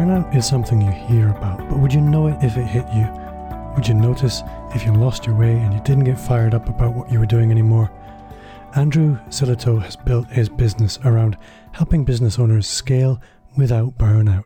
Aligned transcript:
Burnout 0.00 0.34
is 0.34 0.48
something 0.48 0.80
you 0.80 0.90
hear 0.90 1.28
about, 1.28 1.58
but 1.68 1.78
would 1.78 1.92
you 1.92 2.00
know 2.00 2.28
it 2.28 2.42
if 2.42 2.56
it 2.56 2.64
hit 2.64 2.86
you? 2.90 3.06
Would 3.74 3.86
you 3.86 3.92
notice 3.92 4.40
if 4.74 4.86
you 4.86 4.94
lost 4.94 5.26
your 5.26 5.36
way 5.36 5.52
and 5.52 5.74
you 5.74 5.80
didn't 5.80 6.04
get 6.04 6.18
fired 6.18 6.54
up 6.54 6.70
about 6.70 6.94
what 6.94 7.12
you 7.12 7.18
were 7.18 7.26
doing 7.26 7.50
anymore? 7.50 7.90
Andrew 8.74 9.18
Sillitoe 9.28 9.82
has 9.82 9.96
built 9.96 10.26
his 10.28 10.48
business 10.48 10.98
around 11.04 11.36
helping 11.72 12.06
business 12.06 12.38
owners 12.38 12.66
scale 12.66 13.20
without 13.58 13.98
burnout. 13.98 14.44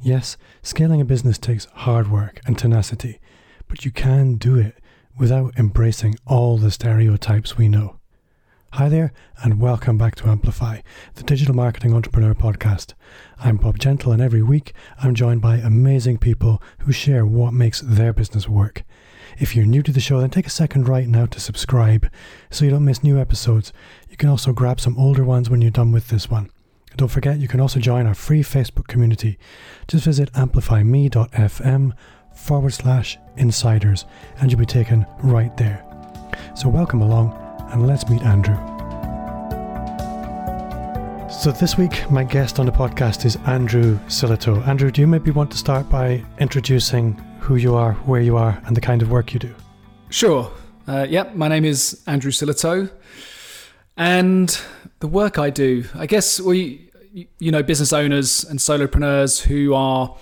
Yes, 0.00 0.36
scaling 0.60 1.00
a 1.00 1.04
business 1.04 1.38
takes 1.38 1.66
hard 1.66 2.10
work 2.10 2.40
and 2.44 2.58
tenacity, 2.58 3.20
but 3.68 3.84
you 3.84 3.92
can 3.92 4.38
do 4.38 4.56
it 4.56 4.80
without 5.16 5.56
embracing 5.56 6.16
all 6.26 6.58
the 6.58 6.72
stereotypes 6.72 7.56
we 7.56 7.68
know. 7.68 7.99
Hi 8.74 8.88
there, 8.88 9.12
and 9.42 9.60
welcome 9.60 9.98
back 9.98 10.14
to 10.14 10.28
Amplify, 10.28 10.80
the 11.16 11.24
digital 11.24 11.56
marketing 11.56 11.92
entrepreneur 11.92 12.34
podcast. 12.34 12.94
I'm 13.40 13.56
Bob 13.56 13.80
Gentle, 13.80 14.12
and 14.12 14.22
every 14.22 14.44
week 14.44 14.74
I'm 15.02 15.16
joined 15.16 15.42
by 15.42 15.56
amazing 15.56 16.18
people 16.18 16.62
who 16.78 16.92
share 16.92 17.26
what 17.26 17.52
makes 17.52 17.80
their 17.80 18.12
business 18.12 18.48
work. 18.48 18.84
If 19.40 19.56
you're 19.56 19.66
new 19.66 19.82
to 19.82 19.90
the 19.90 19.98
show, 19.98 20.20
then 20.20 20.30
take 20.30 20.46
a 20.46 20.50
second 20.50 20.88
right 20.88 21.08
now 21.08 21.26
to 21.26 21.40
subscribe 21.40 22.08
so 22.48 22.64
you 22.64 22.70
don't 22.70 22.84
miss 22.84 23.02
new 23.02 23.18
episodes. 23.18 23.72
You 24.08 24.16
can 24.16 24.28
also 24.28 24.52
grab 24.52 24.78
some 24.80 24.96
older 24.96 25.24
ones 25.24 25.50
when 25.50 25.60
you're 25.60 25.72
done 25.72 25.90
with 25.90 26.06
this 26.06 26.30
one. 26.30 26.48
Don't 26.96 27.08
forget, 27.08 27.40
you 27.40 27.48
can 27.48 27.60
also 27.60 27.80
join 27.80 28.06
our 28.06 28.14
free 28.14 28.42
Facebook 28.44 28.86
community. 28.86 29.36
Just 29.88 30.04
visit 30.04 30.30
amplifyme.fm 30.34 31.92
forward 32.36 32.72
slash 32.72 33.18
insiders, 33.36 34.04
and 34.38 34.52
you'll 34.52 34.60
be 34.60 34.64
taken 34.64 35.06
right 35.24 35.54
there. 35.56 35.84
So, 36.54 36.68
welcome 36.68 37.02
along 37.02 37.49
and 37.72 37.86
let's 37.86 38.08
meet 38.08 38.22
Andrew. 38.22 38.56
So, 41.30 41.52
this 41.52 41.78
week, 41.78 42.10
my 42.10 42.24
guest 42.24 42.58
on 42.58 42.66
the 42.66 42.72
podcast 42.72 43.24
is 43.24 43.36
Andrew 43.46 43.98
Sillitoe. 44.08 44.66
Andrew, 44.66 44.90
do 44.90 45.00
you 45.00 45.06
maybe 45.06 45.30
want 45.30 45.50
to 45.52 45.56
start 45.56 45.88
by 45.88 46.22
introducing 46.38 47.14
who 47.40 47.56
you 47.56 47.74
are, 47.74 47.94
where 48.04 48.20
you 48.20 48.36
are, 48.36 48.60
and 48.66 48.76
the 48.76 48.80
kind 48.80 49.00
of 49.00 49.10
work 49.10 49.32
you 49.32 49.38
do? 49.38 49.54
Sure. 50.10 50.52
Uh, 50.86 51.06
yep, 51.08 51.34
my 51.34 51.48
name 51.48 51.64
is 51.64 52.02
Andrew 52.06 52.30
Sillitoe. 52.30 52.90
And 53.96 54.60
the 54.98 55.06
work 55.06 55.38
I 55.38 55.50
do, 55.50 55.84
I 55.94 56.06
guess 56.06 56.40
we, 56.40 56.90
you 57.38 57.50
know, 57.50 57.62
business 57.62 57.92
owners 57.92 58.44
and 58.44 58.58
solopreneurs 58.58 59.40
who 59.40 59.72
are 59.72 60.16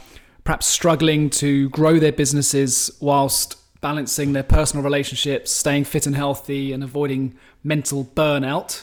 perhaps 0.45 0.67
struggling 0.67 1.31
to 1.31 1.69
grow 1.71 1.99
their 1.99 2.13
businesses 2.13 2.91
whilst 3.01 3.57
balancing 3.81 4.33
their 4.33 4.43
personal 4.43 4.83
relationships, 4.83 5.51
staying 5.51 5.85
fit 5.85 6.07
and 6.07 6.17
healthy, 6.17 6.73
and 6.73 6.83
avoiding 6.83 7.37
mental 7.63 8.05
burnout. 8.05 8.83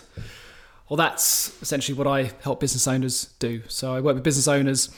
Well, 0.89 0.97
that's 0.97 1.61
essentially 1.61 1.97
what 1.97 2.07
I 2.07 2.31
help 2.41 2.59
business 2.59 2.87
owners 2.87 3.33
do. 3.39 3.63
So 3.67 3.93
I 3.95 4.01
work 4.01 4.15
with 4.15 4.23
business 4.23 4.47
owners 4.47 4.89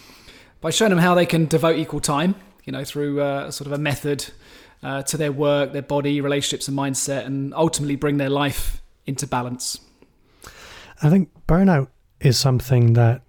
by 0.60 0.70
showing 0.70 0.90
them 0.90 1.00
how 1.00 1.16
they 1.16 1.26
can 1.26 1.46
devote 1.46 1.78
equal 1.78 2.00
time, 2.02 2.36
you 2.66 2.74
know, 2.74 2.84
through 2.84 3.22
uh, 3.22 3.52
sort 3.52 3.68
of 3.68 3.74
a 3.74 3.78
method 3.78 4.28
uh, 4.84 5.02
to 5.04 5.18
their 5.18 5.32
work, 5.32 5.74
their 5.74 5.82
body, 5.82 6.22
relationships, 6.22 6.68
and 6.68 6.78
mindset, 6.78 7.26
and 7.26 7.54
ultimately 7.54 7.96
bring 7.96 8.18
their 8.18 8.30
life 8.30 8.82
into 9.06 9.26
balance. 9.26 9.80
I 11.02 11.10
think 11.10 11.30
burnout 11.48 11.88
is 12.20 12.38
something 12.38 12.94
that 12.94 13.22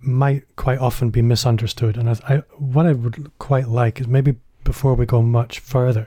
might 0.00 0.44
quite 0.56 0.78
often 0.78 1.10
be 1.10 1.22
misunderstood, 1.22 1.96
and 1.96 2.10
I, 2.10 2.16
I, 2.28 2.36
what 2.58 2.86
I 2.86 2.92
would 2.92 3.30
quite 3.38 3.68
like 3.68 4.00
is 4.00 4.06
maybe 4.06 4.36
before 4.68 4.92
we 4.92 5.06
go 5.06 5.22
much 5.22 5.60
further 5.60 6.06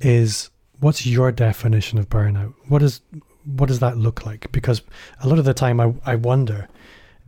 is 0.00 0.50
what's 0.80 1.06
your 1.06 1.30
definition 1.30 1.96
of 1.96 2.08
burnout? 2.08 2.52
What 2.66 2.82
is 2.82 3.00
what 3.44 3.68
does 3.68 3.78
that 3.78 3.96
look 3.96 4.26
like? 4.26 4.50
Because 4.50 4.82
a 5.22 5.28
lot 5.28 5.38
of 5.38 5.44
the 5.44 5.54
time 5.54 5.78
I, 5.78 5.94
I 6.04 6.16
wonder 6.16 6.68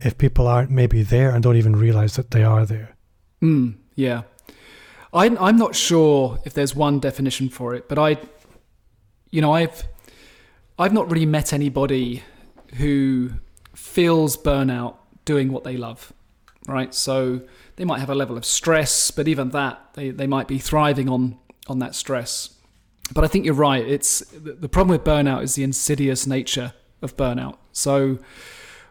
if 0.01 0.17
people 0.17 0.45
aren't 0.45 0.69
maybe 0.69 1.03
there 1.03 1.29
and 1.31 1.41
don't 1.41 1.55
even 1.55 1.77
realize 1.77 2.17
that 2.17 2.31
they 2.31 2.43
are 2.43 2.65
there. 2.65 2.97
Mm, 3.41 3.75
yeah. 3.95 4.23
I'm, 5.13 5.37
I'm 5.37 5.57
not 5.57 5.73
sure 5.73 6.39
if 6.43 6.53
there's 6.53 6.75
one 6.75 6.99
definition 6.99 7.47
for 7.49 7.73
it, 7.73 7.87
but 7.87 7.97
I, 7.97 8.17
you 9.31 9.41
know, 9.41 9.53
I've, 9.53 9.87
I've 10.77 10.91
not 10.91 11.09
really 11.09 11.25
met 11.25 11.53
anybody 11.53 12.23
who 12.75 13.31
feels 13.73 14.35
burnout 14.35 14.95
doing 15.23 15.51
what 15.53 15.63
they 15.63 15.77
love, 15.77 16.11
right? 16.67 16.93
So 16.93 17.41
they 17.77 17.85
might 17.85 17.99
have 17.99 18.09
a 18.09 18.15
level 18.15 18.37
of 18.37 18.45
stress, 18.45 19.11
but 19.11 19.27
even 19.27 19.51
that, 19.51 19.93
they, 19.93 20.09
they 20.09 20.27
might 20.27 20.47
be 20.47 20.59
thriving 20.59 21.07
on, 21.07 21.37
on 21.67 21.79
that 21.79 21.95
stress. 21.95 22.49
But 23.13 23.23
I 23.23 23.27
think 23.27 23.45
you're 23.45 23.53
right. 23.53 23.87
It's 23.87 24.19
the 24.31 24.67
problem 24.67 24.89
with 24.89 25.05
burnout 25.05 25.43
is 25.43 25.55
the 25.55 25.63
insidious 25.63 26.27
nature 26.27 26.73
of 27.01 27.15
burnout. 27.15 27.57
So 27.71 28.17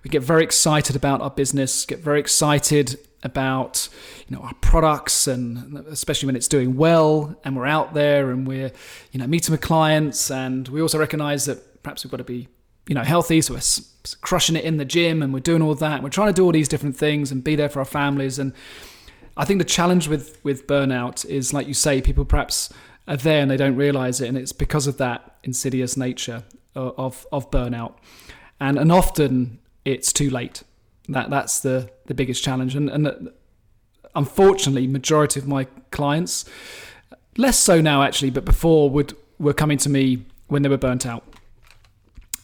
we 0.03 0.09
get 0.09 0.23
very 0.23 0.45
excited 0.45 0.97
about 0.97 1.21
our 1.21 1.31
business, 1.31 1.85
get 1.85 1.99
very 1.99 2.21
excited 2.21 2.99
about 3.23 3.89
you 4.29 4.37
know 4.37 4.43
our 4.43 4.55
products 4.61 5.27
and 5.27 5.79
especially 5.89 6.27
when 6.27 6.37
it's 6.37 6.47
doing 6.47 6.77
well 6.77 7.35
and 7.45 7.57
we're 7.57 7.67
out 7.67 7.93
there 7.93 8.31
and 8.31 8.47
we're 8.47 8.71
you 9.11 9.19
know 9.19 9.27
meeting 9.27 9.51
with 9.51 9.61
clients 9.61 10.31
and 10.31 10.69
we 10.69 10.81
also 10.81 10.99
recognize 10.99 11.47
that 11.47 11.83
perhaps 11.83 12.05
we've 12.05 12.11
got 12.11 12.19
to 12.19 12.25
be 12.25 12.47
you 12.89 12.95
know 12.95 13.03
healthy 13.03 13.41
so 13.41 13.55
we're 13.55 14.17
crushing 14.21 14.57
it 14.57 14.65
in 14.65 14.77
the 14.77 14.85
gym 14.85 15.23
and 15.23 15.33
we're 15.35 15.41
doing 15.41 15.63
all 15.63 15.75
that 15.75 16.03
we're 16.03 16.09
trying 16.09 16.29
to 16.29 16.33
do 16.33 16.45
all 16.45 16.53
these 16.53 16.69
different 16.69 16.97
things 16.97 17.33
and 17.33 17.43
be 17.43 17.57
there 17.57 17.69
for 17.69 17.81
our 17.81 17.85
families 17.85 18.39
and 18.39 18.53
I 19.37 19.45
think 19.45 19.59
the 19.59 19.65
challenge 19.65 20.09
with 20.09 20.43
with 20.45 20.67
burnout 20.67 21.25
is, 21.27 21.53
like 21.53 21.69
you 21.69 21.75
say, 21.75 22.01
people 22.01 22.25
perhaps 22.25 22.73
are 23.07 23.17
there 23.17 23.43
and 23.43 23.51
they 23.51 23.57
don't 23.57 23.77
realize 23.77 24.21
it, 24.21 24.29
and 24.29 24.39
it's 24.39 24.53
because 24.53 24.87
of 24.87 24.97
that 24.97 25.37
insidious 25.43 25.97
nature 25.97 26.43
of 26.75 27.27
of 27.31 27.51
burnout, 27.51 27.95
and 28.59 28.79
and 28.79 28.91
often 28.91 29.59
it's 29.85 30.13
too 30.13 30.31
late. 30.31 30.63
That 31.09 31.29
that's 31.31 31.61
the 31.61 31.91
the 32.07 32.15
biggest 32.15 32.43
challenge, 32.43 32.75
and 32.75 32.89
and 32.89 33.07
uh, 33.09 33.15
unfortunately, 34.15 34.87
majority 34.87 35.39
of 35.39 35.47
my 35.47 35.65
clients, 35.91 36.47
less 37.37 37.59
so 37.59 37.81
now 37.83 38.03
actually, 38.03 38.31
but 38.31 38.45
before 38.45 38.89
would 38.89 39.15
were 39.39 39.53
coming 39.53 39.77
to 39.79 39.91
me 39.91 40.25
when 40.49 40.63
they 40.63 40.69
were 40.71 40.79
burnt 40.79 41.05
out. 41.05 41.23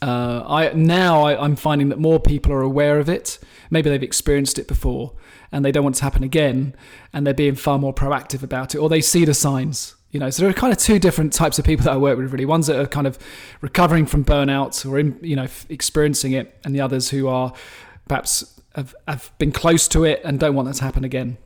Uh, 0.03 0.45
I 0.47 0.73
now 0.75 1.23
I, 1.23 1.43
I'm 1.43 1.57
finding 1.57 1.89
that 1.91 1.99
more 1.99 2.21
people 2.21 2.53
are 2.53 2.63
aware 2.63 2.99
of 2.99 3.09
it. 3.09 3.39
Maybe 3.71 3.89
they've 3.89 4.03
experienced 4.03 4.59
it 4.59 4.67
before, 4.69 5.13
and 5.53 5.65
they 5.65 5.71
don't 5.71 5.85
want 5.85 5.97
it 5.97 6.01
to 6.01 6.05
happen 6.05 6.25
again 6.25 6.75
and 7.13 7.27
they're 7.27 7.35
being 7.35 7.55
far 7.55 7.79
more 7.79 7.95
proactive 7.95 8.43
about 8.43 8.75
it 8.75 8.79
or 8.79 8.89
they 8.89 9.01
see 9.01 9.25
the 9.25 9.35
signs 9.35 9.95
you 10.11 10.21
know. 10.21 10.31
So 10.31 10.43
there 10.43 10.51
are 10.51 10.55
kind 10.55 10.73
of 10.73 10.79
two 10.79 10.99
different 10.99 11.33
types 11.33 11.59
of 11.59 11.65
people 11.65 11.85
that 11.85 11.93
i 11.93 11.97
work 11.97 12.19
with 12.19 12.33
really. 12.33 12.45
Ones 12.45 12.67
that 12.69 12.79
are 12.79 12.87
kind 12.87 13.07
of 13.07 13.19
recovering 13.61 14.07
from 14.07 14.25
burnout 14.25 14.89
or 14.89 14.99
in, 14.99 15.19
you 15.23 15.37
know 15.37 15.47
experiencing 15.69 16.33
it 16.33 16.59
and 16.65 16.75
the 16.75 16.81
others 16.81 17.11
who 17.11 17.29
are 17.29 17.53
perhaps 18.09 18.61
have, 18.75 18.95
have 19.09 19.33
been 19.39 19.53
close 19.53 19.89
to 19.89 20.05
it 20.05 20.21
and 20.25 20.39
don't 20.39 20.55
want 20.55 20.69
that 20.69 20.75
to 20.77 20.85
happen 20.85 21.05
again. 21.05 21.39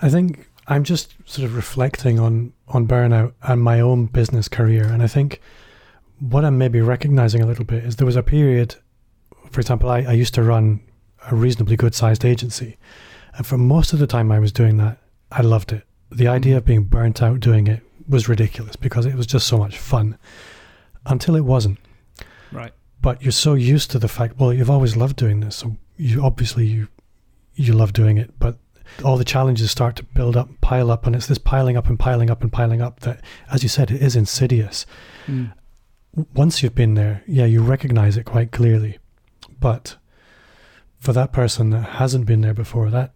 I 0.00 0.08
think 0.08 0.48
i'm 0.68 0.84
just 0.84 1.14
sort 1.24 1.44
of 1.44 1.56
reflecting 1.56 2.20
on 2.20 2.52
on 2.68 2.86
burnout 2.86 3.32
and 3.42 3.60
my 3.60 3.80
own 3.80 4.06
business 4.06 4.48
career. 4.48 4.84
And 4.84 5.02
i 5.02 5.06
think 5.06 5.40
what 6.30 6.44
i'm 6.44 6.56
maybe 6.56 6.80
recognizing 6.80 7.42
a 7.42 7.46
little 7.46 7.64
bit 7.64 7.84
is 7.84 7.96
there 7.96 8.06
was 8.06 8.16
a 8.16 8.22
period 8.22 8.74
for 9.50 9.60
example 9.60 9.90
i, 9.90 9.98
I 10.00 10.12
used 10.12 10.34
to 10.34 10.42
run 10.42 10.80
a 11.30 11.34
reasonably 11.34 11.76
good 11.76 11.94
sized 11.94 12.24
agency. 12.24 12.76
And 13.34 13.46
for 13.46 13.56
most 13.56 13.92
of 13.92 13.98
the 13.98 14.06
time 14.06 14.32
I 14.32 14.38
was 14.38 14.52
doing 14.52 14.76
that, 14.78 14.98
I 15.30 15.42
loved 15.42 15.72
it. 15.72 15.84
The 16.10 16.28
idea 16.28 16.58
of 16.58 16.64
being 16.64 16.84
burnt 16.84 17.22
out 17.22 17.40
doing 17.40 17.66
it 17.66 17.82
was 18.08 18.28
ridiculous 18.28 18.76
because 18.76 19.06
it 19.06 19.14
was 19.14 19.26
just 19.26 19.46
so 19.46 19.56
much 19.56 19.78
fun 19.78 20.18
until 21.06 21.36
it 21.36 21.44
wasn't. 21.44 21.78
Right. 22.50 22.72
But 23.00 23.22
you're 23.22 23.32
so 23.32 23.54
used 23.54 23.90
to 23.92 23.98
the 23.98 24.08
fact, 24.08 24.38
well, 24.38 24.52
you've 24.52 24.70
always 24.70 24.96
loved 24.96 25.16
doing 25.16 25.40
this. 25.40 25.56
So 25.56 25.76
you 25.96 26.22
obviously 26.22 26.66
you 26.66 26.88
you 27.54 27.72
love 27.74 27.92
doing 27.92 28.16
it, 28.16 28.38
but 28.38 28.58
all 29.04 29.16
the 29.16 29.24
challenges 29.24 29.70
start 29.70 29.96
to 29.96 30.04
build 30.04 30.36
up, 30.36 30.48
pile 30.60 30.90
up, 30.90 31.06
and 31.06 31.14
it's 31.14 31.26
this 31.26 31.38
piling 31.38 31.76
up 31.76 31.88
and 31.88 31.98
piling 31.98 32.30
up 32.30 32.42
and 32.42 32.52
piling 32.52 32.80
up 32.80 33.00
that, 33.00 33.22
as 33.50 33.62
you 33.62 33.68
said, 33.68 33.90
it 33.90 34.02
is 34.02 34.16
insidious. 34.16 34.86
Mm. 35.26 35.52
Once 36.34 36.62
you've 36.62 36.74
been 36.74 36.94
there, 36.94 37.22
yeah, 37.26 37.46
you 37.46 37.62
recognize 37.62 38.16
it 38.16 38.24
quite 38.24 38.52
clearly. 38.52 38.98
But 39.60 39.96
for 40.98 41.12
that 41.12 41.32
person 41.32 41.70
that 41.70 41.82
hasn't 41.82 42.26
been 42.26 42.42
there 42.42 42.54
before, 42.54 42.90
that 42.90 43.12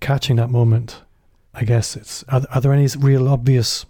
catching 0.00 0.36
that 0.36 0.50
moment, 0.50 1.02
I 1.54 1.64
guess 1.64 1.96
it's 1.96 2.24
are, 2.28 2.42
are 2.54 2.60
there 2.60 2.72
any 2.72 2.86
real 2.98 3.28
obvious 3.28 3.86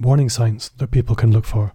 warning 0.00 0.28
signs 0.28 0.70
that 0.78 0.90
people 0.90 1.16
can 1.16 1.32
look 1.32 1.44
for? 1.44 1.72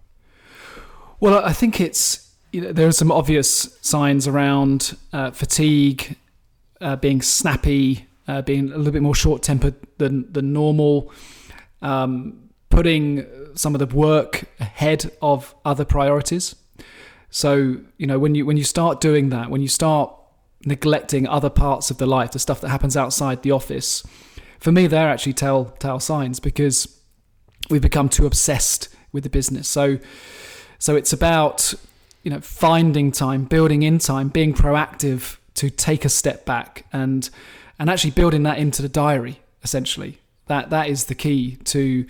Well, 1.20 1.44
I 1.44 1.52
think 1.52 1.80
it's 1.80 2.30
you 2.52 2.62
know, 2.62 2.72
there 2.72 2.88
are 2.88 2.92
some 2.92 3.12
obvious 3.12 3.78
signs 3.80 4.26
around 4.26 4.96
uh, 5.12 5.30
fatigue, 5.30 6.16
uh, 6.80 6.96
being 6.96 7.22
snappy, 7.22 8.06
uh, 8.26 8.42
being 8.42 8.72
a 8.72 8.76
little 8.76 8.92
bit 8.92 9.02
more 9.02 9.14
short 9.14 9.42
tempered 9.42 9.74
than 9.98 10.30
than 10.32 10.52
normal, 10.52 11.12
um, 11.82 12.50
putting 12.70 13.26
some 13.54 13.74
of 13.74 13.78
the 13.78 13.94
work 13.94 14.44
ahead 14.58 15.10
of 15.20 15.54
other 15.64 15.84
priorities. 15.84 16.54
So 17.30 17.76
you 17.96 18.06
know 18.06 18.18
when 18.18 18.34
you 18.34 18.46
when 18.46 18.56
you 18.56 18.64
start 18.64 19.00
doing 19.00 19.30
that, 19.30 19.50
when 19.50 19.60
you 19.60 19.68
start 19.68 20.14
neglecting 20.64 21.26
other 21.26 21.50
parts 21.50 21.90
of 21.90 21.98
the 21.98 22.06
life, 22.06 22.32
the 22.32 22.38
stuff 22.38 22.60
that 22.60 22.68
happens 22.68 22.96
outside 22.96 23.42
the 23.42 23.50
office, 23.50 24.04
for 24.58 24.72
me, 24.72 24.86
they're 24.86 25.08
actually 25.08 25.32
telltale 25.32 26.00
signs 26.00 26.40
because 26.40 26.98
we've 27.70 27.80
become 27.80 28.08
too 28.08 28.26
obsessed 28.26 28.88
with 29.12 29.24
the 29.24 29.30
business. 29.30 29.68
So, 29.68 29.98
so 30.78 30.96
it's 30.96 31.12
about 31.12 31.72
you 32.22 32.30
know 32.30 32.40
finding 32.40 33.12
time, 33.12 33.44
building 33.44 33.82
in 33.82 33.98
time, 33.98 34.28
being 34.28 34.52
proactive 34.52 35.36
to 35.54 35.70
take 35.70 36.04
a 36.04 36.08
step 36.08 36.44
back 36.44 36.84
and 36.92 37.30
and 37.78 37.88
actually 37.88 38.10
building 38.10 38.42
that 38.42 38.58
into 38.58 38.82
the 38.82 38.88
diary 38.88 39.40
essentially 39.62 40.18
that 40.50 40.70
that 40.70 40.88
is 40.88 41.04
the 41.04 41.14
key 41.14 41.56
to 41.64 42.04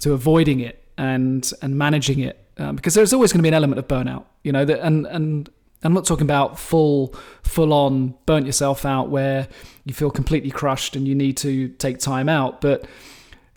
to 0.00 0.12
avoiding 0.12 0.60
it 0.60 0.82
and 0.96 1.52
and 1.62 1.76
managing 1.76 2.20
it 2.20 2.38
um, 2.58 2.76
because 2.76 2.94
there's 2.94 3.12
always 3.12 3.32
going 3.32 3.38
to 3.38 3.42
be 3.42 3.48
an 3.48 3.54
element 3.54 3.78
of 3.78 3.88
burnout 3.88 4.24
you 4.42 4.52
know 4.52 4.64
that 4.64 4.80
and 4.80 5.06
and 5.06 5.50
I'm 5.82 5.92
not 5.92 6.06
talking 6.06 6.24
about 6.24 6.58
full 6.58 7.14
full 7.42 7.72
on 7.72 8.14
burnt 8.26 8.46
yourself 8.46 8.84
out 8.84 9.10
where 9.10 9.48
you 9.84 9.92
feel 9.92 10.10
completely 10.10 10.50
crushed 10.50 10.96
and 10.96 11.06
you 11.06 11.14
need 11.14 11.36
to 11.38 11.68
take 11.68 11.98
time 11.98 12.28
out 12.28 12.60
but 12.60 12.86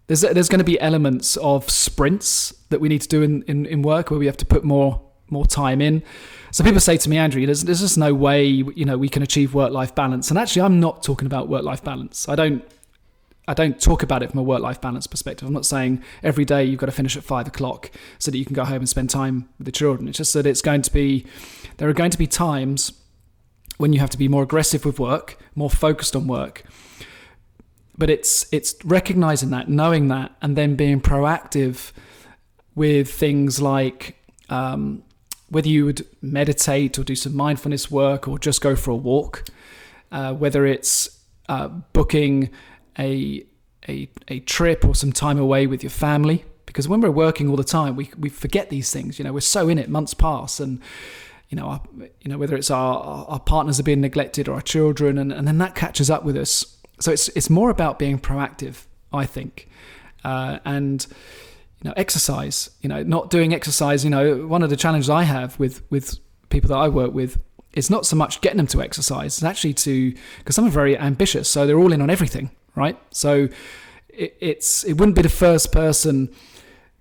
there's 0.08 0.22
there's 0.22 0.50
going 0.50 0.60
to 0.60 0.66
be 0.66 0.80
elements 0.80 1.38
of 1.38 1.70
sprints 1.70 2.54
that 2.70 2.82
we 2.82 2.90
need 2.90 3.02
to 3.02 3.08
do 3.08 3.22
in, 3.22 3.44
in, 3.44 3.66
in 3.66 3.82
work 3.82 4.10
where 4.10 4.20
we 4.20 4.26
have 4.26 4.38
to 4.38 4.46
put 4.46 4.64
more 4.64 5.02
more 5.30 5.46
time 5.46 5.82
in 5.82 6.04
so 6.52 6.64
people 6.64 6.80
say 6.80 6.98
to 6.98 7.10
me, 7.10 7.18
Andrew, 7.18 7.46
there's, 7.46 7.64
there's 7.64 7.82
just 7.82 7.98
no 7.98 8.14
way 8.14 8.46
you 8.46 8.86
know 8.86 8.98
we 8.98 9.10
can 9.10 9.22
achieve 9.22 9.54
work 9.54 9.72
life 9.72 9.94
balance. 9.94 10.30
And 10.30 10.40
actually, 10.40 10.64
I'm 10.64 10.80
not 10.80 11.04
talking 11.04 11.26
about 11.26 11.50
work 11.50 11.64
life 11.64 11.84
balance. 11.84 12.28
I 12.28 12.36
don't 12.36 12.64
I 13.48 13.54
don't 13.54 13.80
talk 13.80 14.04
about 14.04 14.24
it 14.24 14.30
from 14.30 14.40
a 14.40 14.44
work 14.44 14.62
life 14.62 14.82
balance 14.82 15.08
perspective. 15.08 15.48
I'm 15.48 15.54
not 15.54 15.66
saying 15.66 16.04
every 16.22 16.44
day 16.44 16.66
you've 16.66 16.80
got 16.80 16.88
to 16.88 16.92
finish 16.92 17.16
at 17.16 17.24
five 17.24 17.48
o'clock 17.48 17.92
so 18.20 18.30
that 18.30 18.38
you 18.38 18.44
can 18.46 18.54
go 18.54 18.66
home 18.66 18.80
and 18.80 18.90
spend 18.90 19.10
time 19.10 19.48
with 19.58 19.66
the 19.66 19.72
children. 19.72 20.08
It's 20.08 20.18
just 20.18 20.34
that 20.34 20.46
it's 20.46 20.62
going 20.62 20.82
to 20.82 20.92
be, 20.92 21.26
there 21.78 21.88
are 21.88 21.94
going 21.94 22.12
to 22.12 22.18
be 22.18 22.28
times 22.28 22.92
when 23.78 23.94
you 23.94 24.00
have 24.00 24.10
to 24.10 24.18
be 24.18 24.28
more 24.28 24.44
aggressive 24.44 24.84
with 24.84 25.00
work, 25.00 25.38
more 25.56 25.70
focused 25.70 26.16
on 26.16 26.28
work. 26.28 26.64
But 27.98 28.10
it's 28.10 28.46
it's 28.52 28.76
recognizing 28.84 29.50
that, 29.52 29.70
knowing 29.70 30.10
that, 30.10 30.36
and 30.42 30.56
then 30.56 30.76
being 30.76 31.02
proactive 31.02 31.94
with 32.76 33.12
things 33.12 33.60
like 33.60 34.18
um, 34.50 35.04
whether 35.50 35.68
you 35.68 35.86
would 35.86 36.06
meditate 36.22 37.00
or 37.00 37.04
do 37.04 37.16
some 37.16 37.36
mindfulness 37.36 37.90
work 37.90 38.28
or 38.28 38.38
just 38.38 38.62
go 38.62 38.76
for 38.76 38.92
a 38.92 38.96
walk, 38.96 39.46
uh, 40.12 40.34
whether 40.34 40.66
it's 40.66 41.22
uh, 41.50 41.68
booking 41.68 42.52
a, 42.98 43.46
a, 43.88 44.10
a 44.28 44.40
trip 44.42 44.86
or 44.86 44.96
some 44.96 45.12
time 45.12 45.38
away 45.40 45.68
with 45.68 45.84
your 45.84 45.90
family. 45.90 46.46
Because 46.66 46.88
when 46.88 47.02
we're 47.02 47.12
working 47.12 47.50
all 47.50 47.56
the 47.56 47.64
time, 47.64 47.96
we, 47.96 48.12
we 48.18 48.30
forget 48.30 48.70
these 48.70 48.92
things. 48.92 49.18
You 49.18 49.26
know, 49.26 49.34
we're 49.34 49.40
so 49.40 49.70
in 49.70 49.78
it, 49.78 49.90
months 49.90 50.14
pass, 50.14 50.60
and 50.60 50.82
you 51.50 51.56
know, 51.56 51.68
our, 51.68 51.82
you 52.22 52.30
know 52.30 52.38
whether 52.38 52.56
it's 52.56 52.70
our, 52.70 53.26
our 53.28 53.40
partners 53.40 53.80
are 53.80 53.84
being 53.84 54.02
neglected 54.02 54.48
or 54.48 54.56
our 54.56 54.62
children, 54.62 55.18
and, 55.18 55.32
and 55.32 55.48
then 55.48 55.58
that 55.60 55.76
catches 55.76 56.10
up 56.10 56.24
with 56.24 56.36
us. 56.36 56.78
So 57.00 57.12
it's 57.12 57.30
it's 57.30 57.50
more 57.50 57.70
about 57.70 57.98
being 57.98 58.20
proactive, 58.20 58.84
I 59.14 59.26
think, 59.26 59.70
uh, 60.26 60.60
and 60.66 61.08
you 61.82 61.90
know 61.90 61.94
exercise 61.96 62.70
you 62.82 62.90
know 62.90 63.04
not 63.04 63.30
doing 63.30 63.54
exercise 63.54 64.04
you 64.04 64.10
know 64.10 64.48
one 64.48 64.64
of 64.64 64.70
the 64.70 64.76
challenges 64.76 65.10
i 65.10 65.24
have 65.24 65.58
with 65.60 65.84
with 65.92 66.20
people 66.50 66.70
that 66.70 66.78
i 66.78 66.88
work 66.88 67.14
with 67.14 67.42
is 67.74 67.90
not 67.90 68.06
so 68.06 68.16
much 68.16 68.42
getting 68.42 68.58
them 68.58 68.68
to 68.68 68.82
exercise 68.82 69.38
it's 69.38 69.44
actually 69.44 69.74
to 69.74 70.14
because 70.40 70.56
some 70.56 70.66
are 70.66 70.72
very 70.72 70.98
ambitious 70.98 71.50
so 71.50 71.68
they're 71.68 71.78
all 71.78 71.94
in 71.94 72.02
on 72.02 72.10
everything 72.10 72.50
right 72.78 72.98
so 73.12 73.50
it, 74.10 74.38
it's 74.40 74.84
it 74.86 74.94
wouldn't 74.94 75.16
be 75.16 75.22
the 75.22 75.30
first 75.30 75.72
person 75.72 76.30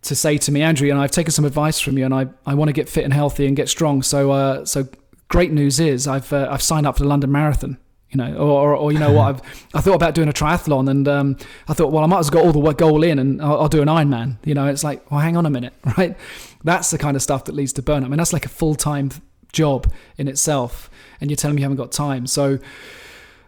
to 0.02 0.16
say 0.16 0.38
to 0.38 0.50
me 0.50 0.62
andrew 0.62 0.90
and 0.90 0.98
i've 0.98 1.10
taken 1.10 1.30
some 1.30 1.44
advice 1.44 1.78
from 1.78 1.96
you 1.98 2.04
and 2.04 2.14
i, 2.14 2.26
I 2.44 2.54
want 2.54 2.68
to 2.68 2.72
get 2.72 2.88
fit 2.88 3.04
and 3.04 3.12
healthy 3.12 3.46
and 3.46 3.56
get 3.56 3.68
strong 3.68 4.02
so 4.02 4.30
uh, 4.32 4.64
so 4.64 4.88
great 5.28 5.52
news 5.52 5.78
is 5.78 6.08
i've 6.08 6.32
uh, 6.32 6.48
i've 6.50 6.62
signed 6.62 6.86
up 6.86 6.96
for 6.96 7.02
the 7.02 7.08
london 7.08 7.30
marathon 7.30 7.78
you 8.10 8.18
know, 8.18 8.36
or, 8.36 8.70
or, 8.70 8.76
or, 8.76 8.92
you 8.92 8.98
know 8.98 9.12
what, 9.12 9.26
I've 9.34 9.66
I 9.74 9.80
thought 9.80 9.94
about 9.94 10.14
doing 10.14 10.28
a 10.28 10.32
triathlon, 10.32 10.88
and 10.88 11.08
um, 11.08 11.36
I 11.68 11.74
thought, 11.74 11.92
well, 11.92 12.04
I 12.04 12.06
might 12.06 12.20
as 12.20 12.30
well 12.30 12.44
got 12.44 12.54
all 12.54 12.62
the 12.62 12.72
goal 12.72 13.02
in, 13.02 13.18
and 13.18 13.42
I'll, 13.42 13.62
I'll, 13.62 13.68
do 13.68 13.82
an 13.82 13.88
Ironman. 13.88 14.38
You 14.44 14.54
know, 14.54 14.66
it's 14.66 14.84
like, 14.84 15.10
well, 15.10 15.20
hang 15.20 15.36
on 15.36 15.44
a 15.44 15.50
minute, 15.50 15.74
right? 15.98 16.16
That's 16.64 16.90
the 16.90 16.98
kind 16.98 17.16
of 17.16 17.22
stuff 17.22 17.44
that 17.44 17.54
leads 17.54 17.72
to 17.74 17.82
burnout. 17.82 18.04
I 18.04 18.08
mean, 18.08 18.18
that's 18.18 18.32
like 18.32 18.46
a 18.46 18.50
full 18.50 18.74
time 18.74 19.10
job 19.52 19.92
in 20.18 20.28
itself, 20.28 20.88
and 21.20 21.30
you're 21.30 21.36
telling 21.36 21.56
me 21.56 21.62
you 21.62 21.64
haven't 21.64 21.78
got 21.78 21.92
time. 21.92 22.26
So, 22.26 22.58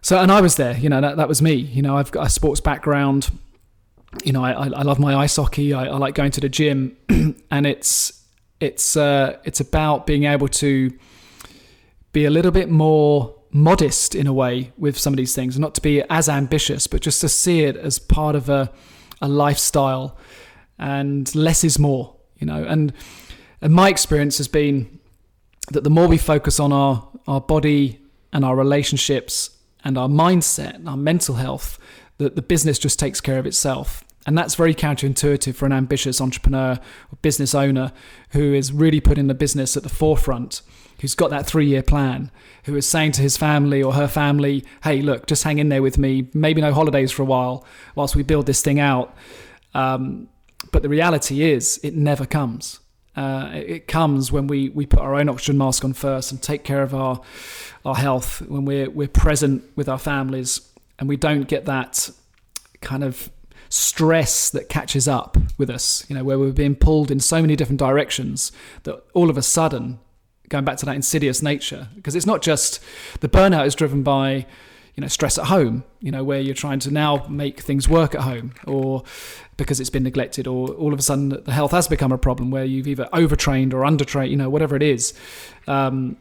so, 0.02 0.18
and 0.18 0.30
I 0.30 0.40
was 0.40 0.56
there. 0.56 0.76
You 0.76 0.88
know, 0.88 1.00
that 1.00 1.16
that 1.16 1.28
was 1.28 1.42
me. 1.42 1.54
You 1.54 1.82
know, 1.82 1.96
I've 1.96 2.10
got 2.10 2.26
a 2.26 2.30
sports 2.30 2.60
background. 2.60 3.30
You 4.24 4.32
know, 4.32 4.44
I 4.44 4.52
I 4.52 4.82
love 4.82 4.98
my 4.98 5.14
ice 5.16 5.36
hockey. 5.36 5.74
I, 5.74 5.86
I 5.86 5.96
like 5.96 6.14
going 6.14 6.30
to 6.32 6.40
the 6.40 6.48
gym, 6.48 6.96
and 7.50 7.66
it's 7.66 8.24
it's 8.60 8.96
uh, 8.96 9.38
it's 9.44 9.60
about 9.60 10.06
being 10.06 10.24
able 10.24 10.48
to 10.48 10.90
be 12.12 12.24
a 12.24 12.30
little 12.30 12.50
bit 12.50 12.70
more 12.70 13.34
modest 13.50 14.14
in 14.14 14.26
a 14.26 14.32
way 14.32 14.72
with 14.76 14.98
some 14.98 15.12
of 15.12 15.16
these 15.16 15.34
things, 15.34 15.58
not 15.58 15.74
to 15.74 15.80
be 15.80 16.02
as 16.10 16.28
ambitious, 16.28 16.86
but 16.86 17.00
just 17.00 17.20
to 17.20 17.28
see 17.28 17.62
it 17.62 17.76
as 17.76 17.98
part 17.98 18.34
of 18.34 18.48
a, 18.48 18.70
a 19.20 19.28
lifestyle 19.28 20.16
and 20.78 21.34
less 21.34 21.64
is 21.64 21.78
more, 21.78 22.14
you 22.38 22.46
know. 22.46 22.64
And, 22.64 22.92
and 23.60 23.72
my 23.72 23.88
experience 23.88 24.38
has 24.38 24.48
been 24.48 25.00
that 25.72 25.84
the 25.84 25.90
more 25.90 26.06
we 26.06 26.18
focus 26.18 26.60
on 26.60 26.72
our, 26.72 27.08
our 27.26 27.40
body 27.40 28.00
and 28.32 28.44
our 28.44 28.56
relationships 28.56 29.50
and 29.88 29.98
our 29.98 30.08
mindset 30.08 30.86
our 30.86 30.96
mental 30.96 31.36
health, 31.36 31.78
that 32.18 32.36
the 32.36 32.42
business 32.42 32.78
just 32.78 32.98
takes 32.98 33.20
care 33.20 33.38
of 33.38 33.46
itself. 33.46 34.04
And 34.26 34.36
that's 34.36 34.54
very 34.54 34.74
counterintuitive 34.74 35.54
for 35.54 35.64
an 35.64 35.72
ambitious 35.72 36.20
entrepreneur 36.20 36.72
or 36.72 37.18
business 37.22 37.54
owner 37.54 37.92
who 38.30 38.52
is 38.52 38.72
really 38.72 39.00
putting 39.00 39.26
the 39.26 39.34
business 39.34 39.76
at 39.76 39.82
the 39.82 39.88
forefront 39.88 40.60
who's 41.00 41.14
got 41.14 41.30
that 41.30 41.46
three 41.46 41.66
year 41.66 41.82
plan, 41.82 42.30
who 42.64 42.76
is 42.76 42.86
saying 42.86 43.12
to 43.12 43.22
his 43.22 43.36
family 43.36 43.82
or 43.82 43.94
her 43.94 44.08
family, 44.08 44.64
hey, 44.82 45.00
look, 45.00 45.26
just 45.26 45.44
hang 45.44 45.58
in 45.58 45.68
there 45.68 45.82
with 45.82 45.96
me, 45.96 46.28
maybe 46.34 46.60
no 46.60 46.72
holidays 46.72 47.12
for 47.12 47.22
a 47.22 47.26
while 47.26 47.64
whilst 47.94 48.16
we 48.16 48.22
build 48.22 48.46
this 48.46 48.60
thing 48.60 48.80
out. 48.80 49.16
Um, 49.74 50.28
but 50.72 50.82
the 50.82 50.88
reality 50.88 51.42
is, 51.42 51.80
it 51.82 51.94
never 51.94 52.26
comes. 52.26 52.80
Uh, 53.18 53.50
it 53.52 53.88
comes 53.88 54.30
when 54.30 54.46
we, 54.46 54.68
we 54.68 54.86
put 54.86 55.00
our 55.00 55.16
own 55.16 55.28
oxygen 55.28 55.58
mask 55.58 55.84
on 55.84 55.92
first 55.92 56.30
and 56.30 56.40
take 56.40 56.62
care 56.62 56.84
of 56.84 56.94
our 56.94 57.20
our 57.84 57.96
health 57.96 58.42
when 58.42 58.64
we're 58.64 58.88
we're 58.90 59.08
present 59.08 59.64
with 59.74 59.88
our 59.88 59.98
families 59.98 60.60
and 61.00 61.08
we 61.08 61.16
don't 61.16 61.48
get 61.48 61.64
that 61.64 62.10
kind 62.80 63.02
of 63.02 63.28
stress 63.70 64.50
that 64.50 64.68
catches 64.68 65.08
up 65.08 65.36
with 65.56 65.68
us 65.68 66.04
you 66.08 66.14
know 66.14 66.22
where 66.22 66.38
we're 66.38 66.52
being 66.52 66.76
pulled 66.76 67.10
in 67.10 67.18
so 67.18 67.40
many 67.40 67.56
different 67.56 67.80
directions 67.80 68.52
that 68.84 69.02
all 69.14 69.30
of 69.30 69.36
a 69.36 69.42
sudden 69.42 69.98
going 70.48 70.64
back 70.64 70.76
to 70.76 70.86
that 70.86 70.94
insidious 70.94 71.42
nature 71.42 71.88
because 71.96 72.14
it's 72.14 72.26
not 72.26 72.40
just 72.40 72.78
the 73.18 73.28
burnout 73.28 73.66
is 73.66 73.74
driven 73.74 74.04
by 74.04 74.46
you 74.98 75.00
know 75.00 75.08
stress 75.08 75.38
at 75.38 75.44
home 75.44 75.84
you 76.00 76.10
know 76.10 76.24
where 76.24 76.40
you're 76.40 76.60
trying 76.66 76.80
to 76.80 76.90
now 76.90 77.24
make 77.28 77.60
things 77.60 77.88
work 77.88 78.14
at 78.14 78.22
home 78.22 78.52
or 78.66 79.04
because 79.56 79.78
it's 79.78 79.90
been 79.90 80.02
neglected 80.02 80.46
or 80.46 80.68
all 80.70 80.92
of 80.92 80.98
a 80.98 81.02
sudden 81.02 81.28
the 81.44 81.52
health 81.52 81.70
has 81.70 81.86
become 81.86 82.12
a 82.12 82.18
problem 82.18 82.50
where 82.50 82.64
you've 82.64 82.88
either 82.88 83.08
overtrained 83.12 83.72
or 83.72 83.82
undertrained 83.82 84.30
you 84.30 84.36
know 84.36 84.50
whatever 84.50 84.74
it 84.74 84.82
is 84.82 85.14
um, 85.68 86.16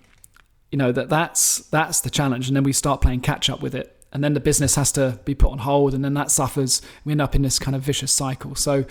you 0.72 0.78
know 0.78 0.92
that 0.92 1.10
that's 1.10 1.60
that's 1.70 2.02
the 2.02 2.10
challenge. 2.10 2.48
And 2.48 2.56
then 2.56 2.64
we 2.64 2.74
start 2.74 3.02
playing 3.02 3.22
catch 3.22 3.50
up 3.50 3.62
with 3.62 3.76
it. 3.76 3.94
And 4.14 4.24
then 4.24 4.34
the 4.34 4.40
business 4.40 4.76
has 4.76 4.92
to 4.94 5.20
be 5.26 5.36
put 5.36 5.52
on 5.52 5.60
hold 5.60 5.94
and 5.94 6.04
then 6.04 6.14
that 6.14 6.32
suffers. 6.32 6.82
We 7.04 7.12
end 7.12 7.22
up 7.22 7.36
in 7.36 7.42
this 7.42 7.60
kind 7.60 7.76
of 7.76 7.82
vicious 7.82 8.12
cycle. 8.12 8.56
So 8.56 8.86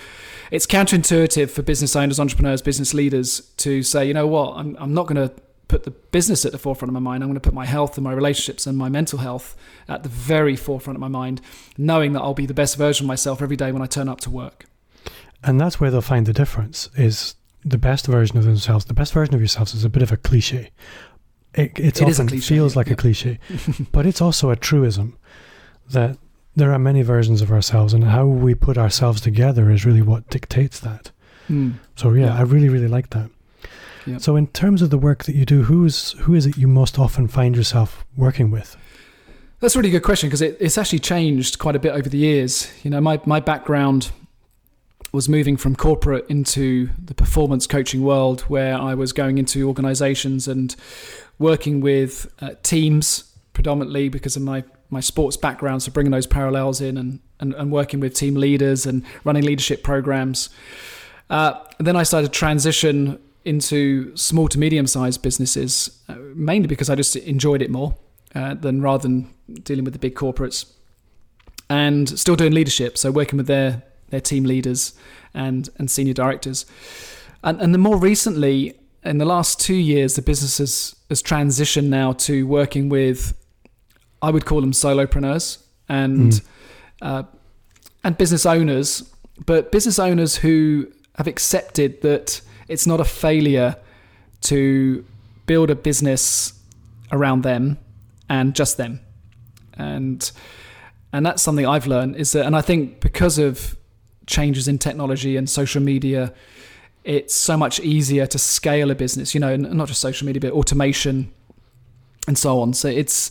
it's 0.50 0.66
counterintuitive 0.66 1.50
for 1.50 1.62
business 1.62 1.96
owners 1.96 2.20
entrepreneurs 2.20 2.60
business 2.60 2.92
leaders 2.92 3.40
to 3.58 3.82
say 3.82 4.06
you 4.06 4.14
know 4.14 4.26
what? 4.26 4.56
I'm, 4.56 4.76
I'm 4.78 4.94
not 4.94 5.06
going 5.06 5.28
to 5.28 5.34
put 5.68 5.84
the 5.84 5.90
business 5.90 6.44
at 6.44 6.52
the 6.52 6.58
forefront 6.58 6.88
of 6.88 6.94
my 6.94 7.00
mind 7.00 7.22
i'm 7.22 7.28
going 7.28 7.34
to 7.34 7.40
put 7.40 7.54
my 7.54 7.66
health 7.66 7.96
and 7.96 8.04
my 8.04 8.12
relationships 8.12 8.66
and 8.66 8.76
my 8.76 8.88
mental 8.88 9.18
health 9.18 9.56
at 9.88 10.02
the 10.02 10.08
very 10.08 10.56
forefront 10.56 10.96
of 10.96 11.00
my 11.00 11.08
mind 11.08 11.40
knowing 11.76 12.12
that 12.12 12.20
i'll 12.20 12.34
be 12.34 12.46
the 12.46 12.54
best 12.54 12.76
version 12.76 13.04
of 13.04 13.08
myself 13.08 13.42
every 13.42 13.56
day 13.56 13.72
when 13.72 13.82
i 13.82 13.86
turn 13.86 14.08
up 14.08 14.20
to 14.20 14.30
work 14.30 14.66
and 15.42 15.60
that's 15.60 15.80
where 15.80 15.90
they'll 15.90 16.00
find 16.00 16.26
the 16.26 16.32
difference 16.32 16.88
is 16.96 17.34
the 17.64 17.78
best 17.78 18.06
version 18.06 18.38
of 18.38 18.44
themselves 18.44 18.84
the 18.84 18.94
best 18.94 19.12
version 19.12 19.34
of 19.34 19.40
yourselves 19.40 19.74
is 19.74 19.84
a 19.84 19.88
bit 19.88 20.02
of 20.02 20.12
a 20.12 20.16
cliche 20.16 20.70
it, 21.56 21.78
it 21.78 22.02
often 22.02 22.28
cliche, 22.28 22.54
feels 22.54 22.76
like 22.76 22.88
yeah. 22.88 22.92
a 22.92 22.96
cliche, 22.96 23.38
but 23.92 24.06
it's 24.06 24.20
also 24.20 24.50
a 24.50 24.56
truism 24.56 25.18
that 25.90 26.18
there 26.54 26.72
are 26.72 26.78
many 26.78 27.02
versions 27.02 27.42
of 27.42 27.50
ourselves, 27.50 27.94
and 27.94 28.04
how 28.04 28.26
we 28.26 28.54
put 28.54 28.76
ourselves 28.76 29.20
together 29.20 29.70
is 29.70 29.84
really 29.84 30.02
what 30.02 30.28
dictates 30.28 30.80
that. 30.80 31.10
Mm. 31.48 31.74
So 31.94 32.12
yeah, 32.12 32.26
yeah, 32.26 32.38
I 32.38 32.42
really 32.42 32.68
really 32.68 32.88
like 32.88 33.10
that. 33.10 33.30
Yep. 34.06 34.20
So 34.20 34.36
in 34.36 34.46
terms 34.48 34.82
of 34.82 34.90
the 34.90 34.98
work 34.98 35.24
that 35.24 35.34
you 35.34 35.44
do, 35.44 35.64
who's 35.64 36.12
who 36.12 36.34
is 36.34 36.46
it 36.46 36.56
you 36.56 36.68
most 36.68 36.98
often 36.98 37.28
find 37.28 37.56
yourself 37.56 38.04
working 38.16 38.50
with? 38.50 38.76
That's 39.60 39.74
a 39.74 39.78
really 39.78 39.90
good 39.90 40.02
question 40.02 40.28
because 40.28 40.42
it, 40.42 40.56
it's 40.60 40.78
actually 40.78 40.98
changed 41.00 41.58
quite 41.58 41.74
a 41.74 41.78
bit 41.78 41.92
over 41.92 42.08
the 42.08 42.18
years. 42.18 42.70
You 42.84 42.90
know, 42.90 43.00
my 43.00 43.20
my 43.24 43.40
background 43.40 44.10
was 45.12 45.28
moving 45.28 45.56
from 45.56 45.74
corporate 45.74 46.26
into 46.28 46.90
the 47.02 47.14
performance 47.14 47.66
coaching 47.66 48.02
world, 48.02 48.42
where 48.42 48.76
I 48.76 48.94
was 48.94 49.12
going 49.12 49.38
into 49.38 49.66
organisations 49.66 50.46
and 50.46 50.76
working 51.38 51.80
with 51.80 52.30
uh, 52.40 52.50
teams 52.62 53.32
predominantly 53.52 54.10
because 54.10 54.36
of 54.36 54.42
my, 54.42 54.62
my 54.90 55.00
sports 55.00 55.36
background. 55.36 55.82
So 55.82 55.90
bringing 55.90 56.12
those 56.12 56.26
parallels 56.26 56.80
in 56.80 56.98
and, 56.98 57.20
and, 57.40 57.54
and 57.54 57.72
working 57.72 58.00
with 58.00 58.14
team 58.14 58.34
leaders 58.34 58.84
and 58.84 59.04
running 59.24 59.44
leadership 59.44 59.82
programs. 59.82 60.50
Uh, 61.30 61.54
then 61.78 61.96
I 61.96 62.02
started 62.02 62.32
to 62.32 62.38
transition 62.38 63.18
into 63.46 64.14
small 64.16 64.48
to 64.48 64.58
medium 64.58 64.86
sized 64.86 65.22
businesses, 65.22 66.02
uh, 66.08 66.16
mainly 66.34 66.68
because 66.68 66.90
I 66.90 66.96
just 66.96 67.16
enjoyed 67.16 67.62
it 67.62 67.70
more 67.70 67.94
uh, 68.34 68.54
than 68.54 68.82
rather 68.82 69.02
than 69.02 69.28
dealing 69.62 69.84
with 69.84 69.92
the 69.92 70.00
big 70.00 70.14
corporates. 70.14 70.72
And 71.68 72.08
still 72.18 72.36
doing 72.36 72.52
leadership, 72.52 72.96
so 72.98 73.10
working 73.10 73.36
with 73.38 73.46
their 73.46 73.82
their 74.10 74.20
team 74.20 74.44
leaders 74.44 74.94
and 75.34 75.68
and 75.78 75.90
senior 75.90 76.14
directors. 76.14 76.66
And, 77.42 77.60
and 77.60 77.74
then 77.74 77.80
more 77.80 77.98
recently, 77.98 78.74
in 79.04 79.18
the 79.18 79.24
last 79.24 79.60
two 79.60 79.74
years, 79.74 80.14
the 80.14 80.22
business 80.22 80.58
has, 80.58 80.96
has 81.08 81.22
transitioned 81.22 81.88
now 81.88 82.12
to 82.12 82.46
working 82.46 82.88
with, 82.88 83.34
I 84.20 84.30
would 84.30 84.44
call 84.44 84.60
them 84.60 84.72
solopreneurs. 84.72 85.58
and 85.88 86.32
Mm. 86.32 86.42
uh, 87.02 87.22
and 88.02 88.16
business 88.16 88.46
owners, 88.46 89.02
but 89.44 89.70
business 89.72 89.98
owners 89.98 90.36
who 90.36 90.86
have 91.16 91.26
accepted 91.26 92.00
that 92.02 92.40
it's 92.68 92.86
not 92.86 93.00
a 93.00 93.04
failure 93.04 93.76
to 94.42 95.04
build 95.46 95.70
a 95.70 95.74
business 95.74 96.52
around 97.12 97.42
them 97.42 97.78
and 98.28 98.54
just 98.54 98.76
them, 98.76 99.00
and 99.74 100.30
and 101.12 101.24
that's 101.24 101.42
something 101.42 101.66
I've 101.66 101.86
learned 101.86 102.16
is 102.16 102.32
that, 102.32 102.46
and 102.46 102.56
I 102.56 102.60
think 102.60 103.00
because 103.00 103.38
of 103.38 103.76
changes 104.26 104.68
in 104.68 104.78
technology 104.78 105.36
and 105.36 105.48
social 105.48 105.80
media, 105.80 106.32
it's 107.04 107.34
so 107.34 107.56
much 107.56 107.78
easier 107.80 108.26
to 108.26 108.38
scale 108.38 108.90
a 108.90 108.94
business. 108.94 109.34
You 109.34 109.40
know, 109.40 109.56
not 109.56 109.88
just 109.88 110.00
social 110.00 110.26
media, 110.26 110.40
but 110.40 110.52
automation 110.52 111.32
and 112.26 112.36
so 112.36 112.60
on. 112.60 112.74
So 112.74 112.88
it's 112.88 113.30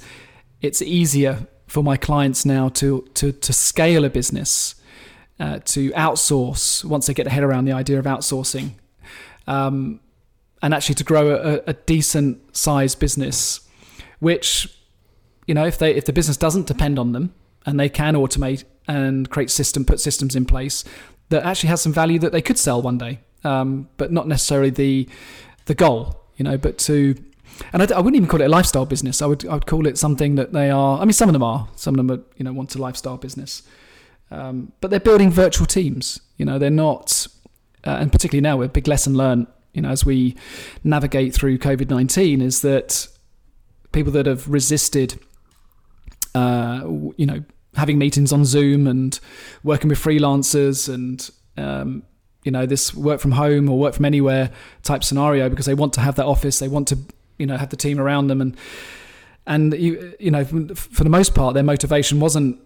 it's 0.62 0.82
easier 0.82 1.48
for 1.68 1.84
my 1.84 1.98
clients 1.98 2.46
now 2.46 2.70
to 2.70 3.08
to 3.16 3.32
to 3.32 3.54
scale 3.54 4.06
a 4.06 4.10
business, 4.10 4.76
uh, 5.40 5.60
to 5.66 5.92
outsource 5.92 6.84
once 6.86 7.08
they 7.08 7.14
get 7.14 7.24
their 7.24 7.34
head 7.34 7.44
around 7.44 7.66
the 7.66 7.74
idea 7.74 8.00
of 8.00 8.06
outsourcing, 8.06 8.72
um, 9.48 10.00
and 10.62 10.74
actually 10.74 10.96
to 10.96 11.04
grow 11.04 11.36
a, 11.36 11.62
a 11.68 11.74
decent 11.74 12.56
sized 12.56 13.00
business, 13.00 13.68
which 14.20 14.68
you 15.48 15.54
know 15.54 15.66
if 15.66 15.78
they 15.78 15.94
if 15.94 16.06
the 16.06 16.14
business 16.14 16.38
doesn't 16.38 16.68
depend 16.68 16.98
on 16.98 17.12
them 17.12 17.34
and 17.66 17.80
they 17.80 17.90
can 17.90 18.16
automate 18.16 18.64
and 18.88 19.30
create 19.30 19.50
system 19.50 19.86
put 19.86 20.00
systems 20.00 20.36
in 20.36 20.46
place 20.46 20.84
that 21.30 21.44
actually 21.44 21.70
has 21.70 21.82
some 21.82 21.94
value 21.94 22.20
that 22.20 22.32
they 22.32 22.42
could 22.42 22.58
sell 22.58 22.82
one 22.82 22.98
day, 22.98 23.20
um, 23.44 23.90
but 23.98 24.12
not 24.12 24.28
necessarily 24.28 24.70
the 24.70 25.10
the 25.66 25.76
goal. 25.76 26.22
You 26.38 26.44
know, 26.44 26.58
but 26.58 26.78
to 26.80 27.16
and 27.74 27.82
I, 27.82 27.96
I 27.96 28.00
wouldn't 28.00 28.16
even 28.16 28.28
call 28.28 28.42
it 28.42 28.46
a 28.46 28.50
lifestyle 28.50 28.86
business. 28.86 29.22
I 29.22 29.26
would 29.26 29.46
I 29.48 29.54
would 29.54 29.66
call 29.66 29.88
it 29.88 29.98
something 29.98 30.36
that 30.36 30.54
they 30.54 30.70
are. 30.70 31.00
I 31.00 31.06
mean, 31.06 31.14
some 31.14 31.30
of 31.30 31.34
them 31.34 31.44
are. 31.44 31.68
Some 31.76 31.96
of 31.96 31.98
them 31.98 32.12
are. 32.12 32.24
You 32.38 32.46
know, 32.46 32.54
want 32.54 32.76
a 32.76 32.82
lifestyle 32.82 33.18
business, 33.18 33.64
um, 34.32 34.72
but 34.82 34.92
they're 34.92 35.00
building 35.00 35.32
virtual 35.32 35.66
teams. 35.66 36.22
You 36.38 36.46
know, 36.46 36.60
they're 36.60 36.70
not. 36.70 37.28
Uh, 37.86 37.98
and 38.00 38.12
particularly 38.12 38.42
now, 38.42 38.62
a 38.62 38.68
big 38.68 38.88
lesson 38.88 39.16
learned. 39.16 39.48
You 39.74 39.82
know, 39.82 39.90
as 39.90 40.06
we 40.06 40.36
navigate 40.84 41.34
through 41.34 41.58
COVID 41.58 41.90
nineteen, 41.90 42.42
is 42.42 42.62
that 42.62 43.08
people 43.92 44.12
that 44.14 44.26
have 44.26 44.48
resisted, 44.48 45.20
uh, 46.34 46.82
you 47.18 47.26
know, 47.26 47.44
having 47.76 47.98
meetings 47.98 48.32
on 48.32 48.46
Zoom 48.46 48.88
and 48.88 49.20
working 49.64 49.90
with 49.90 50.00
freelancers 50.00 50.94
and 50.94 51.30
um, 51.58 52.04
you 52.44 52.52
know 52.52 52.66
this 52.66 52.94
work 52.94 53.20
from 53.20 53.32
home 53.32 53.70
or 53.70 53.78
work 53.78 53.96
from 53.96 54.06
anywhere 54.06 54.52
type 54.84 55.04
scenario 55.04 55.50
because 55.50 55.66
they 55.66 55.74
want 55.74 55.94
to 55.94 56.02
have 56.02 56.16
that 56.16 56.26
office, 56.26 56.60
they 56.60 56.68
want 56.68 56.88
to 56.90 56.98
you 57.38 57.46
know 57.46 57.58
have 57.58 57.70
the 57.70 57.78
team 57.78 58.00
around 58.00 58.28
them 58.28 58.42
and 58.42 58.56
and 59.46 59.74
you 59.74 60.14
you 60.20 60.32
know 60.32 60.46
for 60.46 61.04
the 61.04 61.10
most 61.10 61.36
part 61.36 61.54
their 61.54 61.64
motivation 61.64 62.20
wasn't 62.20 62.60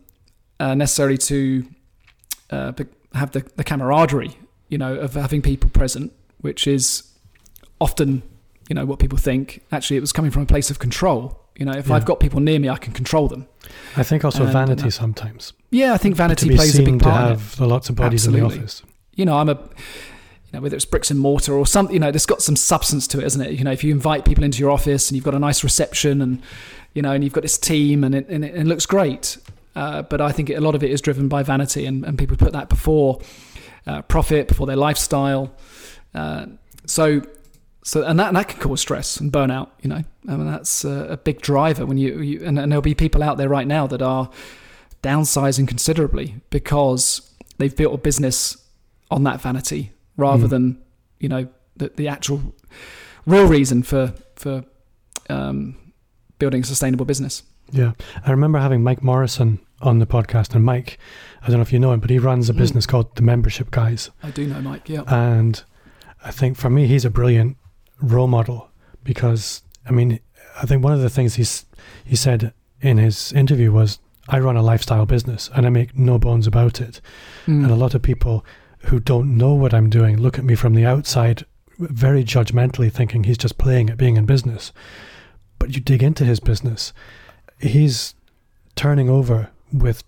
uh, 0.59 0.75
necessarily 0.75 1.17
to 1.17 1.65
uh, 2.51 2.71
have 3.13 3.31
the, 3.31 3.41
the 3.55 3.63
camaraderie 3.63 4.38
you 4.69 4.77
know 4.77 4.95
of 4.95 5.13
having 5.15 5.41
people 5.41 5.69
present 5.69 6.11
which 6.41 6.67
is 6.67 7.03
often 7.81 8.21
you 8.69 8.75
know 8.75 8.85
what 8.85 8.99
people 8.99 9.17
think 9.17 9.61
actually 9.71 9.97
it 9.97 10.01
was 10.01 10.11
coming 10.13 10.31
from 10.31 10.43
a 10.43 10.45
place 10.45 10.69
of 10.69 10.79
control 10.79 11.39
you 11.55 11.65
know 11.65 11.71
if 11.73 11.88
Yeah. 11.88 11.95
i've 11.95 12.05
got 12.05 12.19
people 12.19 12.39
near 12.39 12.59
me 12.59 12.69
i 12.69 12.77
can 12.77 12.93
control 12.93 13.27
them 13.27 13.47
I 13.97 14.03
think 14.03 14.23
also 14.25 14.43
And, 14.43 14.53
vanity 14.53 14.88
uh, 14.88 14.91
sometimes. 14.91 15.53
yeah 15.71 15.93
i 15.93 15.97
think 15.97 16.15
vanity 16.15 16.49
to 16.49 16.55
plays 16.55 16.77
a 16.79 16.83
big 16.83 16.99
to 16.99 17.03
part 17.05 17.25
it 17.25 17.29
have 17.39 17.59
lots 17.59 17.89
of 17.89 17.95
bodies 17.95 18.25
in 18.27 18.33
the 18.33 18.41
office. 18.41 18.81
you 19.15 19.25
know, 19.25 19.38
I'm 19.38 19.49
a, 19.49 19.53
you 19.55 20.53
know, 20.53 20.61
whether 20.61 20.75
it's 20.75 20.85
bricks 20.85 21.11
and 21.11 21.19
mortar 21.19 21.53
or 21.53 21.65
something, 21.67 21.93
you 21.93 21.99
know, 21.99 22.07
it's 22.07 22.25
got 22.25 22.41
some 22.41 22.55
substance 22.55 23.05
to 23.07 23.19
it, 23.19 23.25
isn't 23.25 23.41
it? 23.41 23.51
You 23.59 23.63
know, 23.65 23.71
if 23.71 23.83
you 23.83 23.91
invite 23.91 24.23
people 24.25 24.43
into 24.45 24.59
your 24.59 24.71
office 24.71 25.09
and 25.09 25.15
you've 25.15 25.25
got 25.25 25.35
a 25.35 25.39
nice 25.39 25.61
reception 25.63 26.21
and, 26.21 26.41
you 26.95 27.01
know, 27.03 27.11
and 27.11 27.21
you've 27.23 27.33
got 27.33 27.41
this 27.43 27.57
team 27.57 28.03
and 28.05 28.15
it, 28.15 28.27
and 28.29 28.43
it, 28.45 28.53
and 28.53 28.61
it 28.63 28.67
looks 28.67 28.85
great. 28.88 29.38
Uh, 29.75 30.01
but 30.03 30.21
I 30.21 30.31
think 30.31 30.49
a 30.49 30.59
lot 30.61 30.73
of 30.73 30.83
it 30.83 30.89
is 30.89 31.01
driven 31.01 31.27
by 31.27 31.43
vanity 31.43 31.85
and, 31.85 32.03
and 32.05 32.17
people 32.17 32.35
put 32.38 32.53
that 32.53 32.69
before 32.69 33.19
uh, 33.89 34.01
profit, 34.03 34.48
before 34.48 34.67
their 34.67 34.75
lifestyle. 34.88 35.46
Uh, 36.13 36.46
so, 36.86 37.22
so, 37.84 38.03
and 38.03 38.19
that, 38.19 38.27
and 38.29 38.38
that 38.38 38.48
can 38.50 38.60
cause 38.60 38.81
stress 38.81 39.19
and 39.22 39.31
burnout, 39.31 39.67
you 39.81 39.89
know, 39.89 40.03
I 40.27 40.36
mean, 40.38 40.50
that's 40.51 40.84
a, 40.86 40.96
a 41.15 41.17
big 41.17 41.41
driver 41.41 41.86
when 41.86 41.98
you, 41.98 42.22
you 42.22 42.46
and, 42.48 42.60
and 42.60 42.72
there'll 42.72 42.81
be 42.81 42.96
people 42.96 43.24
out 43.24 43.38
there 43.38 43.50
right 43.50 43.67
now 43.67 43.88
that 43.88 44.01
are 44.01 44.29
downsizing 45.01 45.67
considerably 45.67 46.36
because 46.50 47.22
they've 47.58 47.75
built 47.75 47.93
a 47.93 47.98
business 47.98 48.58
on 49.10 49.24
that 49.24 49.41
vanity 49.41 49.91
rather 50.17 50.48
Mm. 50.48 50.50
than 50.50 50.81
you 51.19 51.29
know 51.29 51.48
the, 51.77 51.89
the 51.96 52.08
actual 52.08 52.39
real 53.25 53.48
reason 53.48 53.84
for 53.84 54.13
for 54.36 54.63
um, 55.29 55.75
building 56.38 56.62
a 56.62 56.65
sustainable 56.65 57.05
business. 57.05 57.43
Yeah. 57.72 57.91
I 58.25 58.31
remember 58.31 58.60
having 58.60 58.84
Mike 58.84 59.01
Morrison 59.03 59.60
on 59.81 60.00
the 60.00 60.05
podcast, 60.07 60.53
and 60.55 60.63
Mike, 60.63 60.98
I 61.41 61.48
don't 61.48 61.57
know 61.57 61.62
if 61.62 61.71
you 61.74 61.79
know 61.79 61.91
him, 61.93 62.00
but 62.00 62.09
he 62.09 62.19
runs 62.19 62.50
a 62.50 62.53
Mm. 62.53 62.57
business 62.57 62.86
called 62.86 63.15
The 63.15 63.21
Membership 63.21 63.71
Guys. 63.71 64.09
I 64.21 64.31
do 64.31 64.45
know 64.48 64.62
Mike. 64.62 64.89
Yeah. 64.89 65.03
And 65.07 65.63
I 66.24 66.31
think 66.31 66.57
for 66.57 66.69
me, 66.69 66.86
he's 66.88 67.05
a 67.05 67.09
brilliant 67.09 67.55
role 68.01 68.27
model 68.27 68.69
because, 69.03 69.62
I 69.88 69.91
mean, 69.91 70.19
I 70.62 70.65
think 70.65 70.83
one 70.83 70.93
of 70.93 71.00
the 71.01 71.09
things 71.09 71.36
he's, 71.36 71.65
he 72.03 72.15
said 72.15 72.53
in 72.81 72.98
his 72.98 73.31
interview 73.33 73.71
was, 73.71 74.00
I 74.27 74.39
run 74.39 74.57
a 74.57 74.62
lifestyle 74.62 75.05
business 75.05 75.50
and 75.55 75.65
I 75.65 75.69
make 75.69 75.98
no 75.98 76.19
bones 76.19 76.45
about 76.45 76.81
it. 76.81 77.00
Mm. 77.48 77.63
And 77.63 77.71
a 77.71 77.75
lot 77.75 77.95
of 77.95 78.01
people 78.01 78.45
who 78.86 79.00
don't 79.00 79.38
know 79.38 79.53
what 79.53 79.74
I'm 79.74 79.89
doing 79.89 80.17
look 80.17 80.38
at 80.38 80.45
me 80.45 80.55
from 80.55 80.74
the 80.75 80.86
outside 80.86 81.45
very 81.79 82.24
judgmentally, 82.25 82.91
thinking 82.91 83.24
he's 83.24 83.38
just 83.38 83.57
playing 83.57 83.89
at 83.89 83.98
being 83.98 84.17
in 84.17 84.25
business. 84.25 84.74
But 85.57 85.74
you 85.74 85.79
dig 85.81 86.03
into 86.03 86.25
his 86.25 86.39
business, 86.41 86.91
he's 87.59 88.13
turning 88.75 89.09
over 89.09 89.50
with 89.71 90.03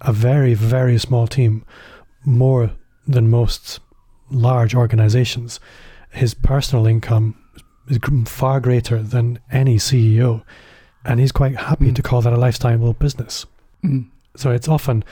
a 0.00 0.12
very, 0.12 0.54
very 0.54 0.98
small 0.98 1.26
team 1.26 1.64
more 2.24 2.72
than 3.06 3.28
most 3.30 3.80
large 4.30 4.74
organizations. 4.74 5.60
His 6.10 6.34
personal 6.34 6.86
income 6.86 7.36
is 7.88 7.98
far 8.26 8.60
greater 8.60 9.02
than 9.02 9.38
any 9.50 9.76
CEO. 9.78 10.42
And 11.04 11.18
he's 11.18 11.32
quite 11.32 11.56
happy 11.56 11.86
Mm. 11.90 11.94
to 11.96 12.02
call 12.02 12.20
that 12.22 12.32
a 12.32 12.36
lifestyle 12.36 12.92
business. 12.92 13.46
Mm. 13.82 14.06
So 14.36 14.50
it's 14.50 14.68
often 14.68 15.02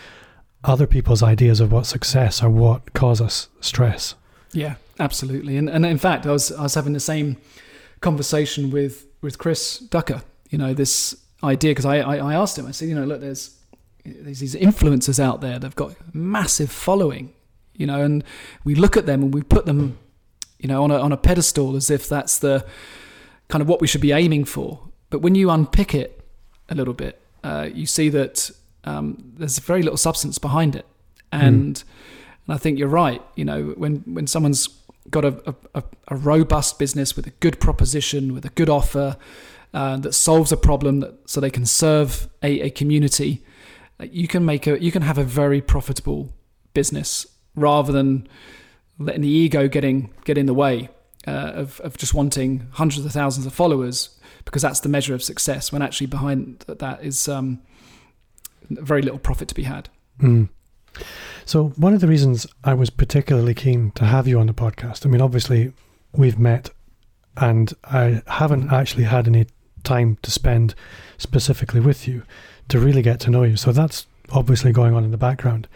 other 0.65 0.87
people's 0.87 1.23
ideas 1.23 1.61
of 1.61 1.73
what 1.73 1.87
success 1.87 2.43
are 2.43 2.51
what 2.51 2.93
cause 2.93 3.21
us 3.21 3.49
stress. 3.61 4.15
Yeah, 4.53 4.75
absolutely. 5.01 5.57
And 5.57 5.69
and 5.71 5.85
in 5.87 5.99
fact, 5.99 6.27
I 6.27 6.31
was 6.33 6.53
I 6.53 6.63
was 6.63 6.75
having 6.75 6.93
the 6.93 7.01
same 7.01 7.37
conversation 8.01 8.71
with 8.71 9.07
with 9.23 9.39
Chris 9.39 9.79
Ducker. 9.79 10.23
You 10.51 10.59
know, 10.59 10.75
this 10.75 11.17
idea 11.43 11.71
because 11.71 11.85
I, 11.85 11.99
I 11.99 12.17
I 12.17 12.35
asked 12.35 12.59
him. 12.59 12.67
I 12.67 12.71
said, 12.73 12.89
you 12.89 12.95
know, 12.95 13.05
look, 13.05 13.21
there's 13.21 13.57
there's 14.21 14.41
these 14.41 14.55
influencers 14.55 15.19
out 15.21 15.41
there. 15.41 15.59
They've 15.59 15.75
got 15.75 15.95
massive 16.15 16.71
following. 16.71 17.33
You 17.75 17.87
know, 17.87 18.03
and 18.03 18.25
we 18.65 18.75
look 18.75 18.97
at 18.97 19.07
them 19.07 19.23
and 19.23 19.33
we 19.33 19.43
put 19.43 19.65
them, 19.65 19.99
you 20.59 20.69
know, 20.69 20.83
on 20.83 20.91
a 20.91 20.99
on 20.99 21.13
a 21.13 21.17
pedestal 21.17 21.77
as 21.77 21.91
if 21.91 22.09
that's 22.09 22.39
the 22.39 22.67
kind 23.49 23.63
of 23.63 23.69
what 23.69 23.81
we 23.81 23.87
should 23.87 24.01
be 24.01 24.13
aiming 24.13 24.47
for. 24.47 24.81
But 25.11 25.23
when 25.23 25.35
you 25.35 25.49
unpick 25.51 25.95
it 25.95 26.21
a 26.69 26.75
little 26.75 26.95
bit, 26.95 27.21
uh, 27.45 27.69
you 27.73 27.87
see 27.87 28.09
that 28.09 28.51
um, 28.85 29.33
there's 29.37 29.59
very 29.61 29.83
little 29.83 29.97
substance 29.97 30.39
behind 30.39 30.75
it, 30.75 30.87
and 31.31 31.85
and 32.47 32.55
I 32.55 32.59
think 32.59 32.79
you're 32.79 32.89
right. 32.89 33.23
You 33.37 33.45
know, 33.45 33.75
when 33.77 34.03
when 34.07 34.27
someone's 34.27 34.69
got 35.11 35.25
a, 35.25 35.55
a, 35.75 35.83
a 36.09 36.17
robust 36.17 36.79
business 36.79 37.17
with 37.17 37.27
a 37.27 37.31
good 37.41 37.61
proposition, 37.61 38.35
with 38.35 38.45
a 38.45 38.51
good 38.51 38.69
offer 38.69 39.17
uh, 39.73 39.97
that 39.99 40.13
solves 40.13 40.53
a 40.53 40.57
problem, 40.57 41.01
that, 41.01 41.31
so 41.31 41.41
they 41.41 41.51
can 41.51 41.65
serve 41.65 42.29
a, 42.43 42.61
a 42.61 42.71
community, 42.71 43.43
you 44.01 44.29
can 44.29 44.45
make 44.45 44.67
a 44.67 44.83
you 44.83 44.93
can 44.93 45.03
have 45.03 45.19
a 45.19 45.25
very 45.25 45.61
profitable 45.61 46.33
business 46.75 47.27
rather 47.55 47.93
than 47.93 48.29
letting 48.99 49.23
the 49.23 49.29
ego 49.29 49.69
getting 49.69 50.13
get 50.25 50.39
in 50.39 50.47
the 50.47 50.55
way 50.55 50.89
uh, 51.27 51.53
of 51.55 51.81
of 51.81 51.97
just 51.97 52.15
wanting 52.15 52.69
hundreds 52.73 53.05
of 53.05 53.13
thousands 53.13 53.47
of 53.47 53.53
followers 53.53 54.19
because 54.45 54.63
that's 54.63 54.81
the 54.81 54.89
measure 54.89 55.15
of 55.15 55.23
success. 55.23 55.73
When 55.73 55.83
actually 55.83 56.07
behind 56.07 56.65
that 56.69 57.05
is 57.05 57.29
um, 57.29 57.61
very 58.71 59.03
little 59.03 59.19
profit 59.19 59.49
to 59.49 59.55
be 59.55 59.65
had. 59.65 59.89
Mm. 60.21 60.49
So, 61.45 61.69
one 61.77 61.95
of 61.95 62.01
the 62.01 62.09
reasons 62.09 62.47
I 62.65 62.75
was 62.75 62.91
particularly 62.91 63.55
keen 63.55 63.93
to 63.93 64.05
have 64.05 64.27
you 64.27 64.41
on 64.41 64.47
the 64.47 64.55
podcast, 64.55 65.07
I 65.07 65.09
mean, 65.09 65.21
obviously, 65.21 65.73
we've 66.13 66.39
met 66.39 66.71
and 67.37 67.73
I 67.85 68.23
haven't 68.27 68.73
actually 68.73 69.05
had 69.05 69.29
any 69.29 69.47
time 69.85 70.19
to 70.23 70.31
spend 70.31 70.75
specifically 71.19 71.81
with 71.81 72.09
you 72.09 72.25
to 72.69 72.79
really 72.79 73.03
get 73.03 73.21
to 73.21 73.31
know 73.31 73.43
you. 73.43 73.57
So, 73.57 73.73
that's 73.73 74.07
obviously 74.31 74.73
going 74.73 74.95
on 74.95 75.05
in 75.05 75.11
the 75.11 75.19
background. 75.19 75.69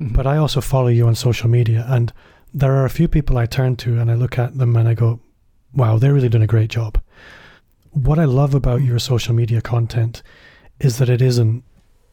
Mhm. 0.00 0.12
But 0.12 0.26
I 0.26 0.36
also 0.36 0.60
follow 0.60 0.88
you 0.88 1.06
on 1.06 1.14
social 1.14 1.48
media, 1.48 1.84
and 1.88 2.12
there 2.54 2.72
are 2.72 2.84
a 2.84 2.90
few 2.90 3.08
people 3.08 3.38
I 3.38 3.46
turn 3.46 3.76
to 3.76 3.98
and 3.98 4.10
I 4.10 4.14
look 4.14 4.38
at 4.38 4.58
them 4.58 4.76
and 4.76 4.88
I 4.88 4.94
go, 4.94 5.20
wow, 5.74 5.98
they're 5.98 6.12
really 6.12 6.28
doing 6.28 6.44
a 6.44 6.46
great 6.48 6.70
job. 6.70 7.00
What 7.90 8.18
I 8.18 8.24
love 8.24 8.54
about 8.54 8.82
your 8.82 8.98
social 8.98 9.34
media 9.34 9.60
content 9.60 10.22
is 10.80 10.98
that 10.98 11.08
it 11.08 11.22
isn't 11.22 11.64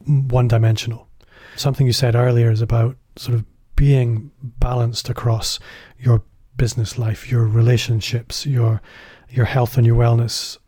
one 0.06 0.48
dimensional. 0.48 1.08
Something 1.56 1.86
you 1.86 1.92
said 1.92 2.14
earlier 2.14 2.50
is 2.50 2.62
about 2.62 2.96
sort 3.16 3.34
of 3.34 3.44
being 3.76 4.30
balanced 4.42 5.08
across 5.08 5.58
your 5.98 6.22
business 6.56 6.98
life, 6.98 7.30
your 7.30 7.46
relationships, 7.46 8.46
your 8.46 8.80
your 9.28 9.46
health 9.46 9.76
and 9.76 9.86
your 9.86 9.96
wellness. 9.96 10.58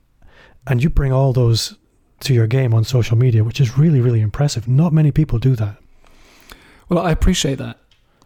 And 0.67 0.83
you 0.83 0.89
bring 0.89 1.13
all 1.13 1.33
those 1.33 1.77
to 2.23 2.35
your 2.35 2.47
game 2.47 2.75
on 2.75 2.85
social 2.85 3.17
media, 3.17 3.45
which 3.45 3.61
is 3.61 3.79
really, 3.79 4.01
really 4.01 4.21
impressive. 4.21 4.69
Not 4.69 4.93
many 4.93 5.11
people 5.11 5.39
do 5.39 5.55
that. 5.57 5.77
Well, 6.89 7.05
I 7.05 7.11
appreciate 7.11 7.59
that. 7.59 7.79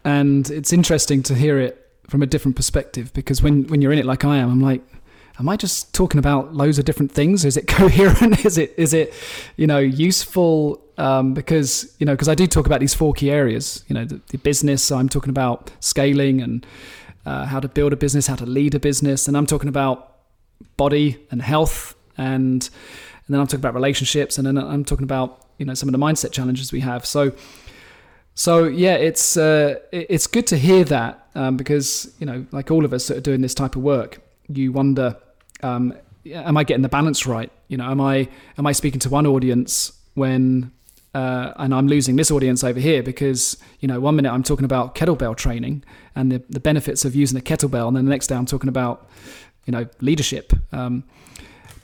And 0.03 0.49
it's 0.49 0.71
interesting 0.71 1.23
to 1.23 1.35
hear 1.35 1.59
it 1.59 1.83
from 2.07 2.21
a 2.21 2.25
different 2.25 2.55
perspective 2.55 3.11
because 3.13 3.41
when, 3.41 3.67
when 3.67 3.81
you're 3.81 3.91
in 3.91 3.99
it 3.99 4.05
like 4.05 4.23
I 4.23 4.37
am, 4.37 4.49
I'm 4.49 4.61
like, 4.61 4.81
am 5.39 5.49
I 5.49 5.55
just 5.55 5.93
talking 5.93 6.19
about 6.19 6.53
loads 6.53 6.79
of 6.79 6.85
different 6.85 7.11
things? 7.11 7.45
Is 7.45 7.57
it 7.57 7.67
coherent? 7.67 8.45
is 8.45 8.57
it 8.57 8.73
is 8.77 8.93
it 8.93 9.13
you 9.55 9.67
know 9.67 9.79
useful? 9.79 10.81
Um, 10.97 11.35
because 11.35 11.95
you 11.99 12.05
know 12.05 12.13
because 12.13 12.27
I 12.27 12.35
do 12.35 12.47
talk 12.47 12.65
about 12.65 12.79
these 12.79 12.93
four 12.93 13.13
key 13.13 13.29
areas. 13.31 13.83
You 13.87 13.93
know 13.95 14.05
the, 14.05 14.19
the 14.29 14.37
business. 14.37 14.91
I'm 14.91 15.09
talking 15.09 15.29
about 15.29 15.71
scaling 15.79 16.41
and 16.41 16.65
uh, 17.25 17.45
how 17.45 17.59
to 17.59 17.67
build 17.67 17.93
a 17.93 17.97
business, 17.97 18.27
how 18.27 18.35
to 18.35 18.45
lead 18.45 18.73
a 18.75 18.79
business, 18.79 19.27
and 19.27 19.37
I'm 19.37 19.45
talking 19.45 19.69
about 19.69 20.15
body 20.75 21.17
and 21.29 21.41
health, 21.41 21.95
and 22.17 22.69
and 23.27 23.33
then 23.33 23.41
I'm 23.41 23.47
talking 23.47 23.59
about 23.59 23.73
relationships, 23.73 24.37
and 24.37 24.47
then 24.47 24.57
I'm 24.57 24.85
talking 24.85 25.03
about 25.03 25.45
you 25.57 25.65
know 25.65 25.73
some 25.73 25.89
of 25.89 25.93
the 25.93 25.99
mindset 25.99 26.31
challenges 26.31 26.71
we 26.71 26.81
have. 26.81 27.05
So. 27.05 27.33
So 28.39 28.65
yeah, 28.65 28.93
it's 28.93 29.35
uh, 29.35 29.79
it's 29.91 30.27
good 30.27 30.45
to 30.47 30.57
hear 30.59 30.83
that 30.83 31.27
um, 31.33 31.57
because 31.57 32.13
you 32.19 32.27
know, 32.27 32.45
like 32.51 32.69
all 32.69 32.85
of 32.85 32.93
us 32.93 33.07
that 33.07 33.17
are 33.17 33.21
doing 33.21 33.41
this 33.41 33.55
type 33.55 33.75
of 33.75 33.81
work, 33.81 34.19
you 34.47 34.71
wonder, 34.71 35.17
um, 35.63 35.95
am 36.31 36.55
I 36.55 36.63
getting 36.63 36.83
the 36.83 36.87
balance 36.87 37.25
right? 37.25 37.51
You 37.67 37.77
know, 37.77 37.89
am 37.89 37.99
I 37.99 38.29
am 38.59 38.67
I 38.67 38.73
speaking 38.73 38.99
to 38.99 39.09
one 39.09 39.25
audience 39.25 39.91
when 40.13 40.71
uh, 41.13 41.53
and 41.57 41.73
I'm 41.73 41.87
losing 41.87 42.15
this 42.15 42.29
audience 42.29 42.63
over 42.63 42.79
here 42.79 43.01
because 43.01 43.57
you 43.79 43.87
know 43.87 43.99
one 43.99 44.15
minute 44.15 44.31
I'm 44.31 44.43
talking 44.43 44.65
about 44.65 44.93
kettlebell 44.93 45.35
training 45.35 45.83
and 46.15 46.31
the, 46.31 46.43
the 46.47 46.59
benefits 46.59 47.05
of 47.05 47.15
using 47.15 47.39
a 47.39 47.41
kettlebell, 47.41 47.87
and 47.87 47.97
then 47.97 48.05
the 48.05 48.11
next 48.11 48.27
day 48.27 48.35
I'm 48.35 48.45
talking 48.45 48.69
about 48.69 49.09
you 49.65 49.71
know 49.71 49.87
leadership. 49.99 50.53
Um, 50.71 51.03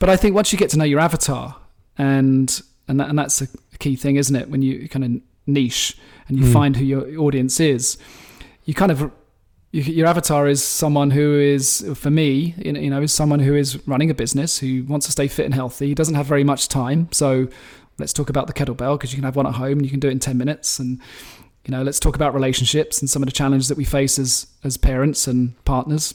but 0.04 0.10
I 0.10 0.18
think 0.18 0.36
once 0.36 0.52
you 0.52 0.60
get 0.60 0.70
to 0.72 0.78
know 0.78 0.84
your 0.84 1.00
avatar, 1.00 1.56
and 1.98 2.62
and 2.90 3.00
that, 3.00 3.08
and 3.08 3.18
that's 3.18 3.42
a 3.42 3.48
key 3.80 3.96
thing, 3.96 4.18
isn't 4.18 4.36
it? 4.36 4.50
When 4.50 4.62
you 4.62 4.90
kind 4.90 5.06
of 5.06 5.22
niche 5.48 5.98
and 6.28 6.38
you 6.38 6.44
mm. 6.44 6.52
find 6.52 6.76
who 6.76 6.84
your 6.84 7.18
audience 7.22 7.62
is, 7.62 7.98
you 8.66 8.74
kind 8.74 8.92
of 8.92 9.10
your 9.72 10.06
avatar 10.06 10.50
is 10.50 10.62
someone 10.62 11.12
who 11.12 11.40
is, 11.40 11.90
for 11.96 12.10
me, 12.10 12.54
you 12.58 12.90
know, 12.90 13.02
is 13.02 13.14
someone 13.14 13.40
who 13.40 13.56
is 13.56 13.88
running 13.88 14.10
a 14.10 14.14
business 14.14 14.60
who 14.60 14.84
wants 14.90 15.06
to 15.06 15.14
stay 15.14 15.30
fit 15.30 15.46
and 15.46 15.54
healthy. 15.54 15.88
He 15.88 15.96
doesn't 15.96 16.16
have 16.16 16.26
very 16.26 16.44
much 16.44 16.68
time, 16.68 17.08
so 17.14 17.48
let's 17.98 18.12
talk 18.12 18.30
about 18.30 18.48
the 18.48 18.54
kettlebell 18.54 18.98
because 18.98 19.14
you 19.14 19.16
can 19.16 19.24
have 19.24 19.38
one 19.38 19.48
at 19.48 19.54
home 19.54 19.78
and 19.78 19.84
you 19.84 19.90
can 19.90 20.02
do 20.02 20.10
it 20.10 20.12
in 20.12 20.20
ten 20.20 20.38
minutes. 20.38 20.80
And 20.80 21.00
you 21.64 21.72
know, 21.72 21.82
let's 21.82 22.02
talk 22.02 22.18
about 22.18 22.34
relationships 22.34 23.00
and 23.00 23.10
some 23.10 23.24
of 23.24 23.28
the 23.28 23.32
challenges 23.32 23.70
that 23.70 23.78
we 23.78 23.86
face 23.86 24.20
as 24.20 24.48
as 24.66 24.76
parents 24.76 25.28
and 25.28 25.64
partners 25.64 26.14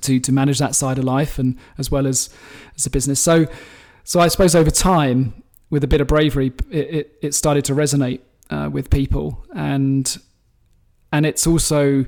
to 0.00 0.20
to 0.20 0.32
manage 0.32 0.58
that 0.58 0.74
side 0.74 0.98
of 0.98 1.04
life 1.04 1.38
and 1.38 1.56
as 1.78 1.90
well 1.90 2.06
as 2.06 2.30
as 2.76 2.86
a 2.86 2.90
business. 2.90 3.20
So, 3.20 3.46
so 4.04 4.20
I 4.20 4.28
suppose 4.28 4.54
over 4.54 4.70
time, 4.70 5.42
with 5.68 5.84
a 5.84 5.88
bit 5.88 6.00
of 6.00 6.06
bravery, 6.06 6.52
it 6.70 6.94
it, 6.94 7.18
it 7.22 7.34
started 7.34 7.64
to 7.66 7.74
resonate 7.74 8.20
uh, 8.50 8.68
with 8.72 8.90
people 8.90 9.44
and 9.54 10.18
and 11.12 11.26
it's 11.26 11.46
also 11.46 12.04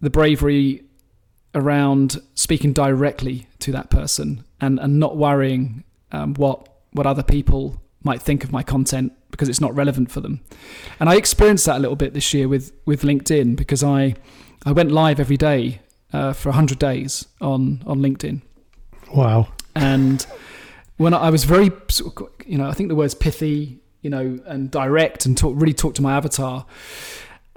the 0.00 0.10
bravery 0.10 0.84
around 1.54 2.20
speaking 2.34 2.72
directly 2.72 3.46
to 3.58 3.72
that 3.72 3.90
person 3.90 4.44
and, 4.60 4.78
and 4.78 4.98
not 4.98 5.16
worrying 5.16 5.84
um, 6.12 6.34
what 6.34 6.68
what 6.92 7.06
other 7.06 7.22
people 7.22 7.82
might 8.02 8.22
think 8.22 8.44
of 8.44 8.52
my 8.52 8.62
content 8.62 9.12
because 9.30 9.48
it's 9.48 9.60
not 9.60 9.74
relevant 9.74 10.10
for 10.10 10.20
them. 10.20 10.40
And 10.98 11.08
I 11.08 11.16
experienced 11.16 11.66
that 11.66 11.76
a 11.76 11.78
little 11.80 11.96
bit 11.96 12.14
this 12.14 12.32
year 12.32 12.48
with 12.48 12.72
with 12.86 13.02
LinkedIn 13.02 13.56
because 13.56 13.82
I 13.82 14.14
I 14.64 14.72
went 14.72 14.90
live 14.90 15.20
every 15.20 15.36
day 15.36 15.80
uh, 16.12 16.32
for 16.32 16.50
100 16.50 16.78
days 16.78 17.26
on 17.40 17.82
on 17.86 18.00
LinkedIn. 18.00 18.42
Wow. 19.14 19.48
And 19.74 20.26
when 20.96 21.14
I 21.14 21.30
was 21.30 21.44
very 21.44 21.70
you 22.46 22.58
know 22.58 22.68
I 22.68 22.72
think 22.72 22.88
the 22.88 22.94
words 22.94 23.14
pithy, 23.14 23.80
you 24.02 24.10
know, 24.10 24.38
and 24.46 24.70
direct 24.70 25.26
and 25.26 25.36
talk 25.36 25.54
really 25.56 25.74
talk 25.74 25.94
to 25.94 26.02
my 26.02 26.16
avatar. 26.16 26.66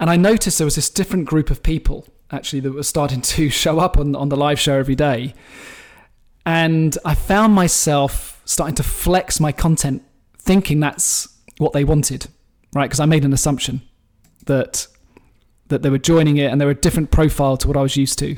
And 0.00 0.10
I 0.10 0.16
noticed 0.16 0.58
there 0.58 0.64
was 0.64 0.74
this 0.74 0.90
different 0.90 1.26
group 1.26 1.50
of 1.50 1.62
people 1.62 2.06
actually 2.30 2.60
that 2.60 2.72
were 2.72 2.82
starting 2.82 3.20
to 3.34 3.50
show 3.50 3.78
up 3.78 3.96
on, 3.96 4.16
on 4.16 4.28
the 4.28 4.36
live 4.36 4.58
show 4.58 4.74
every 4.74 4.96
day. 4.96 5.34
And 6.44 6.98
I 7.04 7.14
found 7.14 7.54
myself 7.54 8.42
starting 8.44 8.74
to 8.76 8.82
flex 8.82 9.38
my 9.38 9.52
content, 9.52 10.02
thinking 10.36 10.80
that's 10.80 11.28
what 11.58 11.72
they 11.72 11.84
wanted, 11.84 12.26
right? 12.74 12.86
Because 12.86 12.98
I 12.98 13.06
made 13.06 13.24
an 13.24 13.32
assumption 13.32 13.82
that 14.46 14.88
that 15.72 15.82
they 15.82 15.90
were 15.90 15.98
joining 15.98 16.36
it 16.36 16.50
and 16.50 16.60
they 16.60 16.64
were 16.64 16.70
a 16.70 16.76
different 16.76 17.10
profile 17.10 17.56
to 17.56 17.68
what 17.68 17.76
I 17.76 17.82
was 17.82 17.96
used 17.96 18.18
to. 18.20 18.36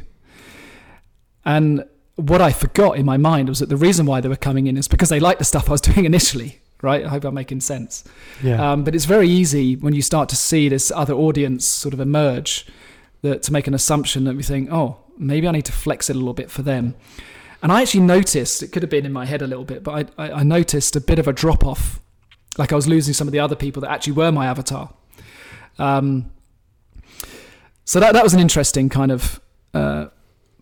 And 1.45 1.85
what 2.17 2.41
I 2.41 2.53
forgot 2.53 2.97
in 2.97 3.05
my 3.05 3.17
mind 3.17 3.49
was 3.49 3.59
that 3.59 3.69
the 3.69 3.77
reason 3.77 4.07
why 4.07 4.21
they 4.21 4.29
were 4.29 4.37
coming 4.37 4.67
in 4.67 4.77
is 4.77 4.89
because 4.89 5.09
they 5.09 5.21
liked 5.21 5.41
the 5.41 5.45
stuff 5.45 5.69
I 5.69 5.73
was 5.73 5.81
doing 5.93 6.05
initially, 6.05 6.61
right? 6.83 7.05
I 7.05 7.09
hope 7.09 7.25
I'm 7.25 7.35
making 7.35 7.61
sense. 7.61 8.05
Yeah. 8.43 8.73
Um, 8.73 8.85
but 8.85 8.95
it's 8.95 9.05
very 9.05 9.29
easy 9.29 9.77
when 9.77 9.95
you 9.95 10.03
start 10.03 10.29
to 10.31 10.37
see 10.37 10.69
this 10.69 10.91
other 10.91 11.15
audience 11.15 11.65
sort 11.65 11.93
of 11.93 12.01
emerge 12.01 12.67
that 13.23 13.43
to 13.43 13.53
make 13.53 13.67
an 13.67 13.75
assumption 13.75 14.25
that 14.25 14.37
we 14.37 14.43
think, 14.43 14.71
oh, 14.71 14.99
maybe 15.19 15.49
I 15.49 15.53
need 15.53 15.65
to 15.67 15.73
flex 15.73 16.11
it 16.11 16.17
a 16.17 16.19
little 16.19 16.35
bit 16.35 16.51
for 16.51 16.63
them. 16.63 16.95
And 17.63 17.73
I 17.73 17.83
actually 17.83 18.01
noticed, 18.01 18.63
it 18.63 18.73
could 18.73 18.83
have 18.83 18.91
been 18.91 19.07
in 19.07 19.13
my 19.13 19.25
head 19.25 19.41
a 19.41 19.47
little 19.47 19.65
bit, 19.65 19.83
but 19.83 20.13
I, 20.19 20.27
I, 20.27 20.33
I 20.33 20.43
noticed 20.43 20.97
a 20.97 21.01
bit 21.01 21.19
of 21.19 21.27
a 21.27 21.33
drop 21.33 21.65
off. 21.65 22.01
Like 22.59 22.73
I 22.73 22.77
was 22.77 22.87
losing 22.87 23.15
some 23.15 23.27
of 23.27 23.33
the 23.33 23.41
other 23.41 23.57
people 23.57 23.81
that 23.83 23.91
actually 23.91 24.13
were 24.13 24.31
my 24.31 24.47
avatar. 24.47 24.93
Um, 25.79 26.31
so 27.85 28.01
that, 28.01 28.13
that 28.13 28.23
was 28.23 28.35
an 28.35 28.41
interesting 28.41 28.89
kind 28.89 29.13
of 29.13 29.41
uh, 29.73 30.07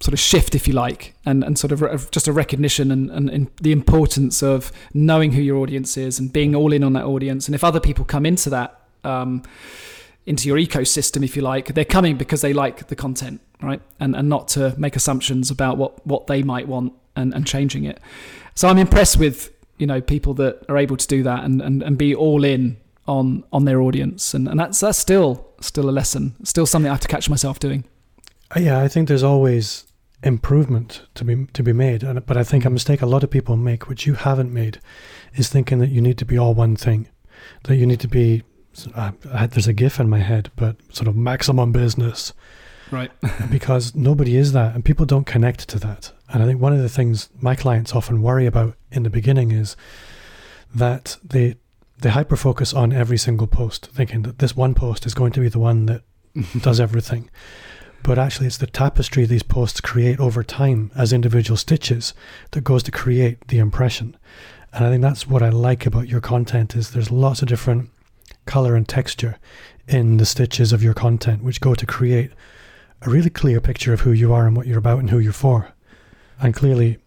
sort 0.00 0.12
of 0.12 0.18
shift, 0.18 0.54
if 0.54 0.66
you 0.66 0.74
like, 0.74 1.14
and, 1.24 1.44
and 1.44 1.58
sort 1.58 1.72
of 1.72 1.80
re- 1.80 1.98
just 2.10 2.26
a 2.26 2.32
recognition 2.32 2.90
and, 2.90 3.10
and, 3.10 3.30
and, 3.30 3.50
the 3.60 3.72
importance 3.72 4.42
of 4.42 4.72
knowing 4.92 5.32
who 5.32 5.40
your 5.40 5.58
audience 5.58 5.96
is 5.96 6.18
and 6.18 6.32
being 6.32 6.54
all 6.54 6.72
in 6.72 6.82
on 6.82 6.92
that 6.94 7.04
audience. 7.04 7.46
And 7.46 7.54
if 7.54 7.62
other 7.62 7.78
people 7.78 8.04
come 8.04 8.26
into 8.26 8.50
that, 8.50 8.80
um, 9.04 9.42
into 10.26 10.48
your 10.48 10.56
ecosystem, 10.56 11.24
if 11.24 11.36
you 11.36 11.42
like, 11.42 11.74
they're 11.74 11.84
coming 11.84 12.16
because 12.16 12.40
they 12.40 12.52
like 12.52 12.88
the 12.88 12.96
content, 12.96 13.40
right? 13.60 13.80
And 13.98 14.14
and 14.14 14.28
not 14.28 14.48
to 14.48 14.74
make 14.78 14.96
assumptions 14.96 15.50
about 15.50 15.76
what 15.78 16.04
what 16.06 16.26
they 16.26 16.42
might 16.42 16.68
want 16.68 16.92
and, 17.16 17.34
and 17.34 17.46
changing 17.46 17.84
it. 17.84 18.00
So 18.54 18.68
I'm 18.68 18.78
impressed 18.78 19.18
with 19.18 19.50
you 19.78 19.86
know 19.86 20.00
people 20.00 20.34
that 20.34 20.64
are 20.68 20.78
able 20.78 20.96
to 20.96 21.06
do 21.06 21.22
that 21.24 21.44
and, 21.44 21.60
and, 21.60 21.82
and 21.82 21.98
be 21.98 22.14
all 22.14 22.44
in 22.44 22.76
on 23.06 23.44
on 23.52 23.64
their 23.64 23.80
audience 23.80 24.34
and, 24.34 24.48
and 24.48 24.58
that's 24.58 24.80
that's 24.80 24.98
still 24.98 25.48
still 25.60 25.88
a 25.88 25.92
lesson 25.92 26.34
still 26.44 26.66
something 26.66 26.88
I 26.88 26.94
have 26.94 27.00
to 27.00 27.08
catch 27.08 27.28
myself 27.28 27.58
doing 27.58 27.84
uh, 28.56 28.60
yeah 28.60 28.80
I 28.80 28.88
think 28.88 29.08
there's 29.08 29.22
always 29.22 29.86
improvement 30.22 31.02
to 31.14 31.24
be 31.24 31.46
to 31.52 31.62
be 31.62 31.72
made 31.72 32.02
and 32.04 32.24
but 32.24 32.36
I 32.36 32.44
think 32.44 32.64
a 32.64 32.70
mistake 32.70 33.02
a 33.02 33.06
lot 33.06 33.24
of 33.24 33.30
people 33.30 33.56
make 33.56 33.88
which 33.88 34.06
you 34.06 34.14
haven't 34.14 34.52
made 34.52 34.78
is 35.34 35.48
thinking 35.48 35.78
that 35.78 35.90
you 35.90 36.00
need 36.00 36.18
to 36.18 36.24
be 36.24 36.38
all 36.38 36.54
one 36.54 36.76
thing 36.76 37.08
that 37.64 37.76
you 37.76 37.86
need 37.86 38.00
to 38.00 38.08
be 38.08 38.44
I, 38.94 39.12
I, 39.32 39.46
there's 39.46 39.66
a 39.66 39.72
gif 39.72 40.00
in 40.00 40.08
my 40.08 40.18
head, 40.18 40.50
but 40.56 40.76
sort 40.94 41.08
of 41.08 41.16
maximum 41.16 41.72
business. 41.72 42.32
Right. 42.90 43.10
because 43.50 43.94
nobody 43.94 44.36
is 44.36 44.52
that, 44.52 44.74
and 44.74 44.84
people 44.84 45.06
don't 45.06 45.26
connect 45.26 45.68
to 45.68 45.78
that. 45.80 46.12
And 46.32 46.42
I 46.42 46.46
think 46.46 46.60
one 46.60 46.72
of 46.72 46.80
the 46.80 46.88
things 46.88 47.28
my 47.40 47.54
clients 47.54 47.94
often 47.94 48.22
worry 48.22 48.46
about 48.46 48.76
in 48.90 49.02
the 49.02 49.10
beginning 49.10 49.50
is 49.52 49.76
that 50.74 51.16
they 51.22 51.56
they 52.02 52.10
hyper 52.10 52.36
focus 52.36 52.74
on 52.74 52.92
every 52.92 53.16
single 53.16 53.46
post, 53.46 53.86
thinking 53.86 54.22
that 54.22 54.38
this 54.38 54.56
one 54.56 54.74
post 54.74 55.06
is 55.06 55.14
going 55.14 55.32
to 55.32 55.40
be 55.40 55.48
the 55.48 55.58
one 55.58 55.86
that 55.86 56.02
does 56.60 56.80
everything. 56.80 57.30
But 58.02 58.18
actually, 58.18 58.48
it's 58.48 58.58
the 58.58 58.66
tapestry 58.66 59.24
these 59.24 59.44
posts 59.44 59.80
create 59.80 60.18
over 60.18 60.42
time 60.42 60.90
as 60.96 61.12
individual 61.12 61.56
stitches 61.56 62.14
that 62.50 62.64
goes 62.64 62.82
to 62.84 62.90
create 62.90 63.46
the 63.48 63.58
impression. 63.58 64.16
And 64.72 64.84
I 64.84 64.90
think 64.90 65.02
that's 65.02 65.26
what 65.26 65.42
I 65.42 65.50
like 65.50 65.86
about 65.86 66.08
your 66.08 66.20
content 66.20 66.74
is 66.74 66.90
there's 66.90 67.10
lots 67.10 67.42
of 67.42 67.48
different 67.48 67.90
color 68.46 68.74
and 68.74 68.88
texture 68.88 69.38
in 69.86 70.16
the 70.16 70.26
stitches 70.26 70.72
of 70.72 70.82
your 70.82 70.94
content, 70.94 71.44
which 71.44 71.60
go 71.60 71.74
to 71.74 71.86
create 71.86 72.32
a 73.02 73.10
really 73.10 73.30
clear 73.30 73.60
picture 73.60 73.92
of 73.92 74.00
who 74.00 74.12
you 74.12 74.32
are 74.32 74.46
and 74.46 74.56
what 74.56 74.66
you're 74.66 74.78
about 74.78 74.98
and 74.98 75.10
who 75.10 75.18
you're 75.18 75.32
for. 75.32 75.72
And 76.40 76.54
clearly, 76.54 76.98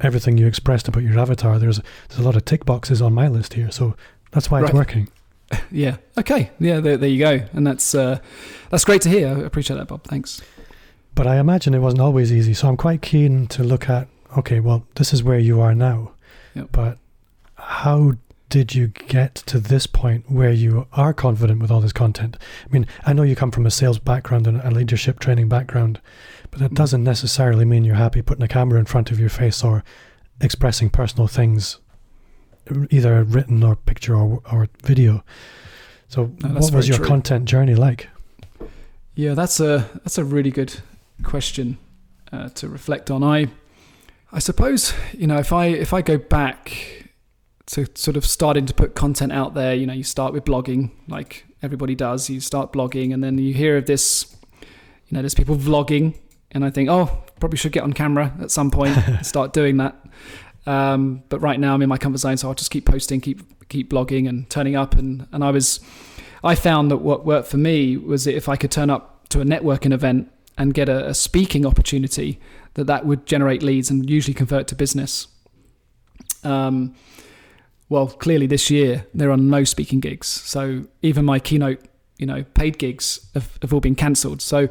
everything 0.00 0.38
you 0.38 0.46
expressed 0.46 0.88
about 0.88 1.02
your 1.02 1.18
avatar, 1.18 1.58
there's 1.58 1.80
there's 2.08 2.20
a 2.20 2.24
lot 2.24 2.36
of 2.36 2.44
tick 2.44 2.64
boxes 2.64 3.02
on 3.02 3.12
my 3.12 3.28
list 3.28 3.54
here, 3.54 3.70
so 3.70 3.94
that's 4.34 4.50
why 4.50 4.60
right. 4.60 4.68
it's 4.68 4.74
working. 4.74 5.08
Yeah. 5.70 5.98
Okay. 6.18 6.50
Yeah. 6.58 6.80
There, 6.80 6.96
there 6.96 7.08
you 7.08 7.18
go. 7.18 7.46
And 7.52 7.64
that's 7.64 7.94
uh, 7.94 8.18
that's 8.70 8.84
great 8.84 9.02
to 9.02 9.08
hear. 9.08 9.28
I 9.28 9.42
appreciate 9.42 9.76
that, 9.76 9.86
Bob. 9.86 10.02
Thanks. 10.02 10.42
But 11.14 11.28
I 11.28 11.38
imagine 11.38 11.74
it 11.74 11.78
wasn't 11.78 12.00
always 12.00 12.32
easy, 12.32 12.54
so 12.54 12.66
I'm 12.66 12.76
quite 12.76 13.02
keen 13.02 13.46
to 13.48 13.62
look 13.62 13.88
at. 13.88 14.08
Okay, 14.36 14.58
well, 14.58 14.84
this 14.96 15.12
is 15.12 15.22
where 15.22 15.38
you 15.38 15.60
are 15.60 15.74
now, 15.74 16.12
yep. 16.54 16.70
but 16.72 16.98
how 17.54 18.14
did 18.48 18.74
you 18.74 18.88
get 18.88 19.34
to 19.34 19.60
this 19.60 19.86
point 19.86 20.28
where 20.28 20.50
you 20.50 20.88
are 20.92 21.12
confident 21.12 21.60
with 21.60 21.70
all 21.70 21.80
this 21.80 21.92
content? 21.92 22.36
I 22.64 22.72
mean, 22.72 22.86
I 23.04 23.12
know 23.12 23.22
you 23.22 23.36
come 23.36 23.52
from 23.52 23.66
a 23.66 23.70
sales 23.70 24.00
background 24.00 24.46
and 24.48 24.60
a 24.60 24.70
leadership 24.72 25.20
training 25.20 25.48
background, 25.48 26.00
but 26.50 26.58
that 26.60 26.72
mm. 26.72 26.76
doesn't 26.76 27.04
necessarily 27.04 27.64
mean 27.64 27.84
you're 27.84 27.94
happy 27.94 28.22
putting 28.22 28.44
a 28.44 28.48
camera 28.48 28.80
in 28.80 28.86
front 28.86 29.12
of 29.12 29.20
your 29.20 29.28
face 29.28 29.62
or 29.62 29.84
expressing 30.40 30.90
personal 30.90 31.28
things, 31.28 31.78
either 32.90 33.22
written 33.24 33.62
or 33.62 33.76
picture 33.76 34.14
or, 34.14 34.40
or 34.52 34.68
video. 34.82 35.24
So, 36.08 36.32
no, 36.42 36.50
what 36.50 36.72
was 36.72 36.88
your 36.88 36.98
true. 36.98 37.06
content 37.06 37.46
journey 37.46 37.74
like? 37.74 38.08
Yeah, 39.14 39.34
that's 39.34 39.60
a 39.60 39.88
that's 40.02 40.18
a 40.18 40.24
really 40.24 40.50
good 40.50 40.80
question 41.22 41.78
uh, 42.32 42.48
to 42.50 42.68
reflect 42.68 43.10
on. 43.10 43.22
I 43.22 43.48
I 44.32 44.38
suppose 44.38 44.92
you 45.12 45.26
know 45.26 45.38
if 45.38 45.52
I 45.52 45.66
if 45.66 45.92
I 45.92 46.02
go 46.02 46.18
back 46.18 47.04
to 47.66 47.86
sort 47.94 48.16
of 48.16 48.24
starting 48.24 48.66
to 48.66 48.74
put 48.74 48.94
content 48.94 49.32
out 49.32 49.54
there. 49.54 49.74
You 49.74 49.86
know, 49.86 49.92
you 49.92 50.02
start 50.02 50.32
with 50.32 50.44
blogging, 50.44 50.90
like 51.08 51.46
everybody 51.62 51.94
does. 51.94 52.28
You 52.28 52.40
start 52.40 52.72
blogging, 52.72 53.12
and 53.12 53.22
then 53.22 53.38
you 53.38 53.54
hear 53.54 53.76
of 53.76 53.86
this. 53.86 54.36
You 55.06 55.16
know, 55.16 55.22
there's 55.22 55.34
people 55.34 55.56
vlogging, 55.56 56.16
and 56.52 56.64
I 56.64 56.70
think, 56.70 56.88
oh, 56.88 57.24
probably 57.40 57.58
should 57.58 57.72
get 57.72 57.82
on 57.82 57.92
camera 57.92 58.32
at 58.40 58.50
some 58.50 58.70
point 58.70 58.96
and 59.08 59.26
start 59.26 59.52
doing 59.52 59.76
that. 59.78 59.96
Um, 60.66 61.22
but 61.28 61.40
right 61.40 61.60
now, 61.60 61.74
I'm 61.74 61.82
in 61.82 61.88
my 61.88 61.98
comfort 61.98 62.18
zone, 62.18 62.36
so 62.36 62.48
I'll 62.48 62.54
just 62.54 62.70
keep 62.70 62.86
posting, 62.86 63.20
keep 63.20 63.68
keep 63.68 63.90
blogging, 63.90 64.28
and 64.28 64.48
turning 64.48 64.76
up. 64.76 64.94
And 64.94 65.26
and 65.32 65.44
I 65.44 65.50
was, 65.50 65.80
I 66.42 66.54
found 66.54 66.90
that 66.90 66.98
what 66.98 67.24
worked 67.24 67.48
for 67.48 67.58
me 67.58 67.96
was 67.96 68.26
if 68.26 68.48
I 68.48 68.56
could 68.56 68.70
turn 68.70 68.90
up 68.90 69.28
to 69.30 69.40
a 69.40 69.44
networking 69.44 69.92
event 69.92 70.30
and 70.56 70.72
get 70.72 70.88
a, 70.88 71.08
a 71.08 71.14
speaking 71.14 71.66
opportunity, 71.66 72.38
that 72.74 72.86
that 72.86 73.04
would 73.04 73.26
generate 73.26 73.62
leads 73.62 73.90
and 73.90 74.08
usually 74.08 74.34
convert 74.34 74.66
to 74.68 74.74
business. 74.74 75.26
Um, 76.42 76.94
well, 77.88 78.06
clearly 78.06 78.46
this 78.46 78.70
year 78.70 79.06
there 79.12 79.30
are 79.30 79.36
no 79.36 79.64
speaking 79.64 80.00
gigs, 80.00 80.26
so 80.26 80.84
even 81.02 81.24
my 81.24 81.38
keynote, 81.38 81.80
you 82.18 82.26
know, 82.26 82.44
paid 82.54 82.78
gigs 82.78 83.26
have, 83.34 83.58
have 83.60 83.72
all 83.72 83.80
been 83.80 83.94
cancelled. 83.94 84.40
So, 84.40 84.68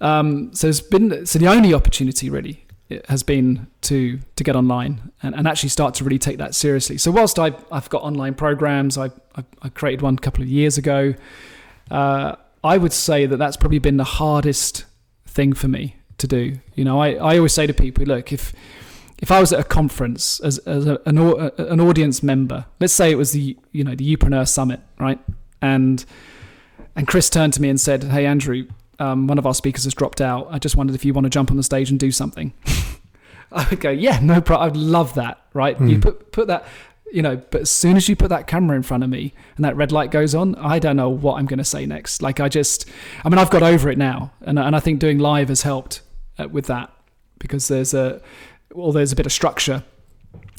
um, 0.00 0.52
so 0.54 0.68
it's 0.68 0.80
been 0.80 1.24
so 1.26 1.38
the 1.38 1.48
only 1.48 1.72
opportunity 1.72 2.30
really 2.30 2.64
has 3.08 3.22
been 3.22 3.66
to 3.82 4.18
to 4.36 4.44
get 4.44 4.56
online 4.56 5.12
and, 5.22 5.34
and 5.34 5.46
actually 5.46 5.68
start 5.68 5.94
to 5.94 6.04
really 6.04 6.18
take 6.18 6.38
that 6.38 6.54
seriously. 6.54 6.98
So 6.98 7.10
whilst 7.10 7.38
I 7.38 7.52
I've 7.70 7.88
got 7.88 8.02
online 8.02 8.34
programs, 8.34 8.98
I 8.98 9.06
I, 9.36 9.44
I 9.62 9.68
created 9.68 10.02
one 10.02 10.14
a 10.14 10.18
couple 10.18 10.42
of 10.42 10.48
years 10.48 10.78
ago. 10.78 11.14
Uh, 11.90 12.36
I 12.62 12.76
would 12.76 12.92
say 12.92 13.26
that 13.26 13.36
that's 13.38 13.56
probably 13.56 13.78
been 13.78 13.96
the 13.96 14.04
hardest 14.04 14.84
thing 15.26 15.52
for 15.52 15.68
me 15.68 15.96
to 16.18 16.26
do. 16.26 16.58
You 16.74 16.84
know, 16.84 17.00
I, 17.00 17.14
I 17.14 17.36
always 17.36 17.52
say 17.52 17.66
to 17.66 17.74
people, 17.74 18.04
look, 18.04 18.32
if 18.32 18.52
if 19.18 19.30
I 19.30 19.40
was 19.40 19.52
at 19.52 19.60
a 19.60 19.64
conference 19.64 20.40
as, 20.40 20.58
as 20.58 20.86
a, 20.86 20.98
an, 21.04 21.18
an 21.18 21.80
audience 21.80 22.22
member, 22.22 22.64
let's 22.80 22.92
say 22.92 23.10
it 23.10 23.16
was 23.16 23.32
the 23.32 23.56
you 23.72 23.84
know 23.84 23.94
the 23.94 24.16
Youpreneur 24.16 24.48
Summit, 24.48 24.80
right? 24.98 25.18
And 25.62 26.04
and 26.96 27.06
Chris 27.06 27.30
turned 27.30 27.52
to 27.54 27.62
me 27.62 27.68
and 27.68 27.80
said, 27.80 28.04
"Hey 28.04 28.26
Andrew, 28.26 28.66
um, 29.00 29.26
one 29.26 29.38
of 29.38 29.46
our 29.46 29.54
speakers 29.54 29.84
has 29.84 29.94
dropped 29.94 30.20
out. 30.20 30.46
I 30.50 30.58
just 30.58 30.76
wondered 30.76 30.94
if 30.94 31.04
you 31.04 31.12
want 31.12 31.24
to 31.24 31.30
jump 31.30 31.50
on 31.50 31.56
the 31.56 31.62
stage 31.62 31.90
and 31.90 31.98
do 31.98 32.12
something." 32.12 32.52
I 33.52 33.66
would 33.68 33.80
go, 33.80 33.90
"Yeah, 33.90 34.20
no 34.20 34.40
problem. 34.40 34.70
I'd 34.70 34.76
love 34.76 35.14
that." 35.14 35.40
Right? 35.52 35.78
Mm. 35.78 35.88
You 35.88 35.94
hmm. 35.96 36.02
put 36.02 36.32
put 36.32 36.46
that 36.46 36.64
you 37.12 37.22
know, 37.22 37.36
but 37.50 37.62
as 37.62 37.70
soon 37.70 37.96
as 37.96 38.08
you 38.08 38.16
put 38.16 38.28
that 38.28 38.46
camera 38.46 38.76
in 38.76 38.82
front 38.82 39.02
of 39.02 39.10
me 39.10 39.32
and 39.56 39.64
that 39.64 39.76
red 39.76 39.92
light 39.92 40.10
goes 40.10 40.34
on, 40.34 40.54
I 40.56 40.78
don't 40.78 40.96
know 40.96 41.08
what 41.08 41.38
I'm 41.38 41.46
going 41.46 41.58
to 41.58 41.64
say 41.64 41.86
next. 41.86 42.22
Like 42.22 42.40
I 42.40 42.48
just, 42.48 42.88
I 43.24 43.28
mean, 43.28 43.38
I've 43.38 43.50
got 43.50 43.62
over 43.62 43.90
it 43.90 43.98
now, 43.98 44.32
and 44.42 44.58
and 44.58 44.74
I 44.76 44.80
think 44.80 45.00
doing 45.00 45.18
live 45.18 45.48
has 45.48 45.62
helped 45.62 46.02
uh, 46.38 46.48
with 46.48 46.66
that 46.66 46.92
because 47.38 47.68
there's 47.68 47.94
a, 47.94 48.20
well, 48.72 48.92
there's 48.92 49.12
a 49.12 49.16
bit 49.16 49.26
of 49.26 49.32
structure. 49.32 49.82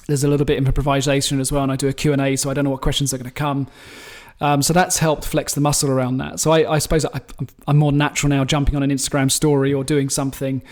There's 0.08 0.24
a 0.24 0.28
little 0.28 0.46
bit 0.46 0.58
of 0.58 0.68
improvisation 0.68 1.40
as 1.40 1.52
well, 1.52 1.64
and 1.64 1.72
I 1.72 1.76
do 1.76 1.88
a 1.88 1.94
Q 1.94 2.12
and 2.12 2.22
A, 2.22 2.36
so 2.36 2.50
I 2.50 2.54
don't 2.54 2.66
know 2.66 2.72
what 2.72 2.82
questions 2.82 3.14
are 3.14 3.18
going 3.18 3.30
to 3.30 3.32
come. 3.32 3.68
Um, 4.42 4.64
so 4.64 4.74
that's 4.74 4.98
helped 4.98 5.24
flex 5.24 5.54
the 5.54 5.62
muscle 5.62 5.90
around 5.90 6.18
that. 6.18 6.40
So 6.40 6.52
I, 6.52 6.74
I 6.74 6.80
suppose 6.80 7.06
I, 7.06 7.22
am 7.68 7.78
more 7.78 7.92
natural 7.92 8.32
now, 8.32 8.44
jumping 8.44 8.76
on 8.76 8.82
an 8.82 8.90
Instagram 8.90 9.32
story 9.32 9.72
or 9.72 9.84
doing 9.84 10.10
something 10.10 10.64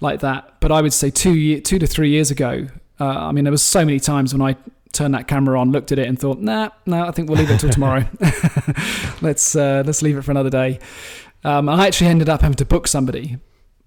like 0.00 0.20
that. 0.20 0.58
But 0.60 0.72
I 0.72 0.80
would 0.80 0.94
say 0.94 1.10
two 1.10 1.60
two 1.60 1.78
to 1.78 1.86
three 1.86 2.08
years 2.08 2.30
ago, 2.30 2.66
uh, 2.98 3.04
I 3.04 3.32
mean, 3.32 3.44
there 3.44 3.52
was 3.52 3.62
so 3.62 3.84
many 3.84 4.00
times 4.00 4.32
when 4.32 4.40
I 4.40 4.56
turned 4.92 5.14
that 5.14 5.28
camera 5.28 5.60
on, 5.60 5.70
looked 5.70 5.92
at 5.92 5.98
it, 5.98 6.08
and 6.08 6.18
thought, 6.18 6.40
"Nah, 6.40 6.70
no, 6.86 7.02
nah, 7.02 7.08
I 7.08 7.10
think 7.12 7.28
we'll 7.28 7.38
leave 7.38 7.50
it 7.50 7.60
till 7.60 7.70
tomorrow. 7.70 8.06
let's 9.20 9.54
uh, 9.54 9.82
let's 9.84 10.00
leave 10.00 10.16
it 10.16 10.22
for 10.22 10.30
another 10.30 10.50
day." 10.50 10.78
Um, 11.44 11.68
I 11.68 11.86
actually 11.86 12.08
ended 12.08 12.30
up 12.30 12.40
having 12.40 12.56
to 12.56 12.64
book 12.64 12.88
somebody 12.88 13.36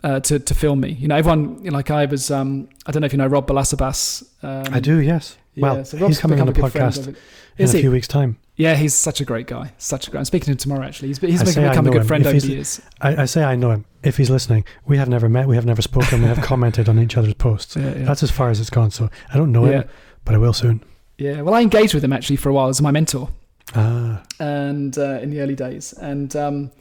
uh, 0.04 0.19
to 0.19 0.38
to 0.39 0.54
film 0.54 0.82
me. 0.82 0.91
You 0.91 1.08
know, 1.08 1.15
everyone 1.15 1.63
like 1.63 1.89
I 1.89 2.06
was. 2.06 2.30
Um, 2.30 2.69
I 2.86 2.91
don't 2.91 3.02
know 3.02 3.08
if 3.08 3.13
you 3.13 3.17
know 3.17 3.28
Rob 3.28 3.48
Balasabas. 3.48 4.24
Um, 4.43 4.74
I 4.74 4.80
do. 4.80 5.00
Yes. 5.00 5.38
Yeah, 5.56 5.62
well, 5.62 5.86
so 5.86 5.98
he's 5.98 6.19
coming 6.19 6.39
on 6.39 6.48
the 6.48 6.54
podcast 6.54 7.15
in 7.58 7.65
a 7.65 7.67
few 7.67 7.91
weeks' 7.91 8.08
time. 8.08 8.38
Yeah, 8.56 8.76
he's 8.76 8.94
such 8.94 9.20
a 9.20 9.26
great 9.26 9.48
guy. 9.48 9.74
Such 9.80 10.08
a 10.08 10.12
great. 10.12 10.20
I'm 10.20 10.26
speaking 10.26 10.46
to 10.46 10.52
him 10.52 10.58
tomorrow. 10.58 10.86
Actually, 10.86 11.08
he's, 11.08 11.18
he's 11.18 11.56
become 11.56 11.88
a 11.88 11.92
good 11.92 12.02
him. 12.02 12.08
friend 12.08 12.24
if 12.24 12.30
over 12.30 12.39
the 12.39 12.48
years. 12.48 12.82
I, 13.02 13.24
I, 13.24 13.26
say 13.26 13.44
I 13.44 13.56
know 13.56 13.72
him. 13.72 13.86
If 14.04 14.18
he's 14.18 14.30
listening, 14.30 14.63
we 14.86 14.98
have 14.98 15.10
never 15.10 15.28
met. 15.28 15.48
We 15.48 15.56
have 15.56 15.66
never 15.66 15.82
spoken. 15.82 16.22
we 16.22 16.28
have 16.28 16.42
commented 16.44 16.88
on 16.88 17.00
each 17.00 17.18
other's 17.18 17.34
posts. 17.34 17.76
Yeah, 17.76 17.96
yeah. 17.96 18.06
That's 18.06 18.22
as 18.22 18.30
far 18.30 18.50
as 18.50 18.60
it's 18.60 18.70
gone. 18.70 18.92
So 18.92 19.10
I 19.34 19.38
don't 19.38 19.52
know 19.52 19.66
him, 19.66 19.86
but 20.24 20.36
I 20.36 20.38
will 20.38 20.54
soon. 20.54 20.84
Yeah, 21.18 21.42
well, 21.42 21.54
I 21.54 21.62
engaged 21.62 21.94
with 21.94 22.04
him 22.04 22.13
actually 22.13 22.36
for 22.36 22.50
a 22.50 22.54
while 22.54 22.70
as 22.70 22.82
my 22.82 22.92
mentor. 22.92 23.30
Ah. 23.76 24.22
And 24.39 24.98
uh, 24.98 25.20
in 25.22 25.32
the 25.32 25.42
early 25.42 25.56
days, 25.56 25.94
and 25.94 26.36
um, 26.36 26.72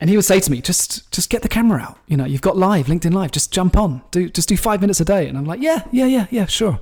and 0.00 0.10
he 0.10 0.16
would 0.16 0.24
say 0.24 0.40
to 0.40 0.50
me, 0.50 0.60
just 0.60 1.10
just 1.12 1.30
get 1.30 1.42
the 1.42 1.48
camera 1.48 1.80
out. 1.80 1.98
You 2.08 2.16
know, 2.16 2.24
you've 2.24 2.40
got 2.40 2.56
live 2.56 2.86
LinkedIn 2.86 3.12
Live. 3.12 3.30
Just 3.30 3.52
jump 3.52 3.76
on. 3.76 4.02
Do 4.10 4.28
just 4.28 4.48
do 4.48 4.56
five 4.56 4.80
minutes 4.80 5.00
a 5.00 5.04
day. 5.04 5.28
And 5.28 5.38
I'm 5.38 5.44
like, 5.44 5.60
yeah, 5.60 5.84
yeah, 5.92 6.06
yeah, 6.06 6.26
yeah, 6.30 6.46
sure. 6.46 6.80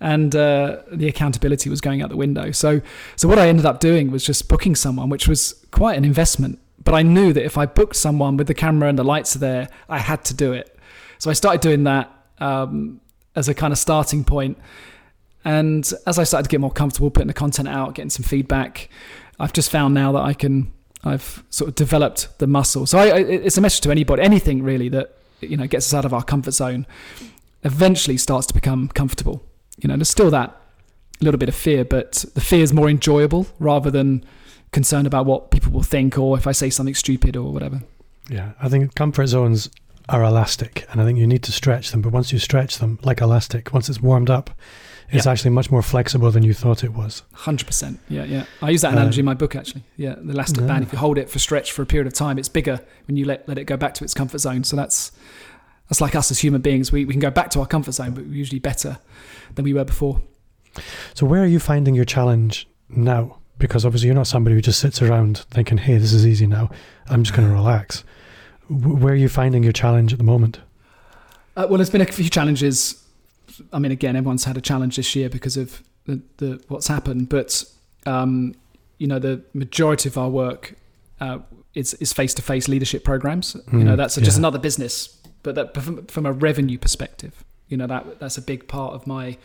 And 0.00 0.34
uh, 0.36 0.82
the 0.92 1.08
accountability 1.08 1.68
was 1.68 1.80
going 1.80 2.02
out 2.02 2.08
the 2.08 2.16
window. 2.16 2.52
So 2.52 2.80
so 3.16 3.26
what 3.26 3.38
I 3.38 3.48
ended 3.48 3.66
up 3.66 3.80
doing 3.80 4.10
was 4.10 4.24
just 4.24 4.48
booking 4.48 4.76
someone, 4.76 5.08
which 5.08 5.26
was 5.26 5.64
quite 5.70 5.98
an 5.98 6.04
investment. 6.04 6.60
But 6.84 6.94
I 6.94 7.02
knew 7.02 7.32
that 7.32 7.44
if 7.44 7.58
I 7.58 7.66
booked 7.66 7.96
someone 7.96 8.36
with 8.36 8.46
the 8.46 8.54
camera 8.54 8.88
and 8.88 8.98
the 8.98 9.04
lights 9.04 9.34
are 9.36 9.40
there, 9.40 9.68
I 9.88 9.98
had 9.98 10.24
to 10.26 10.34
do 10.34 10.52
it. 10.52 10.78
So 11.18 11.30
I 11.30 11.32
started 11.32 11.60
doing 11.60 11.84
that 11.84 12.10
um, 12.38 13.00
as 13.34 13.48
a 13.48 13.54
kind 13.54 13.72
of 13.72 13.78
starting 13.78 14.24
point. 14.24 14.56
And 15.44 15.90
as 16.06 16.18
I 16.18 16.24
started 16.24 16.44
to 16.44 16.48
get 16.48 16.60
more 16.60 16.70
comfortable 16.70 17.10
putting 17.10 17.28
the 17.28 17.34
content 17.34 17.68
out, 17.68 17.94
getting 17.94 18.10
some 18.10 18.22
feedback, 18.22 18.88
I've 19.38 19.52
just 19.52 19.70
found 19.70 19.94
now 19.94 20.12
that 20.12 20.22
I 20.22 20.34
can, 20.34 20.72
I've 21.04 21.44
sort 21.50 21.68
of 21.68 21.74
developed 21.74 22.38
the 22.38 22.46
muscle. 22.46 22.86
So 22.86 22.98
I, 22.98 23.18
it's 23.18 23.56
a 23.56 23.60
message 23.60 23.80
to 23.82 23.90
anybody, 23.90 24.22
anything 24.22 24.62
really 24.62 24.88
that 24.90 25.16
you 25.40 25.56
know 25.56 25.66
gets 25.66 25.86
us 25.86 25.94
out 25.94 26.04
of 26.04 26.12
our 26.12 26.22
comfort 26.22 26.52
zone, 26.52 26.86
eventually 27.62 28.16
starts 28.16 28.46
to 28.48 28.54
become 28.54 28.88
comfortable. 28.88 29.44
You 29.78 29.88
know, 29.88 29.96
there's 29.96 30.08
still 30.08 30.30
that 30.30 30.56
little 31.20 31.38
bit 31.38 31.48
of 31.48 31.54
fear, 31.54 31.84
but 31.84 32.24
the 32.34 32.40
fear 32.40 32.62
is 32.62 32.72
more 32.72 32.88
enjoyable 32.88 33.46
rather 33.58 33.90
than 33.90 34.24
concerned 34.72 35.06
about 35.06 35.26
what 35.26 35.50
people 35.50 35.72
will 35.72 35.82
think 35.82 36.18
or 36.18 36.36
if 36.36 36.46
I 36.46 36.52
say 36.52 36.70
something 36.70 36.94
stupid 36.94 37.36
or 37.36 37.52
whatever. 37.52 37.82
Yeah, 38.28 38.52
I 38.60 38.68
think 38.68 38.94
comfort 38.94 39.26
zones 39.28 39.70
are 40.08 40.22
elastic, 40.22 40.86
and 40.90 41.00
I 41.00 41.04
think 41.04 41.18
you 41.18 41.26
need 41.26 41.42
to 41.44 41.52
stretch 41.52 41.90
them. 41.90 42.02
But 42.02 42.12
once 42.12 42.32
you 42.32 42.38
stretch 42.38 42.78
them 42.78 42.98
like 43.02 43.20
elastic, 43.20 43.72
once 43.72 43.88
it's 43.88 44.00
warmed 44.00 44.30
up, 44.30 44.50
it's 45.10 45.24
yeah. 45.24 45.32
actually 45.32 45.50
much 45.50 45.70
more 45.70 45.82
flexible 45.82 46.30
than 46.30 46.42
you 46.42 46.52
thought 46.52 46.84
it 46.84 46.92
was. 46.92 47.22
Hundred 47.32 47.66
percent. 47.66 47.98
Yeah, 48.08 48.24
yeah. 48.24 48.44
I 48.60 48.70
use 48.70 48.82
that 48.82 48.92
analogy 48.92 49.20
uh, 49.20 49.22
in 49.22 49.24
my 49.24 49.34
book 49.34 49.56
actually. 49.56 49.84
Yeah, 49.96 50.16
the 50.18 50.32
elastic 50.32 50.60
yeah. 50.60 50.66
band. 50.66 50.84
If 50.84 50.92
you 50.92 50.98
hold 50.98 51.16
it 51.16 51.30
for 51.30 51.38
stretch 51.38 51.72
for 51.72 51.82
a 51.82 51.86
period 51.86 52.06
of 52.06 52.12
time, 52.12 52.38
it's 52.38 52.48
bigger 52.48 52.80
when 53.06 53.16
you 53.16 53.24
let 53.24 53.48
let 53.48 53.58
it 53.58 53.64
go 53.64 53.76
back 53.76 53.94
to 53.94 54.04
its 54.04 54.12
comfort 54.12 54.38
zone. 54.38 54.64
So 54.64 54.76
that's 54.76 55.12
that's 55.88 56.00
like 56.00 56.14
us 56.14 56.30
as 56.30 56.38
human 56.38 56.60
beings. 56.60 56.92
We 56.92 57.04
we 57.04 57.12
can 57.12 57.20
go 57.20 57.30
back 57.30 57.50
to 57.50 57.60
our 57.60 57.66
comfort 57.66 57.92
zone, 57.92 58.12
but 58.12 58.24
we're 58.24 58.34
usually 58.34 58.58
better 58.58 58.98
than 59.54 59.64
we 59.64 59.74
were 59.74 59.84
before. 59.84 60.20
So 61.14 61.26
where 61.26 61.42
are 61.42 61.46
you 61.46 61.58
finding 61.58 61.94
your 61.94 62.04
challenge 62.04 62.68
now? 62.88 63.38
Because 63.58 63.84
obviously 63.84 64.06
you're 64.06 64.14
not 64.14 64.28
somebody 64.28 64.54
who 64.54 64.62
just 64.62 64.80
sits 64.80 65.02
around 65.02 65.38
thinking, 65.50 65.78
"Hey, 65.78 65.98
this 65.98 66.12
is 66.12 66.26
easy 66.26 66.46
now. 66.46 66.70
I'm 67.08 67.22
just 67.24 67.36
going 67.36 67.48
to 67.48 67.54
relax." 67.54 68.04
Where 68.68 69.14
are 69.14 69.16
you 69.16 69.30
finding 69.30 69.62
your 69.62 69.72
challenge 69.72 70.12
at 70.12 70.18
the 70.18 70.24
moment? 70.24 70.60
Uh, 71.56 71.66
well, 71.68 71.78
there's 71.78 71.90
been 71.90 72.02
a 72.02 72.06
few 72.06 72.28
challenges 72.28 73.02
I 73.72 73.78
mean, 73.78 73.92
again, 73.92 74.16
everyone's 74.16 74.44
had 74.44 74.56
a 74.56 74.60
challenge 74.60 74.96
this 74.96 75.14
year 75.14 75.28
because 75.28 75.56
of 75.56 75.82
the, 76.06 76.20
the 76.38 76.62
what's 76.68 76.88
happened, 76.88 77.28
but 77.28 77.64
um, 78.06 78.54
you 78.98 79.06
know, 79.06 79.18
the 79.18 79.42
majority 79.54 80.08
of 80.08 80.18
our 80.18 80.28
work 80.28 80.74
uh, 81.20 81.38
is 81.74 81.94
is 81.94 82.12
face 82.12 82.34
to 82.34 82.42
face 82.42 82.68
leadership 82.68 83.04
programs. 83.04 83.54
Mm, 83.54 83.72
you 83.72 83.84
know, 83.84 83.94
mm, 83.94 83.96
that's 83.96 84.16
a, 84.16 84.20
yeah. 84.20 84.24
just 84.24 84.38
another 84.38 84.58
business, 84.58 85.16
but 85.54 85.72
that 85.74 85.82
from, 85.82 86.06
from 86.06 86.26
a 86.26 86.32
revenue 86.32 86.78
perspective, 86.78 87.44
you 87.68 87.76
know, 87.76 87.86
that 87.86 88.20
that's 88.20 88.38
a 88.38 88.42
big 88.42 88.68
part 88.68 88.94
of 88.94 89.06
my. 89.06 89.36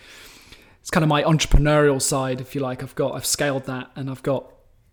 It's 0.82 0.92
kind 0.92 1.04
of 1.04 1.08
my 1.08 1.24
entrepreneurial 1.24 2.02
side, 2.02 2.42
if 2.42 2.56
you 2.56 2.62
like. 2.62 2.84
I've 2.84 2.96
got 2.96 3.16
I've 3.16 3.26
scaled 3.26 3.66
that, 3.66 3.90
and 3.96 4.10
I've 4.10 4.24
got 4.24 4.52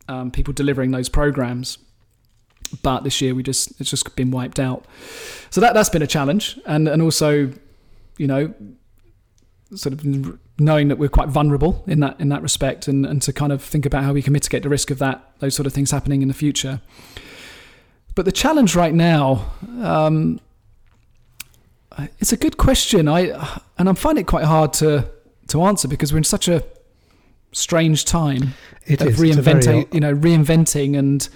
um, 0.09 0.31
people 0.31 0.53
delivering 0.55 0.92
those 0.92 1.09
programs 1.09 1.79
but 2.83 3.03
this 3.03 3.20
year 3.20 3.35
we 3.35 3.42
just 3.42 3.81
it's 3.81 3.90
just 3.90 4.14
been 4.16 4.31
wiped 4.31 4.61
out. 4.61 4.85
So 5.51 5.61
that 5.61 5.75
that's 5.75 5.88
been 5.88 6.03
a 6.03 6.07
challenge, 6.07 6.59
and 6.66 6.88
and 6.88 7.03
also, 7.03 7.53
you 8.16 8.27
know, 8.27 8.55
sort 9.75 9.92
of 9.92 10.05
knowing 10.59 10.88
that 10.88 10.99
we're 10.99 11.09
quite 11.09 11.29
vulnerable 11.29 11.83
in 11.87 12.01
that 12.01 12.20
in 12.20 12.29
that 12.29 12.42
respect, 12.42 12.88
and, 12.88 13.05
and 13.05 13.20
to 13.23 13.33
kind 13.33 13.53
of 13.53 13.62
think 13.62 13.87
about 13.87 14.05
how 14.05 14.12
we 14.12 14.23
can 14.23 14.33
mitigate 14.33 14.62
the 14.62 14.68
risk 14.68 14.90
of 14.90 14.99
that 14.99 15.33
those 15.40 15.55
sort 15.55 15.66
of 15.66 15.73
things 15.73 15.90
happening 15.90 16.23
in 16.23 16.29
the 16.29 16.35
future. 16.35 16.81
But 18.14 18.25
the 18.25 18.33
challenge 18.33 18.75
right 18.75 18.94
now, 18.94 19.53
um, 19.81 20.40
it's 22.18 22.32
a 22.32 22.36
good 22.36 22.56
question. 22.56 23.08
I 23.08 23.30
and 23.78 23.88
I'm 23.88 23.94
finding 23.94 24.22
it 24.22 24.26
quite 24.26 24.44
hard 24.44 24.72
to 24.74 25.10
to 25.48 25.62
answer 25.62 25.88
because 25.88 26.12
we're 26.12 26.18
in 26.18 26.24
such 26.24 26.48
a 26.48 26.64
strange 27.52 28.04
time 28.04 28.54
it 28.86 29.00
of 29.00 29.08
is. 29.08 29.20
reinventing, 29.20 29.92
you 29.92 30.00
know, 30.00 30.14
reinventing 30.14 30.98
and 30.98 31.28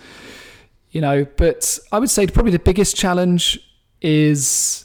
you 0.90 1.00
know. 1.00 1.27
But 1.37 1.79
I 1.92 1.98
would 1.98 2.11
say 2.11 2.27
probably 2.27 2.53
the 2.53 2.59
biggest 2.59 2.96
challenge 2.96 3.59
is 4.00 4.85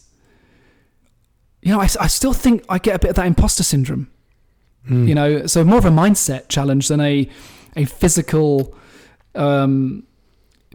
you 1.61 1.73
know, 1.73 1.81
I, 1.81 1.89
I 1.99 2.07
still 2.07 2.33
think 2.33 2.63
I 2.69 2.79
get 2.79 2.95
a 2.95 2.99
bit 2.99 3.09
of 3.09 3.15
that 3.17 3.27
imposter 3.27 3.63
syndrome. 3.63 4.09
Mm. 4.89 5.07
You 5.07 5.15
know, 5.15 5.45
so 5.45 5.63
more 5.63 5.77
of 5.77 5.85
a 5.85 5.89
mindset 5.89 6.47
challenge 6.47 6.87
than 6.87 7.01
a 7.01 7.29
a 7.75 7.85
physical 7.85 8.75
um, 9.35 10.03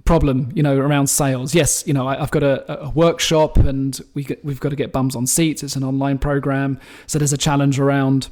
problem. 0.04 0.50
You 0.54 0.62
know, 0.62 0.76
around 0.76 1.07
sales. 1.09 1.54
Yes, 1.54 1.87
you 1.87 1.94
know, 1.94 2.07
I, 2.07 2.16
have 2.16 2.30
got 2.30 2.42
a, 2.42 2.83
a, 2.87 2.90
workshop 2.90 3.57
and 3.57 4.00
we 4.14 4.24
get, 4.24 4.44
we've 4.44 4.61
got 4.61 4.70
to 4.70 4.76
get 4.76 4.92
bums 4.92 5.16
on 5.16 5.26
seats. 5.26 5.62
It's 5.62 5.76
an 5.76 5.85
online 5.85 6.18
program, 6.18 6.80
so 7.07 7.18
there's 7.18 7.33
a 7.33 7.38
challenge 7.38 7.78
around 7.78 8.28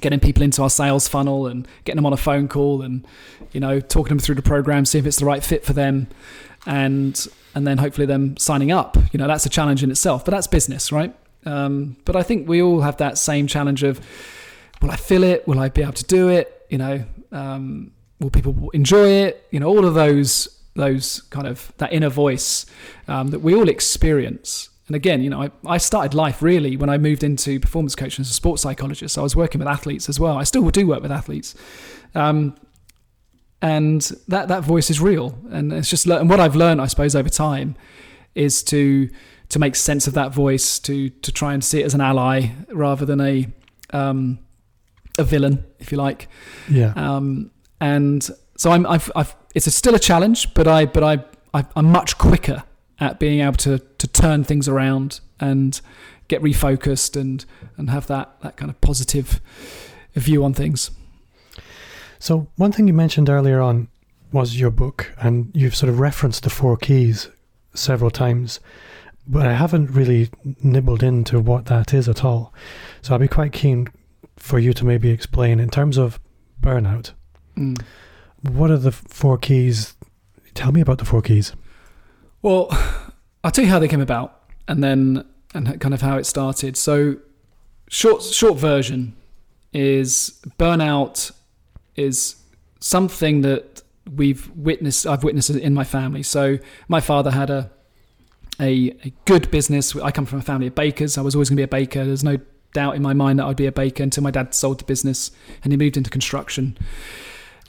getting 0.00 0.20
people 0.20 0.42
into 0.42 0.62
our 0.62 0.70
sales 0.70 1.08
funnel 1.08 1.46
and 1.46 1.66
getting 1.84 1.96
them 1.96 2.06
on 2.06 2.12
a 2.12 2.16
phone 2.16 2.48
call 2.48 2.82
and 2.82 3.06
you 3.52 3.60
know 3.60 3.80
talking 3.80 4.10
them 4.10 4.18
through 4.18 4.34
the 4.34 4.42
program 4.42 4.84
see 4.84 4.98
if 4.98 5.04
it's 5.04 5.18
the 5.18 5.24
right 5.24 5.42
fit 5.42 5.64
for 5.64 5.72
them 5.72 6.06
and 6.64 7.26
and 7.54 7.66
then 7.66 7.78
hopefully 7.78 8.06
them 8.06 8.36
signing 8.36 8.70
up 8.70 8.96
you 9.12 9.18
know 9.18 9.26
that's 9.26 9.44
a 9.46 9.48
challenge 9.48 9.82
in 9.82 9.90
itself 9.90 10.24
but 10.24 10.30
that's 10.30 10.46
business 10.46 10.92
right 10.92 11.14
um, 11.44 11.96
but 12.04 12.14
i 12.14 12.22
think 12.22 12.48
we 12.48 12.62
all 12.62 12.80
have 12.80 12.96
that 12.98 13.18
same 13.18 13.46
challenge 13.46 13.82
of 13.82 14.00
will 14.80 14.90
i 14.90 14.96
feel 14.96 15.24
it 15.24 15.46
will 15.48 15.58
i 15.58 15.68
be 15.68 15.82
able 15.82 15.92
to 15.92 16.04
do 16.04 16.28
it 16.28 16.66
you 16.70 16.78
know 16.78 17.04
um, 17.32 17.90
will 18.20 18.30
people 18.30 18.70
enjoy 18.72 19.08
it 19.08 19.46
you 19.50 19.58
know 19.58 19.66
all 19.66 19.84
of 19.84 19.94
those 19.94 20.59
those 20.74 21.20
kind 21.30 21.46
of 21.46 21.72
that 21.78 21.92
inner 21.92 22.08
voice 22.08 22.66
um, 23.08 23.28
that 23.28 23.40
we 23.40 23.54
all 23.54 23.68
experience 23.68 24.70
and 24.90 24.96
again, 24.96 25.22
you 25.22 25.30
know, 25.30 25.42
I, 25.42 25.50
I 25.64 25.78
started 25.78 26.14
life 26.14 26.42
really 26.42 26.76
when 26.76 26.90
I 26.90 26.98
moved 26.98 27.22
into 27.22 27.60
performance 27.60 27.94
coaching 27.94 28.22
as 28.22 28.28
a 28.28 28.32
sports 28.32 28.62
psychologist. 28.62 29.14
So 29.14 29.22
I 29.22 29.22
was 29.22 29.36
working 29.36 29.60
with 29.60 29.68
athletes 29.68 30.08
as 30.08 30.18
well. 30.18 30.36
I 30.36 30.42
still 30.42 30.68
do 30.68 30.84
work 30.84 31.00
with 31.00 31.12
athletes. 31.12 31.54
Um, 32.16 32.56
and 33.62 34.00
that, 34.26 34.48
that 34.48 34.64
voice 34.64 34.90
is 34.90 35.00
real. 35.00 35.38
And 35.52 35.72
it's 35.72 35.88
just, 35.88 36.06
and 36.06 36.28
what 36.28 36.40
I've 36.40 36.56
learned, 36.56 36.80
I 36.80 36.86
suppose, 36.86 37.14
over 37.14 37.28
time 37.28 37.76
is 38.34 38.64
to, 38.64 39.08
to 39.50 39.58
make 39.60 39.76
sense 39.76 40.08
of 40.08 40.14
that 40.14 40.34
voice, 40.34 40.80
to, 40.80 41.08
to 41.08 41.30
try 41.30 41.54
and 41.54 41.62
see 41.62 41.82
it 41.82 41.84
as 41.84 41.94
an 41.94 42.00
ally 42.00 42.48
rather 42.72 43.06
than 43.06 43.20
a, 43.20 43.46
um, 43.90 44.40
a 45.18 45.22
villain, 45.22 45.64
if 45.78 45.92
you 45.92 45.98
like. 45.98 46.26
Yeah. 46.68 46.94
Um, 46.96 47.52
and 47.80 48.28
so 48.60 48.72
I'm, 48.72 48.84
I've, 48.84 49.10
I've, 49.16 49.34
it's 49.54 49.66
a, 49.66 49.70
still 49.70 49.94
a 49.94 49.98
challenge, 49.98 50.52
but 50.52 50.68
I, 50.68 50.84
but 50.84 51.02
I, 51.02 51.24
I, 51.54 51.64
I'm 51.74 51.86
much 51.86 52.18
quicker 52.18 52.62
at 52.98 53.18
being 53.18 53.40
able 53.40 53.56
to 53.56 53.78
to 53.78 54.06
turn 54.06 54.44
things 54.44 54.68
around 54.68 55.20
and 55.40 55.80
get 56.28 56.42
refocused 56.42 57.18
and 57.18 57.46
and 57.78 57.88
have 57.88 58.06
that 58.08 58.38
that 58.42 58.58
kind 58.58 58.70
of 58.70 58.78
positive 58.82 59.40
view 60.12 60.44
on 60.44 60.52
things. 60.52 60.90
So 62.18 62.48
one 62.56 62.70
thing 62.70 62.86
you 62.86 62.92
mentioned 62.92 63.30
earlier 63.30 63.62
on 63.62 63.88
was 64.30 64.60
your 64.60 64.70
book, 64.70 65.10
and 65.18 65.50
you've 65.54 65.74
sort 65.74 65.88
of 65.88 65.98
referenced 65.98 66.42
the 66.42 66.50
four 66.50 66.76
keys 66.76 67.30
several 67.72 68.10
times, 68.10 68.60
but 69.26 69.46
I 69.46 69.54
haven't 69.54 69.90
really 69.90 70.28
nibbled 70.62 71.02
into 71.02 71.40
what 71.40 71.64
that 71.66 71.94
is 71.94 72.10
at 72.10 72.26
all. 72.26 72.52
So 73.00 73.14
I'd 73.14 73.22
be 73.22 73.28
quite 73.28 73.54
keen 73.54 73.88
for 74.36 74.58
you 74.58 74.74
to 74.74 74.84
maybe 74.84 75.08
explain 75.08 75.60
in 75.60 75.70
terms 75.70 75.96
of 75.96 76.20
burnout. 76.62 77.12
Mm. 77.56 77.80
What 78.42 78.70
are 78.70 78.78
the 78.78 78.92
four 78.92 79.38
keys? 79.38 79.94
Tell 80.54 80.72
me 80.72 80.80
about 80.80 80.98
the 80.98 81.04
four 81.04 81.22
keys. 81.22 81.52
Well, 82.42 82.68
I'll 83.44 83.50
tell 83.50 83.64
you 83.64 83.70
how 83.70 83.78
they 83.78 83.88
came 83.88 84.00
about, 84.00 84.42
and 84.68 84.82
then 84.82 85.24
and 85.54 85.80
kind 85.80 85.94
of 85.94 86.00
how 86.00 86.16
it 86.16 86.24
started. 86.26 86.76
So, 86.76 87.16
short 87.88 88.22
short 88.22 88.58
version 88.58 89.16
is 89.72 90.40
burnout 90.58 91.32
is 91.96 92.36
something 92.80 93.42
that 93.42 93.82
we've 94.14 94.50
witnessed. 94.56 95.06
I've 95.06 95.24
witnessed 95.24 95.50
it 95.50 95.62
in 95.62 95.74
my 95.74 95.84
family. 95.84 96.22
So, 96.22 96.58
my 96.88 97.00
father 97.00 97.30
had 97.30 97.50
a 97.50 97.70
a, 98.60 98.94
a 99.04 99.12
good 99.24 99.50
business. 99.50 99.96
I 99.96 100.10
come 100.10 100.26
from 100.26 100.38
a 100.38 100.42
family 100.42 100.66
of 100.66 100.74
bakers. 100.74 101.16
I 101.16 101.22
was 101.22 101.34
always 101.34 101.48
going 101.48 101.56
to 101.56 101.60
be 101.60 101.64
a 101.64 101.68
baker. 101.68 102.04
There's 102.04 102.24
no 102.24 102.38
doubt 102.72 102.94
in 102.94 103.02
my 103.02 103.14
mind 103.14 103.38
that 103.38 103.46
I'd 103.46 103.56
be 103.56 103.66
a 103.66 103.72
baker 103.72 104.02
until 104.02 104.22
my 104.22 104.30
dad 104.30 104.54
sold 104.54 104.80
the 104.80 104.84
business 104.84 105.30
and 105.64 105.72
he 105.72 105.76
moved 105.76 105.96
into 105.96 106.10
construction. 106.10 106.76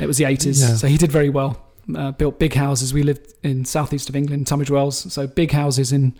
It 0.01 0.07
was 0.07 0.17
the 0.17 0.25
80s, 0.25 0.59
yeah. 0.59 0.75
so 0.75 0.87
he 0.87 0.97
did 0.97 1.11
very 1.11 1.29
well 1.29 1.71
uh, 1.95 2.11
built 2.11 2.39
big 2.39 2.53
houses. 2.53 2.93
We 2.93 3.03
lived 3.03 3.33
in 3.43 3.65
southeast 3.65 4.09
of 4.09 4.15
England, 4.15 4.47
Tunbridge 4.47 4.71
Wells, 4.71 5.11
so 5.11 5.27
big 5.27 5.51
houses 5.51 5.91
in, 5.91 6.15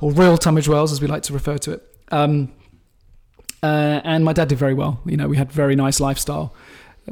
or 0.00 0.12
Royal 0.12 0.36
Tunbridge 0.36 0.68
Wells, 0.68 0.92
as 0.92 1.00
we 1.00 1.06
like 1.06 1.22
to 1.24 1.32
refer 1.32 1.58
to 1.58 1.72
it. 1.72 1.96
Um, 2.10 2.52
uh, 3.62 4.00
and 4.04 4.24
my 4.24 4.32
dad 4.32 4.48
did 4.48 4.58
very 4.58 4.74
well. 4.74 5.00
You 5.06 5.16
know, 5.16 5.28
we 5.28 5.36
had 5.36 5.50
very 5.50 5.74
nice 5.74 6.00
lifestyle. 6.00 6.54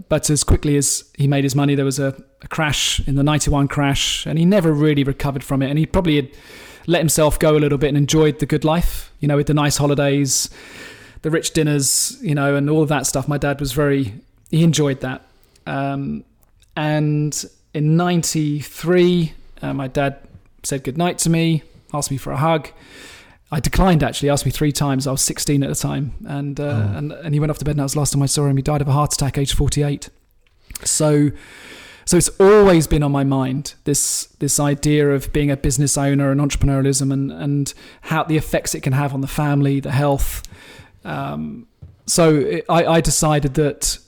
But 0.09 0.31
as 0.31 0.43
quickly 0.43 0.77
as 0.77 1.05
he 1.17 1.27
made 1.27 1.45
his 1.45 1.55
money, 1.55 1.75
there 1.75 1.85
was 1.85 1.99
a, 1.99 2.23
a 2.41 2.49
crash 2.49 3.07
in 3.07 3.15
the 3.15 3.23
'91 3.23 3.69
crash, 3.69 4.27
and 4.27 4.39
he 4.39 4.45
never 4.45 4.73
really 4.73 5.05
recovered 5.05 5.45
from 5.45 5.63
it. 5.63 5.69
And 5.69 5.79
he 5.79 5.87
probably 5.87 6.17
had 6.17 6.31
let 6.87 6.99
himself 7.01 7.39
go 7.39 7.57
a 7.57 7.61
little 7.61 7.79
bit 7.79 7.89
and 7.89 7.97
enjoyed 7.97 8.39
the 8.39 8.47
good 8.47 8.65
life. 8.65 9.13
You 9.21 9.29
know, 9.29 9.37
with 9.37 9.49
the 9.49 9.55
nice 9.55 9.77
holidays, 9.77 10.49
the 11.21 11.31
rich 11.31 11.53
dinners, 11.53 12.19
you 12.23 12.35
know, 12.35 12.57
and 12.57 12.71
all 12.71 12.83
of 12.83 12.89
that 12.89 13.07
stuff. 13.07 13.29
My 13.29 13.39
dad 13.39 13.61
was 13.61 13.73
very 13.73 14.15
he 14.51 14.63
enjoyed 14.63 15.01
that. 15.01 15.27
Um, 15.66 16.25
and 16.77 17.44
in 17.75 17.96
93, 17.96 19.33
uh, 19.61 19.75
my 19.75 19.88
dad 19.88 20.18
said 20.62 20.85
goodnight 20.85 21.18
to 21.18 21.31
me, 21.31 21.62
asked 21.92 22.11
me 22.11 22.16
for 22.16 22.33
a 22.33 22.37
hug. 22.37 22.68
I 23.51 23.61
declined 23.61 24.03
actually, 24.03 24.31
asked 24.31 24.46
me 24.46 24.51
three 24.51 24.72
times. 24.72 25.07
I 25.07 25.12
was 25.12 25.20
16 25.22 25.62
at 25.62 25.68
the 25.68 25.75
time. 25.75 26.14
And, 26.27 26.59
uh, 26.59 26.64
oh. 26.64 26.96
and, 26.96 27.12
and 27.12 27.35
he 27.35 27.40
went 27.40 27.51
off 27.51 27.59
to 27.59 27.64
bed 27.64 27.72
and 27.72 27.81
that 27.81 27.85
was 27.85 27.92
the 27.92 27.98
last 27.98 28.12
time 28.12 28.22
I 28.22 28.27
saw 28.27 28.46
him. 28.46 28.57
He 28.57 28.62
died 28.62 28.81
of 28.81 28.88
a 28.88 28.92
heart 28.92 29.12
attack, 29.12 29.37
age 29.37 29.55
48. 29.55 30.09
So, 30.85 31.31
so 32.05 32.16
it's 32.16 32.31
always 32.40 32.87
been 32.87 33.03
on 33.03 33.12
my 33.12 33.25
mind 33.25 33.75
this 33.85 34.27
this 34.38 34.59
idea 34.59 35.11
of 35.11 35.33
being 35.33 35.51
a 35.51 35.57
business 35.57 35.96
owner 35.96 36.33
and 36.33 36.40
entrepreneurialism 36.40 37.12
and 37.12 37.31
and 37.31 37.75
how 38.01 38.25
the 38.25 38.37
effects 38.37 38.75
it 38.75 38.81
can 38.81 38.92
have 38.92 39.14
on 39.14 39.20
the 39.20 39.29
family, 39.29 39.81
the 39.81 39.92
health. 39.92 40.42
Um, 41.05 41.68
so 42.07 42.35
it, 42.35 42.64
I, 42.68 42.85
I 42.85 43.01
decided 43.01 43.55
that 43.55 43.98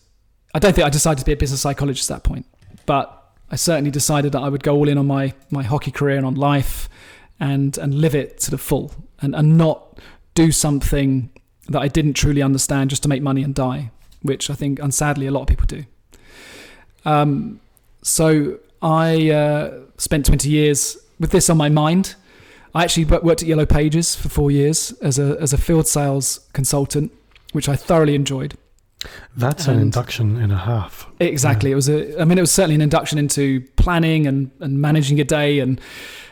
I 0.54 0.60
don't 0.60 0.72
think 0.72 0.86
I 0.86 0.90
decided 0.90 1.18
to 1.18 1.24
be 1.24 1.32
a 1.32 1.36
business 1.36 1.60
psychologist 1.60 2.10
at 2.10 2.22
that 2.22 2.28
point, 2.28 2.46
but 2.86 3.32
I 3.50 3.56
certainly 3.56 3.90
decided 3.90 4.32
that 4.32 4.40
I 4.40 4.48
would 4.48 4.62
go 4.62 4.74
all 4.76 4.88
in 4.88 4.96
on 4.98 5.06
my 5.06 5.34
my 5.50 5.64
hockey 5.64 5.90
career 5.90 6.16
and 6.16 6.24
on 6.24 6.36
life, 6.36 6.88
and 7.40 7.76
and 7.76 7.94
live 7.94 8.14
it 8.14 8.38
to 8.40 8.50
the 8.50 8.58
full, 8.58 8.92
and 9.20 9.34
and 9.34 9.58
not 9.58 9.98
do 10.34 10.52
something 10.52 11.30
that 11.68 11.80
I 11.80 11.88
didn't 11.88 12.14
truly 12.14 12.42
understand 12.42 12.90
just 12.90 13.02
to 13.02 13.08
make 13.08 13.22
money 13.22 13.42
and 13.42 13.54
die, 13.54 13.90
which 14.22 14.50
I 14.50 14.54
think, 14.54 14.78
and 14.78 14.92
sadly, 14.94 15.26
a 15.26 15.30
lot 15.30 15.42
of 15.42 15.46
people 15.46 15.66
do. 15.66 15.84
Um, 17.04 17.60
so 18.02 18.58
I 18.82 19.30
uh, 19.30 19.80
spent 19.96 20.26
20 20.26 20.48
years 20.48 20.98
with 21.18 21.30
this 21.30 21.48
on 21.48 21.56
my 21.56 21.68
mind. 21.68 22.14
I 22.74 22.82
actually 22.82 23.04
worked 23.04 23.42
at 23.42 23.48
Yellow 23.48 23.66
Pages 23.66 24.14
for 24.14 24.28
four 24.28 24.50
years 24.50 24.92
as 25.00 25.18
a 25.18 25.36
as 25.40 25.52
a 25.52 25.58
field 25.58 25.86
sales 25.86 26.46
consultant, 26.52 27.12
which 27.52 27.68
I 27.68 27.76
thoroughly 27.76 28.14
enjoyed. 28.14 28.56
That's 29.36 29.66
and 29.66 29.76
an 29.76 29.82
induction 29.82 30.36
and 30.36 30.52
a 30.52 30.56
half. 30.56 31.06
Exactly. 31.20 31.70
Yeah. 31.70 31.74
It 31.74 31.76
was 31.76 31.88
a. 31.88 32.20
I 32.20 32.24
mean, 32.24 32.38
it 32.38 32.40
was 32.40 32.52
certainly 32.52 32.74
an 32.74 32.80
induction 32.80 33.18
into 33.18 33.60
planning 33.76 34.26
and, 34.26 34.50
and 34.60 34.80
managing 34.80 35.20
a 35.20 35.24
day 35.24 35.60
and 35.60 35.80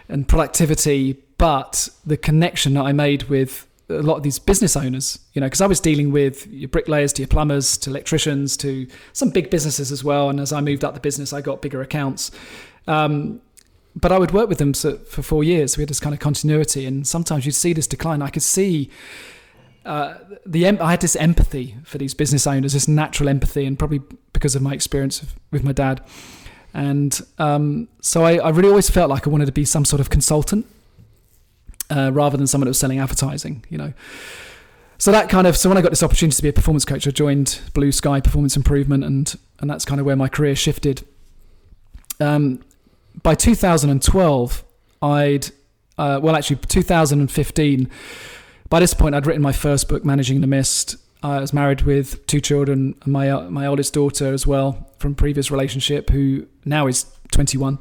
and 0.09 0.27
productivity. 0.29 1.23
But 1.39 1.89
the 2.07 2.17
connection 2.17 2.75
that 2.75 2.83
I 2.83 2.93
made 2.93 3.25
with 3.25 3.67
a 3.89 4.03
lot 4.03 4.17
of 4.17 4.23
these 4.23 4.39
business 4.39 4.77
owners, 4.77 5.19
you 5.33 5.41
know, 5.41 5.47
because 5.47 5.61
I 5.61 5.67
was 5.67 5.81
dealing 5.81 6.13
with 6.13 6.47
your 6.47 6.69
bricklayers 6.69 7.13
to 7.15 7.23
your 7.23 7.29
plumbers 7.29 7.77
to 7.79 7.91
electricians 7.91 8.57
to 8.59 8.87
some 9.13 9.31
big 9.31 9.51
businesses 9.51 9.91
as 9.91 10.05
well. 10.05 10.31
And 10.31 10.41
as 10.41 10.53
I 10.53 10.61
moved 10.61 10.85
up 10.85 10.95
the 10.95 11.01
business, 11.01 11.33
I 11.33 11.41
got 11.41 11.61
bigger 11.61 11.83
accounts. 11.83 12.31
Um, 12.87 13.41
but 13.95 14.11
I 14.11 14.19
would 14.19 14.31
work 14.31 14.49
with 14.49 14.59
them 14.59 14.73
for 14.73 15.23
four 15.23 15.45
years. 15.45 15.77
We 15.77 15.83
had 15.83 15.89
this 15.89 16.01
kind 16.01 16.15
of 16.15 16.21
continuity, 16.21 16.87
and 16.87 17.07
sometimes 17.07 17.45
you'd 17.45 17.53
see 17.53 17.73
this 17.73 17.87
decline. 17.87 18.23
I 18.23 18.31
could 18.31 18.43
see 18.43 18.89
uh, 19.85 20.15
the 20.47 20.67
I 20.67 20.91
had 20.91 21.01
this 21.01 21.17
empathy 21.17 21.77
for 21.85 21.99
these 21.99 22.15
business 22.15 22.47
owners, 22.47 22.73
this 22.73 22.87
natural 22.87 23.29
empathy, 23.29 23.65
and 23.65 23.79
probably 23.79 24.01
because 24.33 24.55
of 24.55 24.63
my 24.63 24.73
experience 24.73 25.25
with 25.51 25.65
my 25.65 25.73
dad. 25.73 26.01
And 26.75 27.21
um, 27.39 27.89
so 28.01 28.25
I, 28.25 28.37
I, 28.37 28.49
really 28.49 28.71
always 28.71 28.89
felt 28.89 29.11
like 29.11 29.27
I 29.27 29.31
wanted 29.31 29.47
to 29.47 29.53
be 29.53 29.65
some 29.65 29.85
sort 29.85 30.01
of 30.01 30.09
consultant 30.09 30.67
uh, 31.91 32.11
rather 32.13 32.39
than 32.39 32.47
someone 32.47 32.67
that 32.67 32.71
was 32.71 32.79
selling 32.79 32.99
advertising, 32.99 33.65
you 33.69 33.77
know. 33.77 33.93
So 34.97 35.11
that 35.11 35.29
kind 35.29 35.47
of 35.47 35.57
so 35.57 35.69
when 35.69 35.77
I 35.77 35.83
got 35.83 35.91
this 35.91 36.03
opportunity 36.03 36.37
to 36.37 36.43
be 36.43 36.49
a 36.49 36.53
performance 36.53 36.85
coach, 36.85 37.07
I 37.07 37.11
joined 37.11 37.61
Blue 37.75 37.93
Sky 37.93 38.21
Performance 38.21 38.57
Improvement, 38.57 39.05
and 39.05 39.35
and 39.59 39.69
that's 39.69 39.85
kind 39.85 40.01
of 40.01 40.07
where 40.07 40.17
my 40.17 40.29
career 40.29 40.55
shifted. 40.55 41.05
Um, 42.21 42.61
by 43.23 43.35
2012, 43.35 44.65
I'd 45.03 45.49
uh, 45.99 46.21
well 46.23 46.37
actually 46.37 46.57
2015 46.57 47.91
by 48.73 48.81
this 48.81 48.95
point, 48.95 49.15
I'd 49.15 49.27
written 49.27 49.43
my 49.43 49.53
first 49.53 49.87
book, 49.87 50.03
Managing 50.03 50.41
the 50.41 50.47
Mist. 50.47 50.97
I 51.23 51.41
was 51.41 51.53
married 51.53 51.83
with 51.83 52.27
two 52.27 52.41
children, 52.41 52.95
my 53.05 53.29
uh, 53.29 53.51
my 53.51 53.67
oldest 53.67 53.93
daughter 53.93 54.33
as 54.33 54.47
well 54.47 54.91
from 54.99 55.15
previous 55.15 55.51
relationship, 55.51 56.09
who 56.09 56.47
now 56.65 56.87
is 56.87 57.05
21. 57.33 57.81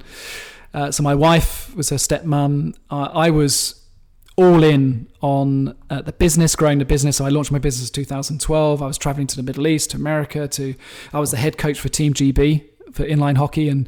Uh, 0.74 0.92
so 0.92 1.02
my 1.02 1.16
wife 1.16 1.74
was 1.78 1.92
her 1.92 1.96
stepmom. 1.96 2.76
Uh, 2.90 3.08
I 3.14 3.30
was 3.30 3.88
all 4.36 4.66
in 4.66 5.08
on 5.22 5.78
uh, 5.90 6.02
the 6.02 6.12
business, 6.12 6.58
growing 6.58 6.80
the 6.80 6.84
business. 6.84 7.16
So 7.16 7.26
I 7.26 7.30
launched 7.30 7.54
my 7.54 7.60
business 7.60 7.88
in 7.88 7.94
2012. 7.94 8.82
I 8.82 8.86
was 8.86 8.98
traveling 8.98 9.28
to 9.28 9.38
the 9.38 9.44
Middle 9.44 9.68
East, 9.68 9.92
to 9.92 9.96
America. 9.96 10.46
To 10.50 10.76
I 11.14 11.22
was 11.22 11.32
the 11.32 11.38
head 11.38 11.58
coach 11.58 11.80
for 11.80 11.88
Team 11.88 12.14
GB 12.14 12.66
for 12.92 13.06
inline 13.06 13.38
hockey, 13.38 13.70
and 13.70 13.88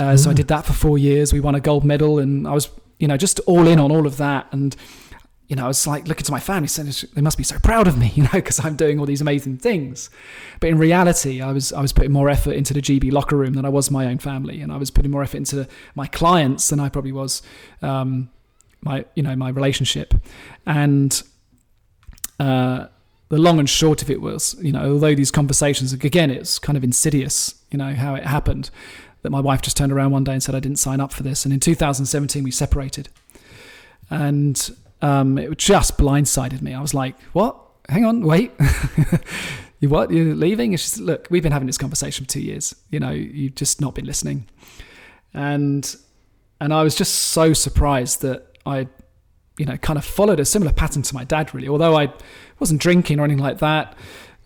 mm. 0.00 0.18
so 0.18 0.30
I 0.30 0.32
mm. 0.32 0.36
did 0.36 0.48
that 0.48 0.66
for 0.66 0.72
four 0.72 0.98
years. 0.98 1.32
We 1.32 1.38
won 1.38 1.54
a 1.54 1.60
gold 1.60 1.84
medal, 1.84 2.18
and 2.18 2.48
I 2.48 2.54
was 2.54 2.70
you 2.98 3.06
know 3.06 3.16
just 3.16 3.38
all 3.46 3.68
in 3.68 3.78
on 3.78 3.92
all 3.92 4.04
of 4.04 4.16
that 4.16 4.48
and 4.50 4.74
you 5.54 5.60
know, 5.60 5.66
I 5.66 5.68
was 5.68 5.86
like 5.86 6.08
looking 6.08 6.24
to 6.24 6.32
my 6.32 6.40
family 6.40 6.66
saying 6.66 6.92
they 7.14 7.20
must 7.20 7.38
be 7.38 7.44
so 7.44 7.60
proud 7.60 7.86
of 7.86 7.96
me, 7.96 8.10
you 8.16 8.24
know, 8.24 8.30
because 8.32 8.64
I'm 8.64 8.74
doing 8.74 8.98
all 8.98 9.06
these 9.06 9.20
amazing 9.20 9.58
things. 9.58 10.10
But 10.58 10.70
in 10.70 10.78
reality, 10.78 11.40
I 11.40 11.52
was 11.52 11.72
I 11.72 11.80
was 11.80 11.92
putting 11.92 12.10
more 12.10 12.28
effort 12.28 12.54
into 12.54 12.74
the 12.74 12.82
GB 12.82 13.12
locker 13.12 13.36
room 13.36 13.54
than 13.54 13.64
I 13.64 13.68
was 13.68 13.88
my 13.88 14.06
own 14.06 14.18
family, 14.18 14.60
and 14.60 14.72
I 14.72 14.78
was 14.78 14.90
putting 14.90 15.12
more 15.12 15.22
effort 15.22 15.36
into 15.36 15.68
my 15.94 16.08
clients 16.08 16.70
than 16.70 16.80
I 16.80 16.88
probably 16.88 17.12
was 17.12 17.40
um, 17.82 18.30
my 18.80 19.04
you 19.14 19.22
know 19.22 19.36
my 19.36 19.48
relationship. 19.48 20.12
And 20.66 21.22
uh, 22.40 22.88
the 23.28 23.38
long 23.38 23.60
and 23.60 23.70
short 23.70 24.02
of 24.02 24.10
it 24.10 24.20
was, 24.20 24.56
you 24.60 24.72
know, 24.72 24.90
although 24.94 25.14
these 25.14 25.30
conversations, 25.30 25.92
again, 25.92 26.32
it's 26.32 26.58
kind 26.58 26.76
of 26.76 26.82
insidious, 26.82 27.54
you 27.70 27.78
know, 27.78 27.94
how 27.94 28.16
it 28.16 28.24
happened. 28.24 28.70
That 29.22 29.30
my 29.30 29.40
wife 29.40 29.62
just 29.62 29.76
turned 29.76 29.92
around 29.92 30.10
one 30.10 30.24
day 30.24 30.32
and 30.32 30.42
said, 30.42 30.54
I 30.56 30.60
didn't 30.60 30.78
sign 30.78 31.00
up 31.00 31.12
for 31.12 31.22
this. 31.22 31.44
And 31.44 31.54
in 31.54 31.60
2017, 31.60 32.42
we 32.42 32.50
separated. 32.50 33.08
And 34.10 34.76
um, 35.04 35.36
it 35.36 35.58
just 35.58 35.98
blindsided 35.98 36.62
me. 36.62 36.72
I 36.72 36.80
was 36.80 36.94
like, 36.94 37.20
what? 37.34 37.60
Hang 37.90 38.06
on, 38.06 38.22
wait. 38.22 38.52
you 39.80 39.90
what? 39.90 40.10
You're 40.10 40.34
leaving? 40.34 40.72
She 40.72 40.78
said, 40.78 41.04
look, 41.04 41.28
we've 41.30 41.42
been 41.42 41.52
having 41.52 41.66
this 41.66 41.76
conversation 41.76 42.24
for 42.24 42.30
two 42.30 42.40
years. 42.40 42.74
You 42.90 43.00
know, 43.00 43.10
you've 43.10 43.54
just 43.54 43.82
not 43.82 43.94
been 43.94 44.06
listening. 44.06 44.48
And 45.34 45.94
and 46.58 46.72
I 46.72 46.82
was 46.82 46.94
just 46.94 47.14
so 47.14 47.52
surprised 47.52 48.22
that 48.22 48.56
I, 48.64 48.88
you 49.58 49.66
know, 49.66 49.76
kind 49.76 49.98
of 49.98 50.06
followed 50.06 50.40
a 50.40 50.46
similar 50.46 50.72
pattern 50.72 51.02
to 51.02 51.14
my 51.14 51.24
dad, 51.24 51.54
really. 51.54 51.68
Although 51.68 51.98
I 51.98 52.10
wasn't 52.58 52.80
drinking 52.80 53.20
or 53.20 53.24
anything 53.24 53.42
like 53.42 53.58
that, 53.58 53.94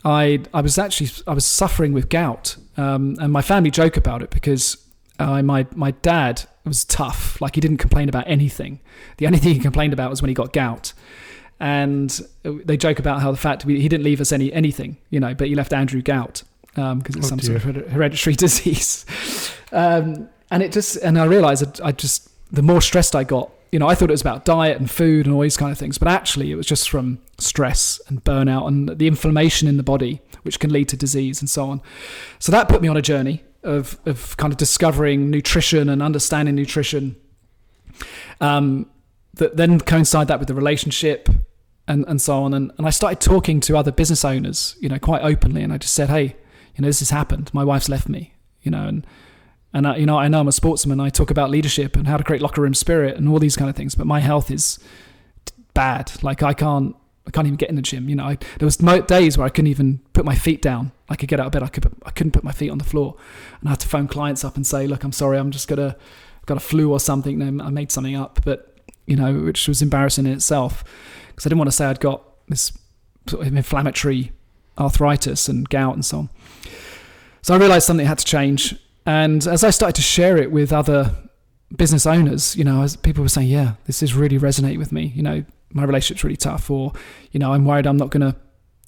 I 0.04 0.40
I 0.52 0.60
was 0.60 0.76
actually 0.76 1.10
I 1.28 1.34
was 1.34 1.46
suffering 1.46 1.92
with 1.92 2.08
gout, 2.08 2.56
um, 2.76 3.16
and 3.20 3.32
my 3.32 3.42
family 3.42 3.70
joke 3.70 3.96
about 3.96 4.22
it 4.24 4.30
because 4.30 4.76
uh, 5.20 5.40
my 5.40 5.68
my 5.76 5.92
dad 5.92 6.46
was 6.68 6.84
tough. 6.84 7.40
Like 7.40 7.54
he 7.54 7.60
didn't 7.60 7.78
complain 7.78 8.08
about 8.08 8.24
anything. 8.26 8.80
The 9.16 9.26
only 9.26 9.38
thing 9.38 9.54
he 9.54 9.60
complained 9.60 9.92
about 9.92 10.10
was 10.10 10.22
when 10.22 10.28
he 10.28 10.34
got 10.34 10.52
gout. 10.52 10.92
And 11.60 12.20
they 12.42 12.76
joke 12.76 12.98
about 12.98 13.20
how 13.20 13.32
the 13.32 13.36
fact 13.36 13.64
we, 13.64 13.80
he 13.80 13.88
didn't 13.88 14.04
leave 14.04 14.20
us 14.20 14.30
any 14.30 14.52
anything, 14.52 14.96
you 15.10 15.18
know, 15.18 15.34
but 15.34 15.48
he 15.48 15.56
left 15.56 15.72
Andrew 15.72 16.02
gout 16.02 16.44
because 16.68 16.92
um, 16.92 17.02
it's 17.06 17.16
oh 17.16 17.22
some 17.22 17.38
dear. 17.38 17.58
sort 17.58 17.76
of 17.76 17.88
hereditary 17.88 18.36
disease. 18.36 19.04
Um, 19.72 20.28
and 20.50 20.62
it 20.62 20.72
just 20.72 20.96
and 20.96 21.18
I 21.18 21.24
realized 21.24 21.80
I 21.80 21.92
just 21.92 22.30
the 22.52 22.62
more 22.62 22.80
stressed 22.80 23.16
I 23.16 23.24
got, 23.24 23.50
you 23.72 23.78
know, 23.78 23.88
I 23.88 23.94
thought 23.94 24.08
it 24.10 24.12
was 24.12 24.20
about 24.20 24.44
diet 24.44 24.78
and 24.78 24.90
food 24.90 25.26
and 25.26 25.34
all 25.34 25.42
these 25.42 25.56
kind 25.56 25.72
of 25.72 25.78
things, 25.78 25.98
but 25.98 26.08
actually 26.08 26.52
it 26.52 26.54
was 26.54 26.66
just 26.66 26.88
from 26.88 27.18
stress 27.38 28.00
and 28.06 28.22
burnout 28.24 28.68
and 28.68 28.88
the 28.88 29.06
inflammation 29.06 29.68
in 29.68 29.76
the 29.76 29.82
body, 29.82 30.20
which 30.42 30.60
can 30.60 30.72
lead 30.72 30.88
to 30.90 30.96
disease 30.96 31.40
and 31.40 31.50
so 31.50 31.68
on. 31.68 31.82
So 32.38 32.52
that 32.52 32.68
put 32.68 32.80
me 32.80 32.88
on 32.88 32.96
a 32.96 33.02
journey 33.02 33.42
of 33.62 33.98
of 34.06 34.36
kind 34.36 34.52
of 34.52 34.56
discovering 34.56 35.30
nutrition 35.30 35.88
and 35.88 36.02
understanding 36.02 36.54
nutrition. 36.54 37.16
Um, 38.40 38.90
that 39.34 39.56
then 39.56 39.80
coincide 39.80 40.28
that 40.28 40.38
with 40.38 40.48
the 40.48 40.54
relationship 40.54 41.28
and, 41.86 42.04
and 42.06 42.20
so 42.20 42.42
on. 42.42 42.54
And, 42.54 42.72
and 42.76 42.86
I 42.86 42.90
started 42.90 43.20
talking 43.20 43.60
to 43.60 43.76
other 43.76 43.90
business 43.90 44.24
owners, 44.24 44.76
you 44.80 44.88
know, 44.88 44.98
quite 44.98 45.22
openly. 45.22 45.62
And 45.62 45.72
I 45.72 45.78
just 45.78 45.94
said, 45.94 46.08
hey, 46.08 46.36
you 46.74 46.82
know, 46.82 46.88
this 46.88 46.98
has 47.00 47.10
happened. 47.10 47.52
My 47.52 47.64
wife's 47.64 47.88
left 47.88 48.08
me, 48.08 48.34
you 48.62 48.70
know, 48.70 48.86
and 48.86 49.06
and 49.74 49.86
I, 49.86 49.96
you 49.96 50.06
know, 50.06 50.18
I 50.18 50.28
know 50.28 50.40
I'm 50.40 50.48
a 50.48 50.52
sportsman. 50.52 50.98
I 50.98 51.10
talk 51.10 51.30
about 51.30 51.50
leadership 51.50 51.94
and 51.96 52.06
how 52.06 52.16
to 52.16 52.24
create 52.24 52.40
locker 52.40 52.62
room 52.62 52.74
spirit 52.74 53.16
and 53.16 53.28
all 53.28 53.38
these 53.38 53.56
kind 53.56 53.68
of 53.68 53.76
things. 53.76 53.94
But 53.94 54.06
my 54.06 54.20
health 54.20 54.50
is 54.50 54.78
bad. 55.74 56.10
Like 56.22 56.42
I 56.42 56.54
can't, 56.54 56.96
I 57.28 57.30
can't 57.30 57.46
even 57.46 57.56
get 57.56 57.68
in 57.68 57.76
the 57.76 57.82
gym. 57.82 58.08
You 58.08 58.16
know, 58.16 58.24
I, 58.24 58.38
there 58.58 58.66
was 58.66 58.78
days 58.78 59.38
where 59.38 59.46
I 59.46 59.50
couldn't 59.50 59.68
even 59.68 60.00
put 60.14 60.24
my 60.24 60.34
feet 60.34 60.62
down. 60.62 60.90
I 61.08 61.14
could 61.14 61.28
get 61.28 61.38
out 61.38 61.46
of 61.46 61.52
bed. 61.52 61.62
I 61.62 61.68
could, 61.68 61.92
I 62.04 62.10
couldn't 62.10 62.32
put 62.32 62.42
my 62.42 62.52
feet 62.52 62.70
on 62.70 62.78
the 62.78 62.84
floor, 62.84 63.14
and 63.60 63.68
I 63.68 63.72
had 63.72 63.80
to 63.80 63.88
phone 63.88 64.08
clients 64.08 64.44
up 64.44 64.56
and 64.56 64.66
say, 64.66 64.86
"Look, 64.86 65.04
I'm 65.04 65.12
sorry. 65.12 65.38
I'm 65.38 65.50
just 65.50 65.68
gonna, 65.68 65.96
got 66.46 66.56
a 66.56 66.60
flu 66.60 66.90
or 66.90 66.98
something." 66.98 67.40
And 67.40 67.62
I 67.62 67.68
made 67.68 67.92
something 67.92 68.16
up, 68.16 68.40
but 68.44 68.74
you 69.06 69.16
know, 69.16 69.32
which 69.40 69.68
was 69.68 69.82
embarrassing 69.82 70.26
in 70.26 70.32
itself 70.32 70.82
because 71.28 71.46
I 71.46 71.50
didn't 71.50 71.58
want 71.58 71.70
to 71.70 71.76
say 71.76 71.86
I'd 71.86 72.00
got 72.00 72.24
this 72.48 72.72
sort 73.26 73.46
of 73.46 73.54
inflammatory 73.54 74.32
arthritis 74.78 75.48
and 75.48 75.68
gout 75.68 75.94
and 75.94 76.04
so 76.04 76.18
on. 76.18 76.30
So 77.42 77.54
I 77.54 77.58
realized 77.58 77.86
something 77.86 78.06
had 78.06 78.18
to 78.18 78.24
change 78.24 78.74
and 79.08 79.46
as 79.46 79.64
I 79.64 79.70
started 79.70 79.96
to 79.96 80.02
share 80.02 80.36
it 80.36 80.52
with 80.52 80.70
other 80.70 81.14
business 81.74 82.04
owners, 82.04 82.54
you 82.54 82.62
know, 82.62 82.86
people 83.02 83.22
were 83.22 83.30
saying, 83.30 83.48
yeah, 83.48 83.72
this 83.86 84.02
is 84.02 84.12
really 84.14 84.36
resonating 84.36 84.78
with 84.78 84.92
me. 84.92 85.12
You 85.14 85.22
know, 85.22 85.44
my 85.72 85.84
relationship's 85.84 86.24
really 86.24 86.36
tough, 86.36 86.70
or, 86.70 86.92
you 87.32 87.40
know, 87.40 87.52
I'm 87.52 87.64
worried 87.64 87.86
I'm 87.86 87.96
not 87.96 88.10
going 88.10 88.32
to, 88.32 88.36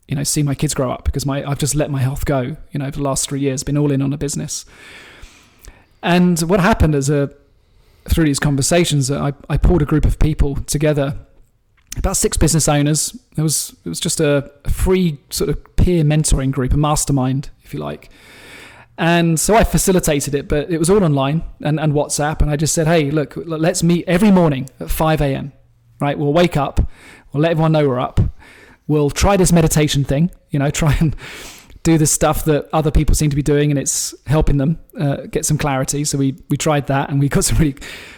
you 0.09 0.17
know, 0.17 0.25
see 0.25 0.43
my 0.43 0.55
kids 0.55 0.75
grow 0.75 0.91
up 0.91 1.05
because 1.05 1.27
my 1.27 1.49
I've 1.49 1.59
just 1.59 1.75
let 1.75 1.91
my 1.91 2.01
health 2.01 2.25
go, 2.25 2.57
you 2.73 2.79
know, 2.79 2.87
over 2.87 2.97
the 2.97 3.03
last 3.03 3.29
three 3.29 3.41
years, 3.41 3.63
been 3.63 3.79
all 3.79 3.93
in 3.93 4.03
on 4.03 4.13
a 4.13 4.19
business. 4.19 4.65
And 6.03 6.41
what 6.41 6.61
happened 6.61 6.95
as 6.95 7.11
a 7.11 7.23
uh, 7.23 7.29
through 8.09 8.25
these 8.25 8.39
conversations, 8.39 9.11
uh, 9.11 9.31
I, 9.49 9.55
I 9.55 9.57
pulled 9.59 9.83
a 9.83 9.85
group 9.85 10.07
of 10.07 10.19
people 10.19 10.57
together, 10.57 11.19
about 11.99 12.17
six 12.17 12.37
business 12.37 12.67
owners. 12.67 13.17
It 13.37 13.43
was 13.43 13.77
it 13.85 13.89
was 13.89 14.01
just 14.01 14.21
a, 14.21 14.51
a 14.65 14.71
free 14.71 15.19
sort 15.29 15.51
of 15.51 15.77
peer 15.77 16.03
mentoring 16.03 16.51
group, 16.51 16.73
a 16.73 16.77
mastermind, 16.77 17.51
if 17.63 17.75
you 17.75 17.81
like 17.81 18.11
and 19.01 19.41
so 19.41 19.55
I 19.57 19.65
facilitated 19.65 20.35
it, 20.35 20.47
but 20.47 20.71
it 20.71 20.77
was 20.77 20.91
all 20.91 21.03
online 21.03 21.43
and, 21.63 21.81
and 21.81 21.95
WhatsApp. 21.95 22.43
And 22.43 22.51
I 22.51 22.57
just 22.57 22.75
said, 22.75 22.87
hey, 22.87 23.11
look, 23.11 23.33
let's 23.35 23.83
meet 23.83 24.05
every 24.07 24.31
morning 24.31 24.69
at 24.79 24.91
5 24.91 25.23
a.m. 25.23 25.55
Right? 26.01 26.19
We'll 26.19 26.33
wake 26.33 26.57
up, 26.57 26.81
we'll 27.33 27.43
let 27.43 27.53
everyone 27.53 27.73
know 27.73 27.89
we're 27.89 28.01
up. 28.01 28.21
We'll 28.87 29.11
try 29.11 29.37
this 29.37 29.53
meditation 29.53 30.03
thing, 30.03 30.31
you 30.51 30.59
know, 30.59 30.71
try 30.83 30.97
and 31.01 31.15
do 31.83 31.97
the 31.97 32.07
stuff 32.07 32.45
that 32.45 32.69
other 32.73 32.91
people 32.91 33.15
seem 33.15 33.31
to 33.31 33.37
be 33.37 33.43
doing 33.43 33.71
and 33.71 33.79
it's 33.79 34.15
helping 34.27 34.59
them 34.59 34.79
uh, 34.99 35.23
get 35.31 35.47
some 35.47 35.57
clarity. 35.57 36.05
So 36.05 36.19
we, 36.19 36.37
we 36.51 36.57
tried 36.57 36.87
that 36.89 37.09
and 37.09 37.19
we 37.21 37.29
got 37.29 37.45
some 37.45 37.57
really, 37.59 37.75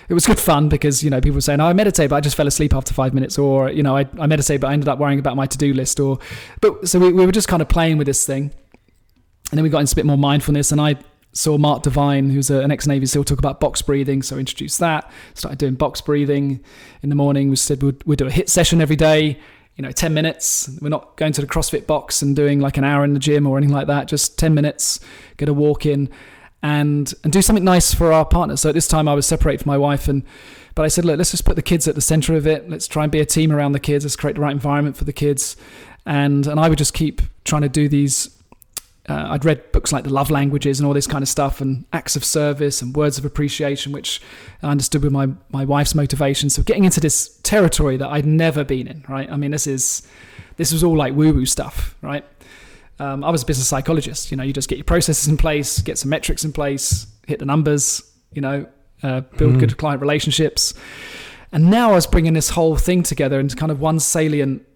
it 0.09 0.15
was 0.15 0.27
good 0.27 0.41
fun 0.41 0.69
because, 0.69 1.05
you 1.05 1.11
know, 1.11 1.21
people 1.21 1.37
were 1.37 1.43
saying, 1.43 1.61
oh, 1.61 1.67
I 1.67 1.73
meditate, 1.73 2.11
but 2.11 2.17
I 2.17 2.21
just 2.21 2.37
fell 2.37 2.49
asleep 2.49 2.75
after 2.75 2.93
five 2.93 3.15
minutes. 3.15 3.39
Or, 3.39 3.71
you 3.71 3.85
know, 3.85 3.97
I, 3.97 4.09
I 4.19 4.27
meditate, 4.27 4.61
but 4.61 4.69
I 4.69 4.73
ended 4.73 4.89
up 4.89 4.99
worrying 4.99 5.21
about 5.21 5.37
my 5.37 5.47
to-do 5.47 5.75
list 5.75 6.01
or, 6.01 6.19
but 6.61 6.89
so 6.89 6.99
we, 6.99 7.13
we 7.13 7.25
were 7.25 7.33
just 7.33 7.47
kind 7.47 7.63
of 7.63 7.69
playing 7.69 7.99
with 7.99 8.07
this 8.07 8.27
thing. 8.27 8.51
And 9.53 9.59
then 9.59 9.63
we 9.63 9.69
got 9.69 9.81
into 9.81 9.93
a 9.93 9.97
bit 9.97 10.07
more 10.07 10.17
mindfulness, 10.17 10.73
and 10.73 10.81
I 10.81 10.97
saw 11.33 11.57
Mark 11.59 11.83
Divine, 11.83 12.31
who's 12.31 12.51
an 12.51 12.71
ex-Navy 12.71 13.07
SEAL, 13.07 13.25
talk 13.25 13.39
about 13.39 13.59
box 13.59 13.81
breathing. 13.83 14.23
So 14.23 14.37
I 14.37 14.39
introduced 14.39 14.79
that. 14.81 15.11
Started 15.35 15.59
doing 15.59 15.75
box 15.75 16.01
breathing 16.01 16.63
in 17.03 17.09
the 17.09 17.15
morning. 17.15 17.49
We 17.49 17.57
said 17.57 17.83
we'd, 17.83 18.03
we'd 18.05 18.19
do 18.19 18.27
a 18.27 18.31
HIIT 18.31 18.49
session 18.49 18.81
every 18.81 18.97
day. 18.97 19.39
You 19.77 19.83
know, 19.83 19.91
ten 19.91 20.13
minutes. 20.13 20.69
We're 20.83 20.91
not 20.91 21.17
going 21.17 21.33
to 21.33 21.41
the 21.41 21.47
CrossFit 21.47 21.87
box 21.87 22.21
and 22.21 22.37
doing 22.37 22.61
like 22.61 22.77
an 22.77 22.85
hour 22.85 23.05
in 23.05 23.15
the 23.15 23.19
gym 23.19 23.47
or 23.47 23.57
anything 23.57 23.75
like 23.75 23.87
that. 23.87 24.07
Just 24.07 24.39
ten 24.39 24.53
minutes. 24.53 25.01
Get 25.39 25.49
a 25.49 25.55
walk 25.55 25.87
in, 25.87 26.11
and 26.63 27.15
and 27.25 27.33
do 27.33 27.41
something 27.41 27.65
nice 27.65 27.95
for 27.95 28.13
our 28.13 28.27
partner. 28.27 28.59
So 28.59 28.69
at 28.69 28.75
this 28.75 28.87
time, 28.87 29.09
I 29.09 29.15
was 29.15 29.27
separated 29.27 29.63
from 29.63 29.71
my 29.71 29.79
wife, 29.79 30.09
and 30.09 30.25
but 30.75 30.85
I 30.85 30.89
said, 30.89 31.07
look, 31.07 31.17
let's 31.17 31.31
just 31.31 31.47
put 31.47 31.57
the 31.57 31.63
kids 31.63 31.89
at 31.89 31.95
the 31.95 32.03
center 32.03 32.35
of 32.35 32.47
it. 32.47 32.69
Let's 32.69 32.87
try 32.87 33.05
and 33.05 33.11
be 33.11 33.21
a 33.21 33.25
team 33.25 33.51
around 33.51 33.73
the 33.73 33.81
kids. 33.81 34.05
Let's 34.05 34.15
create 34.15 34.35
the 34.35 34.43
right 34.43 34.53
environment 34.53 34.99
for 34.99 35.05
the 35.05 35.13
kids, 35.13 35.57
and 36.05 36.47
and 36.47 36.61
I 36.61 36.69
would 36.69 36.77
just 36.77 36.93
keep 36.93 37.23
trying 37.45 37.63
to 37.63 37.71
do 37.71 37.89
these 37.89 38.29
uh, 39.09 39.27
I'd 39.31 39.45
read 39.45 39.73
books 39.73 39.93
like 39.93 40.05
The 40.05 40.13
Love 40.13 40.31
Languages 40.31 40.79
and 40.79 40.87
all 40.87 40.95
this 40.95 41.09
kind 41.09 41.23
of 41.23 41.29
stuff, 41.29 41.61
and 41.61 41.85
acts 41.93 42.15
of 42.15 42.25
service 42.25 42.81
and 42.83 42.95
words 42.95 43.19
of 43.19 43.25
appreciation, 43.25 43.93
which 43.93 44.21
I 44.63 44.69
understood 44.69 45.03
with 45.03 45.13
my 45.13 45.29
my 45.51 45.65
wife's 45.65 45.95
motivation. 45.95 46.51
So 46.51 46.63
getting 46.63 46.85
into 46.85 47.01
this 47.01 47.39
territory 47.43 47.97
that 47.97 48.09
I'd 48.09 48.27
never 48.27 48.63
been 48.63 48.87
in, 48.87 49.05
right? 49.09 49.31
I 49.31 49.37
mean, 49.37 49.51
this 49.51 49.67
is 49.67 50.07
this 50.57 50.73
was 50.73 50.85
all 50.85 50.97
like 50.97 51.15
woo 51.15 51.33
woo 51.33 51.47
stuff, 51.47 51.97
right? 52.01 52.25
Um, 53.01 53.25
I 53.25 53.31
was 53.31 53.43
a 53.43 53.47
business 53.47 53.67
psychologist. 53.67 54.31
You 54.31 54.37
know, 54.37 54.45
you 54.45 54.53
just 54.53 54.69
get 54.69 54.79
your 54.79 54.85
processes 54.85 55.27
in 55.27 55.37
place, 55.37 55.81
get 55.81 55.99
some 55.99 56.11
metrics 56.11 56.45
in 56.45 56.53
place, 56.53 57.07
hit 57.27 57.41
the 57.41 57.47
numbers. 57.47 58.03
You 58.31 58.41
know, 58.41 58.67
uh, 59.03 59.23
build 59.37 59.55
mm. 59.55 59.61
good 59.61 59.77
client 59.77 60.01
relationships. 60.01 60.75
And 61.51 61.71
now 61.71 61.91
I 61.91 61.95
was 61.95 62.07
bringing 62.07 62.33
this 62.33 62.51
whole 62.51 62.77
thing 62.77 63.03
together 63.03 63.39
into 63.39 63.57
kind 63.57 63.71
of 63.71 63.81
one 63.81 64.01
salient 64.01 64.67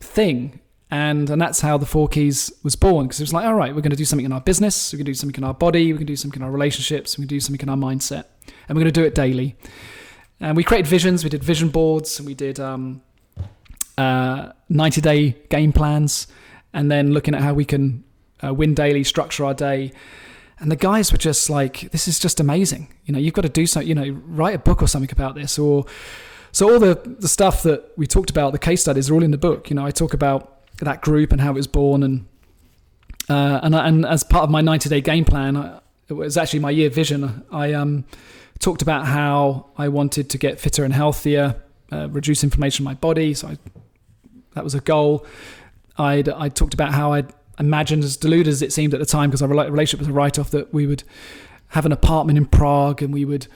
thing 0.00 0.60
and 0.90 1.30
and 1.30 1.42
that's 1.42 1.60
how 1.60 1.76
the 1.76 1.86
four 1.86 2.08
keys 2.08 2.52
was 2.62 2.76
born 2.76 3.06
because 3.06 3.18
it 3.20 3.24
was 3.24 3.32
like 3.32 3.44
all 3.44 3.54
right 3.54 3.74
we're 3.74 3.80
going 3.80 3.90
to 3.90 3.96
do 3.96 4.04
something 4.04 4.24
in 4.24 4.32
our 4.32 4.40
business 4.40 4.92
we're 4.92 4.98
going 4.98 5.04
to 5.04 5.10
do 5.10 5.14
something 5.14 5.36
in 5.36 5.44
our 5.44 5.54
body 5.54 5.88
going 5.88 5.98
to 5.98 6.04
do 6.04 6.14
something 6.14 6.40
in 6.40 6.44
our 6.44 6.52
relationships 6.52 7.16
going 7.16 7.26
to 7.26 7.34
do 7.34 7.40
something 7.40 7.60
in 7.60 7.68
our 7.68 7.76
mindset 7.76 8.26
and 8.68 8.76
we're 8.76 8.82
going 8.82 8.92
to 8.92 9.00
do 9.00 9.04
it 9.04 9.14
daily. 9.14 9.56
And 10.40 10.56
we 10.56 10.64
created 10.64 10.86
visions 10.86 11.24
we 11.24 11.30
did 11.30 11.42
vision 11.42 11.68
boards 11.68 12.18
and 12.18 12.26
we 12.26 12.34
did 12.34 12.60
um, 12.60 13.02
uh, 13.96 14.52
90 14.68 15.00
day 15.00 15.36
game 15.48 15.72
plans 15.72 16.26
and 16.72 16.90
then 16.90 17.12
looking 17.12 17.34
at 17.34 17.40
how 17.40 17.54
we 17.54 17.64
can 17.64 18.04
uh, 18.44 18.52
win 18.52 18.74
daily 18.74 19.02
structure 19.04 19.44
our 19.44 19.54
day. 19.54 19.92
And 20.58 20.70
the 20.70 20.76
guys 20.76 21.12
were 21.12 21.18
just 21.18 21.48
like 21.50 21.90
this 21.92 22.08
is 22.08 22.18
just 22.18 22.40
amazing. 22.40 22.88
You 23.04 23.12
know 23.12 23.18
you've 23.18 23.34
got 23.34 23.42
to 23.42 23.48
do 23.48 23.66
something 23.66 23.88
you 23.88 23.94
know 23.94 24.20
write 24.26 24.54
a 24.54 24.58
book 24.58 24.82
or 24.82 24.88
something 24.88 25.10
about 25.12 25.34
this 25.34 25.58
or 25.58 25.84
so 26.52 26.72
all 26.72 26.78
the 26.78 27.00
the 27.18 27.28
stuff 27.28 27.62
that 27.62 27.92
we 27.96 28.06
talked 28.06 28.30
about 28.30 28.52
the 28.52 28.58
case 28.58 28.82
studies 28.82 29.10
are 29.10 29.14
all 29.14 29.22
in 29.22 29.30
the 29.30 29.38
book. 29.38 29.70
You 29.70 29.76
know 29.76 29.86
i 29.86 29.90
talk 29.90 30.12
about 30.14 30.55
that 30.84 31.02
group 31.02 31.32
and 31.32 31.40
how 31.40 31.50
it 31.50 31.54
was 31.54 31.66
born 31.66 32.02
and 32.02 32.26
uh, 33.28 33.60
and 33.62 33.74
and 33.74 34.06
as 34.06 34.22
part 34.22 34.44
of 34.44 34.50
my 34.50 34.60
90 34.60 34.88
day 34.88 35.00
game 35.00 35.24
plan, 35.24 35.56
I, 35.56 35.80
it 36.08 36.12
was 36.12 36.36
actually 36.36 36.60
my 36.60 36.70
year 36.70 36.90
vision. 36.90 37.44
I 37.50 37.72
um, 37.72 38.04
talked 38.58 38.82
about 38.82 39.06
how 39.06 39.66
I 39.76 39.88
wanted 39.88 40.30
to 40.30 40.38
get 40.38 40.60
fitter 40.60 40.84
and 40.84 40.94
healthier, 40.94 41.60
uh, 41.92 42.08
reduce 42.08 42.44
inflammation 42.44 42.82
in 42.82 42.84
my 42.84 42.94
body. 42.94 43.34
So 43.34 43.48
I, 43.48 43.58
that 44.54 44.64
was 44.64 44.74
a 44.74 44.80
goal. 44.80 45.26
i 45.98 46.22
I 46.36 46.48
talked 46.48 46.74
about 46.74 46.92
how 46.92 47.12
I'd 47.12 47.32
imagined, 47.58 48.04
as 48.04 48.16
deluded 48.16 48.48
as 48.48 48.62
it 48.62 48.72
seemed 48.72 48.94
at 48.94 49.00
the 49.00 49.06
time, 49.06 49.30
because 49.30 49.42
our 49.42 49.48
relationship 49.48 50.00
was 50.00 50.08
a 50.08 50.12
write 50.12 50.38
off, 50.38 50.50
that 50.50 50.72
we 50.72 50.86
would 50.86 51.02
have 51.68 51.84
an 51.84 51.92
apartment 51.92 52.38
in 52.38 52.46
Prague 52.46 53.02
and 53.02 53.12
we 53.12 53.24
would, 53.24 53.48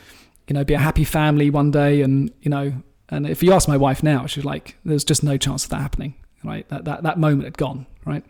you 0.49 0.55
know, 0.55 0.65
be 0.65 0.75
a 0.75 0.79
happy 0.79 1.05
family 1.05 1.49
one 1.49 1.71
day. 1.71 2.03
And 2.03 2.33
you 2.41 2.51
know, 2.51 2.73
and 3.09 3.27
if 3.27 3.43
you 3.43 3.53
ask 3.53 3.69
my 3.69 3.77
wife 3.77 4.03
now, 4.03 4.27
she's 4.27 4.45
like, 4.45 4.77
"There's 4.85 5.05
just 5.05 5.23
no 5.23 5.37
chance 5.37 5.65
of 5.65 5.71
that 5.71 5.81
happening." 5.81 6.15
Right? 6.45 6.69
That, 6.69 6.85
that, 6.85 7.03
that 7.03 7.19
moment 7.19 7.45
had 7.45 7.59
gone, 7.59 7.87
right? 8.05 8.25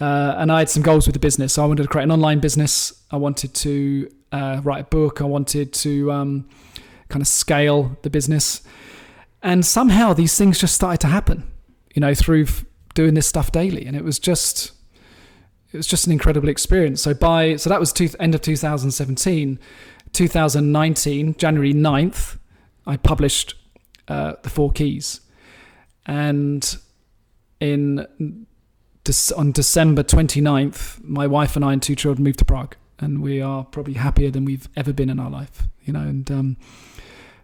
Uh, 0.00 0.34
and 0.38 0.50
I 0.50 0.60
had 0.60 0.68
some 0.68 0.82
goals 0.82 1.06
with 1.06 1.14
the 1.14 1.20
business. 1.20 1.54
So 1.54 1.62
I 1.62 1.66
wanted 1.66 1.84
to 1.84 1.88
create 1.88 2.04
an 2.04 2.10
online 2.10 2.40
business. 2.40 2.92
I 3.10 3.16
wanted 3.16 3.54
to 3.54 4.10
uh, 4.32 4.60
write 4.64 4.80
a 4.80 4.84
book. 4.84 5.20
I 5.20 5.24
wanted 5.24 5.72
to 5.74 6.10
um, 6.10 6.48
kind 7.08 7.22
of 7.22 7.28
scale 7.28 7.96
the 8.02 8.10
business. 8.10 8.62
And 9.42 9.64
somehow 9.64 10.12
these 10.14 10.36
things 10.36 10.58
just 10.58 10.74
started 10.74 11.00
to 11.02 11.06
happen, 11.08 11.50
you 11.94 12.00
know, 12.00 12.14
through 12.14 12.44
f- 12.44 12.64
doing 12.94 13.14
this 13.14 13.26
stuff 13.26 13.52
daily, 13.52 13.84
and 13.86 13.94
it 13.94 14.02
was 14.02 14.18
just 14.18 14.72
it 15.72 15.76
was 15.76 15.86
just 15.86 16.06
an 16.06 16.12
incredible 16.12 16.48
experience. 16.48 17.02
So 17.02 17.12
by 17.12 17.56
so 17.56 17.68
that 17.68 17.78
was 17.78 17.92
two, 17.92 18.08
end 18.18 18.34
of 18.34 18.40
2017, 18.40 19.58
2019 20.12 21.34
January 21.34 21.74
9th, 21.74 22.38
I 22.86 22.96
published 22.96 23.54
uh, 24.08 24.34
the 24.42 24.48
Four 24.48 24.72
Keys, 24.72 25.20
and 26.06 26.76
in 27.60 28.46
on 29.36 29.52
December 29.52 30.02
29th, 30.02 31.02
my 31.04 31.26
wife 31.26 31.56
and 31.56 31.64
I 31.64 31.72
and 31.74 31.82
two 31.82 31.94
children 31.94 32.24
moved 32.24 32.38
to 32.38 32.44
Prague, 32.44 32.76
and 32.98 33.22
we 33.22 33.40
are 33.40 33.64
probably 33.64 33.94
happier 33.94 34.30
than 34.30 34.44
we've 34.44 34.68
ever 34.76 34.92
been 34.92 35.10
in 35.10 35.20
our 35.20 35.30
life. 35.30 35.64
You 35.82 35.92
know, 35.92 36.00
and 36.00 36.30
um, 36.30 36.56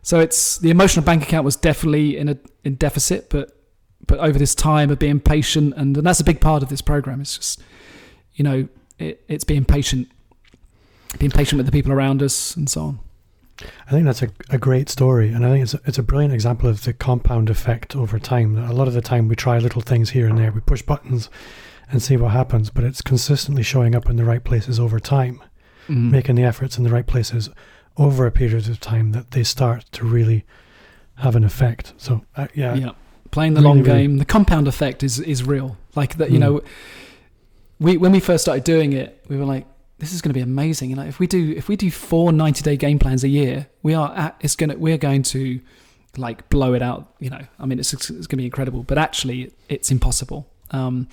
so 0.03 0.21
it's 0.21 0.59
the 0.59 0.71
emotional 0.71 1.05
bank 1.05 1.23
account 1.23 1.45
was 1.45 1.57
definitely 1.57 2.17
in 2.17 2.29
a 2.29 2.39
in 2.65 2.77
deficit, 2.77 3.29
but 3.31 3.57
but 4.07 4.19
over 4.19 4.39
this 4.39 4.55
time 4.55 4.91
of 4.91 4.99
being 4.99 5.21
patient, 5.21 5.75
and, 5.77 5.97
and 5.97 6.07
that's 6.07 6.21
a 6.21 6.25
big 6.25 6.41
part 6.41 6.63
of 6.63 6.69
this 6.69 6.81
program. 6.81 7.21
It's 7.21 7.37
just 7.37 7.63
you 8.35 8.45
know 8.45 8.69
it, 8.99 9.23
it's 9.29 9.45
being 9.45 9.65
patient, 9.65 10.09
being 11.19 11.31
patient 11.31 11.59
with 11.59 11.67
the 11.67 11.73
people 11.73 11.93
around 11.93 12.23
us, 12.23 12.57
and 12.57 12.69
so 12.69 12.83
on. 12.83 13.01
I 13.87 13.91
think 13.91 14.05
that's 14.05 14.23
a, 14.23 14.31
a 14.51 14.59
great 14.59 14.89
story, 14.89 15.31
and 15.31 15.45
I 15.45 15.51
think 15.51 15.63
it's 15.65 15.75
a, 15.75 15.81
it's 15.85 15.99
a 15.99 16.03
brilliant 16.03 16.35
example 16.35 16.69
of 16.69 16.85
the 16.85 16.93
compound 16.93 17.51
effect 17.51 17.95
over 17.97 18.19
time. 18.19 18.57
A 18.57 18.73
lot 18.73 18.89
of 18.89 18.95
the 18.95 19.01
time, 19.01 19.29
we 19.29 19.37
try 19.37 19.59
little 19.59 19.83
things 19.83 20.11
here 20.11 20.27
and 20.27 20.39
there, 20.39 20.53
we 20.53 20.61
push 20.61 20.83
buttons 20.83 21.29
and 21.91 22.03
see 22.03 22.17
what 22.17 22.31
happens, 22.31 22.71
but 22.71 22.85
it's 22.85 23.03
consistently 23.03 23.63
showing 23.63 23.95
up 23.95 24.09
in 24.09 24.17
the 24.17 24.25
right 24.25 24.45
places 24.45 24.79
over 24.79 25.01
time, 25.01 25.43
mm-hmm. 25.89 26.11
making 26.11 26.37
the 26.37 26.45
efforts 26.45 26.79
in 26.79 26.85
the 26.85 26.91
right 26.91 27.07
places 27.07 27.51
over 27.97 28.27
a 28.27 28.31
period 28.31 28.69
of 28.69 28.81
time 28.81 29.13
that 29.13 29.33
they 29.33 29.43
start 29.43 29.85
to 29.93 30.05
really 30.05 30.45
have 31.17 31.37
an 31.37 31.45
effect. 31.45 31.93
So, 31.97 32.25
uh, 32.37 32.47
yeah, 32.55 32.75
yeah, 32.75 32.93
playing 33.31 33.55
the 33.55 33.61
really, 33.61 33.75
long 33.75 33.83
game, 33.83 34.11
really. 34.13 34.19
the 34.21 34.25
compound 34.25 34.69
effect 34.69 35.03
is 35.03 35.19
is 35.21 35.43
real. 35.43 35.77
Like 35.95 36.17
that, 36.17 36.31
you 36.31 36.39
mm. 36.39 36.41
know, 36.41 36.63
we 37.79 37.97
when 37.97 38.13
we 38.13 38.21
first 38.21 38.45
started 38.45 38.65
doing 38.65 38.93
it, 38.93 39.25
we 39.29 39.37
were 39.37 39.45
like, 39.45 39.67
this 40.01 40.13
is 40.13 40.23
going 40.23 40.31
to 40.31 40.35
be 40.35 40.41
amazing. 40.41 40.91
You 40.91 40.97
know, 40.97 41.05
if 41.05 41.19
we 41.21 41.27
do 41.27 41.53
if 41.57 41.69
we 41.69 41.77
do 41.77 41.91
four 41.91 42.33
90 42.33 42.63
day 42.63 42.77
game 42.77 42.99
plans 42.99 43.23
a 43.23 43.29
year, 43.29 43.69
we 43.83 43.95
are 43.95 44.13
at, 44.17 44.37
it's 44.41 44.57
going 44.57 44.71
to 44.71 44.77
we're 44.77 44.99
going 44.99 45.23
to 45.25 45.61
like 46.17 46.49
blow 46.49 46.75
it 46.75 46.83
out. 46.83 47.15
You 47.21 47.31
know, 47.31 47.43
I 47.59 47.67
mean, 47.67 47.79
it's 47.79 47.93
it's 47.93 48.09
going 48.09 48.27
to 48.27 48.37
be 48.37 48.47
incredible, 48.47 48.83
but 48.83 48.99
actually, 48.99 49.53
it's 49.69 49.91
impossible. 49.91 50.49
Um, 50.71 51.09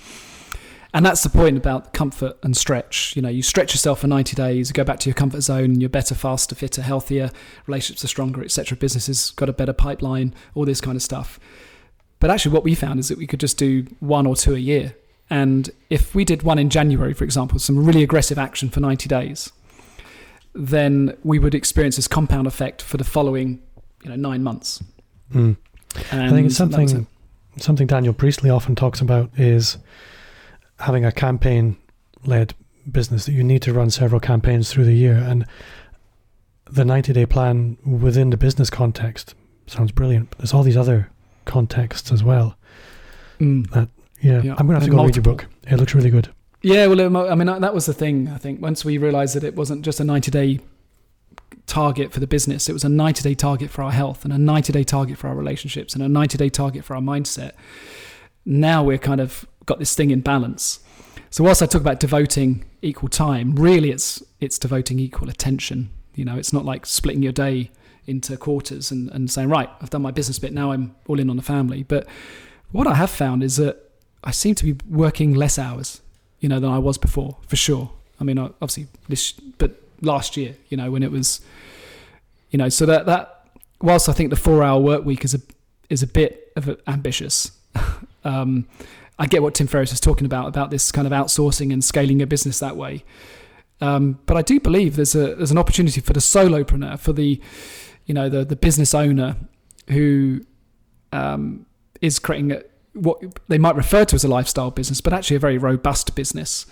and 0.93 1.05
that's 1.05 1.21
the 1.21 1.29
point 1.29 1.57
about 1.57 1.93
comfort 1.93 2.37
and 2.43 2.55
stretch. 2.55 3.13
You 3.15 3.21
know, 3.21 3.29
you 3.29 3.43
stretch 3.43 3.73
yourself 3.73 3.99
for 3.99 4.07
90 4.07 4.35
days, 4.35 4.69
you 4.69 4.73
go 4.73 4.85
back 4.85 4.99
to 4.99 5.09
your 5.09 5.15
comfort 5.15 5.41
zone, 5.41 5.81
you're 5.81 5.89
better, 5.89 6.15
faster, 6.15 6.55
fitter, 6.55 6.81
healthier, 6.81 7.29
relationships 7.67 8.05
are 8.05 8.07
stronger, 8.07 8.41
etc. 8.41 8.77
Businesses 8.77 9.31
got 9.31 9.49
a 9.49 9.53
better 9.53 9.73
pipeline, 9.73 10.33
all 10.55 10.65
this 10.65 10.79
kind 10.79 10.95
of 10.95 11.03
stuff. 11.03 11.39
But 12.19 12.31
actually, 12.31 12.53
what 12.53 12.63
we 12.63 12.73
found 12.73 12.99
is 12.99 13.09
that 13.09 13.17
we 13.17 13.27
could 13.27 13.41
just 13.41 13.57
do 13.57 13.85
one 13.99 14.25
or 14.25 14.35
two 14.35 14.55
a 14.55 14.59
year 14.59 14.95
and 15.29 15.69
if 15.89 16.15
we 16.15 16.23
did 16.23 16.43
one 16.43 16.57
in 16.57 16.69
January, 16.69 17.13
for 17.13 17.23
example, 17.23 17.59
some 17.59 17.85
really 17.85 18.03
aggressive 18.03 18.37
action 18.37 18.69
for 18.69 18.79
90 18.79 19.09
days, 19.09 19.51
then 20.53 21.17
we 21.23 21.37
would 21.37 21.53
experience 21.53 21.97
this 21.97 22.07
compound 22.07 22.47
effect 22.47 22.81
for 22.81 22.97
the 22.97 23.03
following, 23.03 23.61
you 24.03 24.09
know, 24.09 24.15
nine 24.15 24.41
months. 24.41 24.81
Mm. 25.33 25.57
I 26.11 26.29
think 26.29 26.47
it's 26.47 26.55
something 26.55 27.07
something 27.57 27.87
Daniel 27.87 28.13
Priestley 28.13 28.49
often 28.49 28.75
talks 28.75 29.01
about 29.01 29.31
is 29.37 29.77
having 30.79 31.03
a 31.03 31.11
campaign 31.11 31.77
led 32.23 32.53
business 32.89 33.25
that 33.25 33.31
you 33.31 33.43
need 33.43 33.61
to 33.63 33.73
run 33.73 33.89
several 33.89 34.19
campaigns 34.19 34.71
through 34.71 34.85
the 34.85 34.93
year 34.93 35.15
and 35.15 35.45
the 36.69 36.85
90 36.85 37.13
day 37.13 37.25
plan 37.25 37.77
within 37.85 38.29
the 38.29 38.37
business 38.37 38.69
context 38.69 39.33
sounds 39.65 39.91
brilliant 39.91 40.29
but 40.29 40.37
there's 40.37 40.53
all 40.53 40.63
these 40.63 40.77
other 40.77 41.09
contexts 41.45 42.11
as 42.11 42.23
well 42.23 42.57
mm. 43.39 43.67
that 43.71 43.89
yeah. 44.21 44.55
I'm 44.57 44.67
going 44.67 44.67
to 44.67 44.73
have 44.73 44.83
to 44.83 44.89
go 44.89 44.97
multiple. 44.97 45.05
read 45.05 45.15
your 45.15 45.23
book. 45.23 45.45
It 45.67 45.77
looks 45.77 45.95
really 45.95 46.09
good. 46.09 46.29
Yeah, 46.61 46.87
well, 46.87 47.31
I 47.31 47.35
mean, 47.35 47.61
that 47.61 47.73
was 47.73 47.85
the 47.85 47.93
thing. 47.93 48.29
I 48.29 48.37
think 48.37 48.61
once 48.61 48.83
we 48.83 48.97
realised 48.97 49.35
that 49.35 49.43
it 49.43 49.55
wasn't 49.55 49.85
just 49.85 49.99
a 49.99 50.03
90 50.03 50.31
day 50.31 50.59
target 51.67 52.11
for 52.11 52.19
the 52.19 52.27
business, 52.27 52.67
it 52.67 52.73
was 52.73 52.83
a 52.83 52.89
90 52.89 53.21
day 53.21 53.35
target 53.35 53.69
for 53.69 53.83
our 53.83 53.91
health 53.91 54.23
and 54.23 54.33
a 54.33 54.37
90 54.37 54.73
day 54.73 54.83
target 54.83 55.17
for 55.17 55.27
our 55.27 55.35
relationships 55.35 55.93
and 55.93 56.03
a 56.03 56.09
90 56.09 56.37
day 56.37 56.49
target 56.49 56.83
for 56.83 56.95
our 56.95 57.01
mindset. 57.01 57.51
Now 58.45 58.83
we're 58.83 58.97
kind 58.97 59.21
of 59.21 59.45
got 59.65 59.79
this 59.79 59.93
thing 59.93 60.09
in 60.11 60.21
balance. 60.21 60.79
So 61.29 61.43
whilst 61.43 61.61
I 61.61 61.65
talk 61.65 61.81
about 61.81 61.99
devoting 61.99 62.65
equal 62.81 63.09
time, 63.09 63.55
really 63.55 63.91
it's 63.91 64.23
it's 64.39 64.57
devoting 64.57 64.99
equal 64.99 65.29
attention. 65.29 65.89
You 66.15 66.25
know, 66.25 66.37
it's 66.37 66.53
not 66.53 66.65
like 66.65 66.85
splitting 66.85 67.21
your 67.21 67.33
day 67.33 67.69
into 68.07 68.37
quarters 68.37 68.89
and, 68.89 69.11
and 69.11 69.29
saying, 69.29 69.49
right, 69.49 69.69
I've 69.81 69.89
done 69.89 70.01
my 70.01 70.11
business 70.11 70.39
bit, 70.39 70.53
now 70.53 70.71
I'm 70.71 70.95
all 71.07 71.19
in 71.19 71.29
on 71.29 71.35
the 71.35 71.43
family. 71.43 71.83
But 71.83 72.07
what 72.71 72.87
I 72.87 72.95
have 72.95 73.11
found 73.11 73.43
is 73.43 73.57
that 73.57 73.86
I 74.23 74.31
seem 74.31 74.55
to 74.55 74.73
be 74.73 74.77
working 74.89 75.33
less 75.33 75.57
hours, 75.57 76.01
you 76.39 76.49
know, 76.49 76.59
than 76.59 76.69
I 76.69 76.79
was 76.79 76.97
before, 76.97 77.37
for 77.47 77.55
sure. 77.55 77.91
I 78.19 78.23
mean, 78.23 78.37
obviously 78.37 78.87
this, 79.07 79.31
but 79.31 79.81
last 80.01 80.37
year, 80.37 80.55
you 80.69 80.77
know, 80.77 80.91
when 80.91 81.03
it 81.03 81.11
was, 81.11 81.41
you 82.49 82.57
know, 82.57 82.69
so 82.69 82.85
that 82.85 83.05
that 83.05 83.47
whilst 83.81 84.09
I 84.09 84.13
think 84.13 84.29
the 84.29 84.35
four-hour 84.35 84.79
work 84.79 85.05
week 85.05 85.23
is 85.23 85.33
a 85.33 85.41
is 85.89 86.03
a 86.03 86.07
bit 86.07 86.51
of 86.55 86.67
a, 86.67 86.77
ambitious. 86.87 87.51
um, 88.23 88.67
I 89.19 89.25
get 89.25 89.41
what 89.41 89.55
Tim 89.55 89.67
Ferriss 89.67 89.91
is 89.91 89.99
talking 89.99 90.25
about 90.25 90.47
about 90.47 90.69
this 90.69 90.91
kind 90.91 91.07
of 91.07 91.13
outsourcing 91.13 91.71
and 91.73 91.83
scaling 91.83 92.21
a 92.21 92.27
business 92.27 92.59
that 92.59 92.75
way. 92.75 93.03
Um, 93.81 94.19
but 94.25 94.37
I 94.37 94.41
do 94.41 94.59
believe 94.59 94.95
there's 94.95 95.15
a 95.15 95.35
there's 95.35 95.51
an 95.51 95.57
opportunity 95.57 96.01
for 96.01 96.13
the 96.13 96.19
solopreneur, 96.19 96.99
for 96.99 97.13
the 97.13 97.39
you 98.05 98.13
know 98.13 98.29
the 98.29 98.43
the 98.43 98.55
business 98.55 98.93
owner 98.93 99.35
who 99.89 100.41
um, 101.11 101.65
is 102.01 102.19
creating 102.19 102.51
a, 102.51 102.63
what 102.97 103.21
they 103.47 103.57
might 103.57 103.75
refer 103.75 104.05
to 104.05 104.15
as 104.15 104.23
a 104.23 104.27
lifestyle 104.27 104.71
business, 104.71 105.01
but 105.01 105.13
actually 105.13 105.37
a 105.37 105.39
very 105.39 105.57
robust 105.57 106.15
business. 106.15 106.65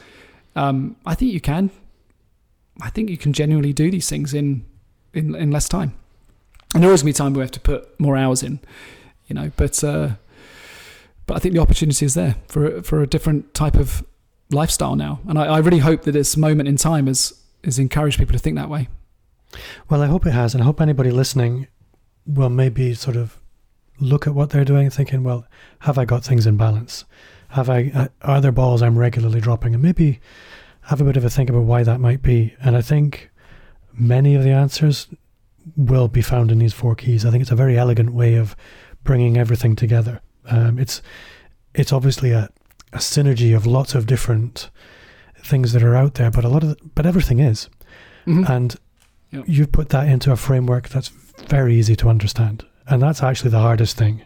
Um, 0.55 0.95
I 1.05 1.15
think 1.15 1.33
you 1.33 1.41
can. 1.41 1.69
I 2.81 2.89
think 2.89 3.09
you 3.09 3.17
can 3.17 3.33
genuinely 3.33 3.73
do 3.73 3.89
these 3.89 4.09
things 4.09 4.33
in 4.33 4.65
in, 5.13 5.35
in 5.35 5.51
less 5.51 5.69
time. 5.69 5.93
And 6.73 6.83
there 6.83 6.91
is 6.91 7.01
going 7.01 7.13
to 7.13 7.17
be 7.19 7.23
time 7.23 7.33
we 7.33 7.41
have 7.41 7.51
to 7.51 7.59
put 7.59 7.97
more 7.99 8.17
hours 8.17 8.43
in, 8.43 8.59
you 9.27 9.33
know. 9.33 9.51
But 9.55 9.83
uh, 9.83 10.11
but 11.25 11.37
I 11.37 11.39
think 11.39 11.53
the 11.53 11.61
opportunity 11.61 12.05
is 12.05 12.13
there 12.13 12.35
for 12.47 12.81
for 12.81 13.01
a 13.01 13.07
different 13.07 13.53
type 13.53 13.75
of 13.75 14.03
lifestyle 14.51 14.95
now. 14.95 15.19
And 15.27 15.39
I, 15.39 15.45
I 15.45 15.57
really 15.59 15.79
hope 15.79 16.03
that 16.03 16.11
this 16.11 16.35
moment 16.35 16.67
in 16.67 16.75
time 16.75 17.07
has 17.07 17.33
has 17.63 17.79
encouraged 17.79 18.17
people 18.17 18.33
to 18.33 18.39
think 18.39 18.57
that 18.57 18.69
way. 18.69 18.87
Well, 19.89 20.01
I 20.01 20.07
hope 20.07 20.25
it 20.25 20.31
has, 20.31 20.53
and 20.53 20.61
I 20.61 20.65
hope 20.65 20.81
anybody 20.81 21.11
listening 21.11 21.67
will 22.25 22.49
maybe 22.49 22.93
sort 22.93 23.15
of 23.15 23.39
look 23.99 24.27
at 24.27 24.33
what 24.33 24.49
they're 24.49 24.65
doing, 24.65 24.89
thinking, 24.89 25.23
well, 25.23 25.45
have 25.79 25.97
I 25.97 26.05
got 26.05 26.23
things 26.23 26.45
in 26.45 26.57
balance? 26.57 27.05
Have 27.49 27.69
I 27.69 27.91
uh, 27.93 28.07
are 28.21 28.41
there 28.41 28.51
balls 28.51 28.81
I'm 28.81 28.97
regularly 28.97 29.39
dropping? 29.39 29.73
And 29.73 29.83
maybe 29.83 30.19
have 30.83 31.01
a 31.01 31.03
bit 31.03 31.17
of 31.17 31.25
a 31.25 31.29
think 31.29 31.49
about 31.49 31.63
why 31.63 31.83
that 31.83 31.99
might 31.99 32.21
be. 32.21 32.53
And 32.61 32.75
I 32.75 32.81
think 32.81 33.29
many 33.93 34.35
of 34.35 34.43
the 34.43 34.51
answers 34.51 35.07
will 35.75 36.07
be 36.07 36.21
found 36.21 36.51
in 36.51 36.59
these 36.59 36.73
four 36.73 36.95
keys. 36.95 37.25
I 37.25 37.31
think 37.31 37.41
it's 37.41 37.51
a 37.51 37.55
very 37.55 37.77
elegant 37.77 38.13
way 38.13 38.35
of 38.35 38.55
bringing 39.03 39.37
everything 39.37 39.75
together. 39.75 40.21
Um, 40.49 40.77
it's 40.77 41.01
it's 41.73 41.91
obviously 41.91 42.31
a, 42.31 42.49
a 42.93 42.97
synergy 42.97 43.55
of 43.55 43.65
lots 43.65 43.95
of 43.95 44.05
different 44.05 44.69
things 45.37 45.73
that 45.73 45.83
are 45.83 45.95
out 45.95 46.15
there, 46.15 46.31
but 46.31 46.45
a 46.45 46.49
lot 46.49 46.63
of 46.63 46.69
the, 46.69 46.77
but 46.95 47.05
everything 47.05 47.39
is, 47.39 47.69
mm-hmm. 48.25 48.51
and 48.51 48.75
yep. 49.31 49.43
you 49.47 49.67
put 49.67 49.89
that 49.89 50.07
into 50.07 50.31
a 50.31 50.35
framework 50.35 50.89
that's 50.89 51.09
very 51.47 51.75
easy 51.75 51.95
to 51.95 52.09
understand 52.09 52.65
and 52.87 53.01
that's 53.01 53.23
actually 53.23 53.51
the 53.51 53.59
hardest 53.59 53.97
thing. 53.97 54.21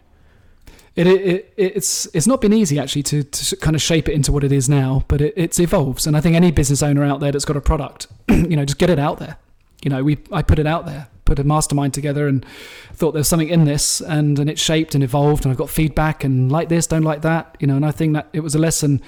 It, 0.96 1.06
it, 1.06 1.54
it's 1.56 2.06
it's 2.06 2.26
not 2.26 2.40
been 2.40 2.52
easy 2.52 2.78
actually 2.78 3.04
to, 3.04 3.22
to 3.22 3.56
kind 3.56 3.76
of 3.76 3.80
shape 3.80 4.08
it 4.08 4.12
into 4.12 4.32
what 4.32 4.42
it 4.42 4.52
is 4.52 4.68
now, 4.68 5.04
but 5.08 5.20
it, 5.20 5.34
it 5.36 5.58
evolves. 5.60 6.06
And 6.06 6.16
I 6.16 6.20
think 6.20 6.34
any 6.34 6.50
business 6.50 6.82
owner 6.82 7.04
out 7.04 7.20
there 7.20 7.32
that's 7.32 7.44
got 7.44 7.56
a 7.56 7.60
product, 7.60 8.08
you 8.28 8.56
know, 8.56 8.64
just 8.64 8.78
get 8.78 8.90
it 8.90 8.98
out 8.98 9.18
there. 9.18 9.36
You 9.82 9.90
know, 9.90 10.02
we 10.02 10.18
I 10.32 10.42
put 10.42 10.58
it 10.58 10.66
out 10.66 10.86
there, 10.86 11.08
put 11.24 11.38
a 11.38 11.44
mastermind 11.44 11.94
together, 11.94 12.26
and 12.26 12.44
thought 12.92 13.12
there's 13.12 13.28
something 13.28 13.48
in 13.48 13.64
this, 13.64 14.00
and 14.00 14.38
and 14.38 14.50
it 14.50 14.58
shaped 14.58 14.94
and 14.94 15.04
evolved, 15.04 15.44
and 15.44 15.52
I 15.52 15.56
got 15.56 15.70
feedback 15.70 16.24
and 16.24 16.50
like 16.50 16.68
this, 16.68 16.86
don't 16.86 17.04
like 17.04 17.22
that, 17.22 17.56
you 17.60 17.66
know. 17.66 17.76
And 17.76 17.86
I 17.86 17.92
think 17.92 18.14
that 18.14 18.28
it 18.32 18.40
was 18.40 18.54
a 18.54 18.58
lesson 18.58 19.00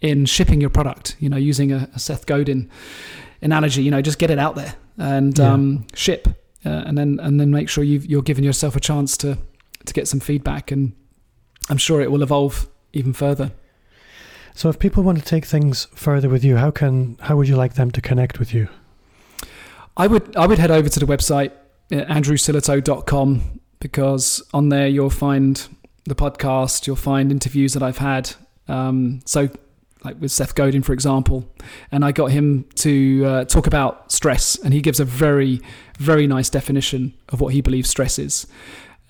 in 0.00 0.26
shipping 0.26 0.60
your 0.60 0.70
product. 0.70 1.16
You 1.20 1.28
know, 1.28 1.36
using 1.36 1.72
a, 1.72 1.88
a 1.94 1.98
Seth 2.00 2.26
Godin 2.26 2.68
analogy, 3.40 3.82
you 3.82 3.90
know, 3.90 4.02
just 4.02 4.18
get 4.18 4.30
it 4.30 4.38
out 4.38 4.56
there 4.56 4.74
and 4.98 5.38
yeah. 5.38 5.52
um, 5.52 5.86
ship 5.94 6.28
uh, 6.64 6.84
and 6.86 6.96
then 6.98 7.18
and 7.20 7.40
then 7.40 7.50
make 7.50 7.68
sure 7.68 7.84
you 7.84 8.18
are 8.18 8.22
giving 8.22 8.44
yourself 8.44 8.76
a 8.76 8.80
chance 8.80 9.16
to 9.18 9.38
to 9.86 9.92
get 9.92 10.08
some 10.08 10.20
feedback, 10.20 10.70
and 10.70 10.92
I'm 11.68 11.78
sure 11.78 12.00
it 12.00 12.10
will 12.10 12.22
evolve 12.22 12.68
even 12.92 13.12
further. 13.12 13.52
So, 14.54 14.68
if 14.68 14.78
people 14.78 15.02
want 15.02 15.18
to 15.18 15.24
take 15.24 15.44
things 15.44 15.86
further 15.94 16.28
with 16.28 16.44
you, 16.44 16.56
how 16.56 16.70
can 16.70 17.16
how 17.22 17.36
would 17.36 17.48
you 17.48 17.56
like 17.56 17.74
them 17.74 17.90
to 17.92 18.00
connect 18.00 18.38
with 18.38 18.52
you? 18.52 18.68
I 19.96 20.06
would 20.06 20.36
I 20.36 20.46
would 20.46 20.58
head 20.58 20.70
over 20.70 20.88
to 20.88 21.00
the 21.00 21.06
website 21.06 21.52
uh, 21.92 22.04
andrewsillitoe.com 22.04 23.60
because 23.80 24.42
on 24.52 24.68
there 24.68 24.88
you'll 24.88 25.10
find 25.10 25.66
the 26.04 26.14
podcast, 26.14 26.86
you'll 26.86 26.96
find 26.96 27.30
interviews 27.30 27.74
that 27.74 27.82
I've 27.82 27.98
had. 27.98 28.32
Um, 28.68 29.20
so 29.24 29.48
like 30.04 30.20
with 30.20 30.32
Seth 30.32 30.54
Godin, 30.54 30.82
for 30.82 30.92
example, 30.92 31.52
and 31.92 32.04
I 32.04 32.12
got 32.12 32.30
him 32.30 32.64
to 32.76 33.24
uh, 33.26 33.44
talk 33.44 33.66
about 33.66 34.10
stress, 34.10 34.56
and 34.56 34.72
he 34.72 34.80
gives 34.80 35.00
a 35.00 35.04
very, 35.04 35.60
very 36.00 36.26
nice 36.26 36.50
definition 36.50 37.14
of 37.28 37.40
what 37.40 37.52
he 37.52 37.60
believes 37.60 37.88
stress 37.88 38.18
is. 38.18 38.46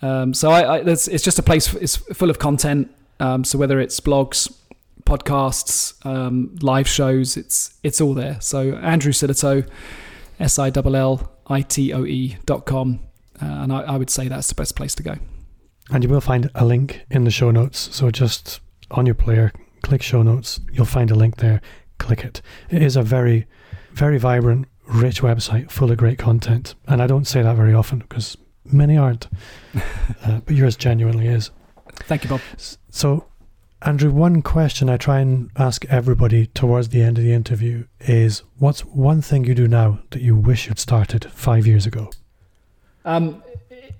Um, 0.02 0.34
so 0.34 0.50
I, 0.50 0.60
I 0.62 0.76
it's 0.78 1.06
just 1.06 1.38
a 1.38 1.42
place 1.42 1.72
it's 1.74 1.96
full 1.96 2.30
of 2.30 2.38
content. 2.38 2.90
Um, 3.20 3.44
so 3.44 3.58
whether 3.58 3.78
it's 3.78 4.00
blogs, 4.00 4.52
podcasts, 5.04 5.94
um, 6.04 6.56
live 6.62 6.88
shows. 6.88 7.36
It's 7.36 7.74
it's 7.82 8.00
all 8.00 8.14
there. 8.14 8.40
So 8.40 8.76
Andrew 8.76 9.12
Sillitoe, 9.12 9.68
S 10.38 10.58
I 10.58 10.70
L 10.74 10.96
L 10.96 11.32
I 11.46 11.62
T 11.62 11.92
O 11.92 12.04
E 12.04 12.36
dot 12.46 12.66
com, 12.66 13.00
uh, 13.40 13.46
and 13.46 13.72
I, 13.72 13.80
I 13.82 13.96
would 13.96 14.10
say 14.10 14.28
that's 14.28 14.48
the 14.48 14.54
best 14.54 14.74
place 14.76 14.94
to 14.96 15.02
go. 15.02 15.14
And 15.92 16.04
you 16.04 16.10
will 16.10 16.20
find 16.20 16.50
a 16.54 16.64
link 16.64 17.04
in 17.10 17.24
the 17.24 17.30
show 17.30 17.50
notes. 17.50 17.94
So 17.94 18.10
just 18.10 18.60
on 18.90 19.06
your 19.06 19.14
player, 19.14 19.52
click 19.82 20.02
show 20.02 20.22
notes. 20.22 20.60
You'll 20.72 20.86
find 20.86 21.10
a 21.10 21.16
link 21.16 21.36
there. 21.36 21.60
Click 21.98 22.24
it. 22.24 22.42
It 22.70 22.82
is 22.82 22.96
a 22.96 23.02
very, 23.02 23.46
very 23.92 24.18
vibrant, 24.18 24.68
rich 24.90 25.22
website 25.22 25.70
full 25.70 25.90
of 25.90 25.98
great 25.98 26.18
content. 26.18 26.74
And 26.86 27.02
I 27.02 27.06
don't 27.06 27.26
say 27.26 27.42
that 27.42 27.56
very 27.56 27.74
often 27.74 28.00
because 28.00 28.36
many 28.64 28.96
aren't. 28.96 29.28
uh, 30.24 30.40
but 30.40 30.54
yours 30.54 30.76
genuinely 30.76 31.26
is. 31.26 31.50
Thank 32.00 32.24
you, 32.24 32.30
Bob. 32.30 32.40
So, 32.88 33.26
Andrew, 33.82 34.10
one 34.10 34.42
question 34.42 34.90
I 34.90 34.96
try 34.96 35.20
and 35.20 35.50
ask 35.56 35.84
everybody 35.86 36.46
towards 36.48 36.90
the 36.90 37.02
end 37.02 37.18
of 37.18 37.24
the 37.24 37.32
interview 37.32 37.86
is 38.00 38.42
what's 38.58 38.80
one 38.84 39.22
thing 39.22 39.44
you 39.44 39.54
do 39.54 39.68
now 39.68 40.00
that 40.10 40.22
you 40.22 40.36
wish 40.36 40.66
you'd 40.66 40.78
started 40.78 41.30
five 41.32 41.66
years 41.66 41.86
ago? 41.86 42.10
Um, 43.04 43.42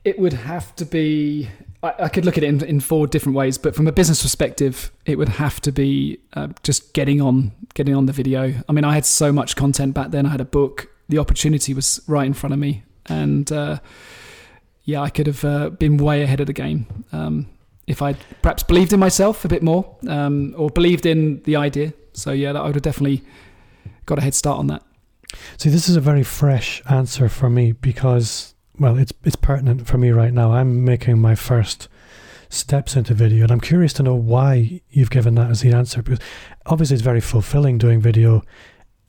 it 0.04 0.18
would 0.18 0.32
have 0.32 0.74
to 0.76 0.84
be 0.84 1.48
I, 1.82 1.94
I 2.00 2.08
could 2.08 2.24
look 2.24 2.36
at 2.36 2.44
it 2.44 2.48
in, 2.48 2.64
in, 2.64 2.80
four 2.80 3.06
different 3.06 3.36
ways, 3.36 3.58
but 3.58 3.74
from 3.74 3.86
a 3.86 3.92
business 3.92 4.22
perspective, 4.22 4.90
it 5.06 5.16
would 5.16 5.28
have 5.28 5.60
to 5.62 5.72
be 5.72 6.20
uh, 6.34 6.48
just 6.62 6.92
getting 6.92 7.20
on, 7.20 7.52
getting 7.74 7.94
on 7.94 8.06
the 8.06 8.12
video. 8.12 8.54
I 8.68 8.72
mean, 8.72 8.84
I 8.84 8.94
had 8.94 9.06
so 9.06 9.32
much 9.32 9.56
content 9.56 9.94
back 9.94 10.10
then. 10.10 10.26
I 10.26 10.30
had 10.30 10.40
a 10.40 10.44
book. 10.46 10.88
The 11.08 11.18
opportunity 11.18 11.74
was 11.74 12.00
right 12.06 12.26
in 12.26 12.34
front 12.34 12.52
of 12.52 12.58
me, 12.58 12.84
and 13.06 13.50
uh, 13.50 13.78
yeah, 14.84 15.00
I 15.00 15.10
could 15.10 15.26
have 15.26 15.44
uh, 15.44 15.70
been 15.70 15.96
way 15.96 16.22
ahead 16.22 16.40
of 16.40 16.46
the 16.46 16.52
game 16.52 17.04
um, 17.12 17.48
if 17.86 18.02
I 18.02 18.14
perhaps 18.42 18.62
believed 18.62 18.92
in 18.92 19.00
myself 19.00 19.44
a 19.44 19.48
bit 19.48 19.62
more, 19.62 19.96
um, 20.08 20.54
or 20.56 20.70
believed 20.70 21.06
in 21.06 21.42
the 21.42 21.56
idea. 21.56 21.92
So 22.12 22.32
yeah, 22.32 22.52
I 22.52 22.66
would 22.66 22.76
have 22.76 22.82
definitely 22.82 23.24
got 24.06 24.18
a 24.18 24.22
head 24.22 24.34
start 24.34 24.58
on 24.58 24.66
that. 24.68 24.82
See, 25.56 25.70
this 25.70 25.88
is 25.88 25.96
a 25.96 26.00
very 26.00 26.22
fresh 26.22 26.82
answer 26.88 27.28
for 27.28 27.48
me 27.48 27.72
because 27.72 28.54
well, 28.80 28.96
it's 28.96 29.12
it's 29.24 29.36
pertinent 29.36 29.86
for 29.86 29.98
me 29.98 30.10
right 30.10 30.32
now. 30.32 30.54
I'm 30.54 30.84
making 30.84 31.18
my 31.18 31.34
first 31.34 31.86
steps 32.48 32.96
into 32.96 33.12
video, 33.12 33.44
and 33.44 33.52
I'm 33.52 33.60
curious 33.60 33.92
to 33.94 34.02
know 34.02 34.14
why 34.14 34.80
you've 34.88 35.10
given 35.10 35.34
that 35.34 35.50
as 35.50 35.60
the 35.60 35.72
answer 35.72 36.02
because 36.02 36.18
obviously 36.66 36.94
it's 36.94 37.02
very 37.02 37.20
fulfilling 37.20 37.76
doing 37.76 38.00
video. 38.00 38.42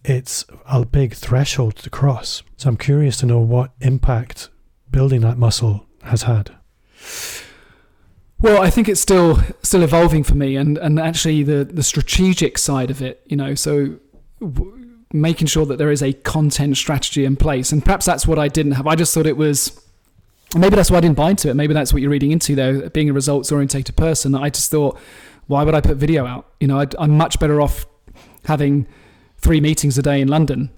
It's 0.03 0.45
a 0.65 0.85
big 0.85 1.13
threshold 1.13 1.77
to 1.77 1.89
cross, 1.89 2.43
so 2.57 2.69
I'm 2.69 2.77
curious 2.77 3.17
to 3.17 3.25
know 3.25 3.39
what 3.39 3.71
impact 3.79 4.49
building 4.91 5.21
that 5.21 5.37
muscle 5.37 5.85
has 6.03 6.23
had. 6.23 6.51
Well, 8.41 8.61
I 8.61 8.69
think 8.69 8.89
it's 8.89 8.99
still 8.99 9.39
still 9.63 9.83
evolving 9.83 10.23
for 10.23 10.35
me, 10.35 10.57
and 10.57 10.77
and 10.77 10.99
actually 10.99 11.43
the 11.43 11.63
the 11.63 11.83
strategic 11.83 12.57
side 12.57 12.91
of 12.91 13.01
it, 13.01 13.21
you 13.25 13.37
know, 13.37 13.55
so. 13.55 13.99
Making 15.13 15.47
sure 15.47 15.65
that 15.65 15.77
there 15.77 15.91
is 15.91 16.01
a 16.01 16.13
content 16.13 16.77
strategy 16.77 17.25
in 17.25 17.35
place. 17.35 17.71
And 17.71 17.83
perhaps 17.83 18.05
that's 18.05 18.25
what 18.25 18.39
I 18.39 18.47
didn't 18.47 18.73
have. 18.73 18.87
I 18.87 18.95
just 18.95 19.13
thought 19.13 19.25
it 19.25 19.37
was. 19.37 19.79
Maybe 20.55 20.75
that's 20.75 20.91
why 20.91 20.97
I 20.97 21.01
didn't 21.01 21.15
buy 21.15 21.29
into 21.29 21.49
it. 21.49 21.53
Maybe 21.55 21.73
that's 21.73 21.93
what 21.93 22.01
you're 22.01 22.11
reading 22.11 22.31
into, 22.31 22.55
though. 22.55 22.89
Being 22.89 23.09
a 23.09 23.13
results 23.13 23.51
orientated 23.51 23.95
person, 23.95 24.35
I 24.35 24.49
just 24.49 24.69
thought, 24.69 24.99
why 25.47 25.63
would 25.63 25.75
I 25.75 25.81
put 25.81 25.97
video 25.97 26.25
out? 26.25 26.45
You 26.59 26.67
know, 26.67 26.79
i 26.79 26.87
am 26.99 27.17
much 27.17 27.39
better 27.39 27.61
off 27.61 27.85
having 28.45 28.87
three 29.37 29.61
meetings 29.61 29.97
a 29.97 30.01
day 30.01 30.21
in 30.21 30.27
London 30.27 30.69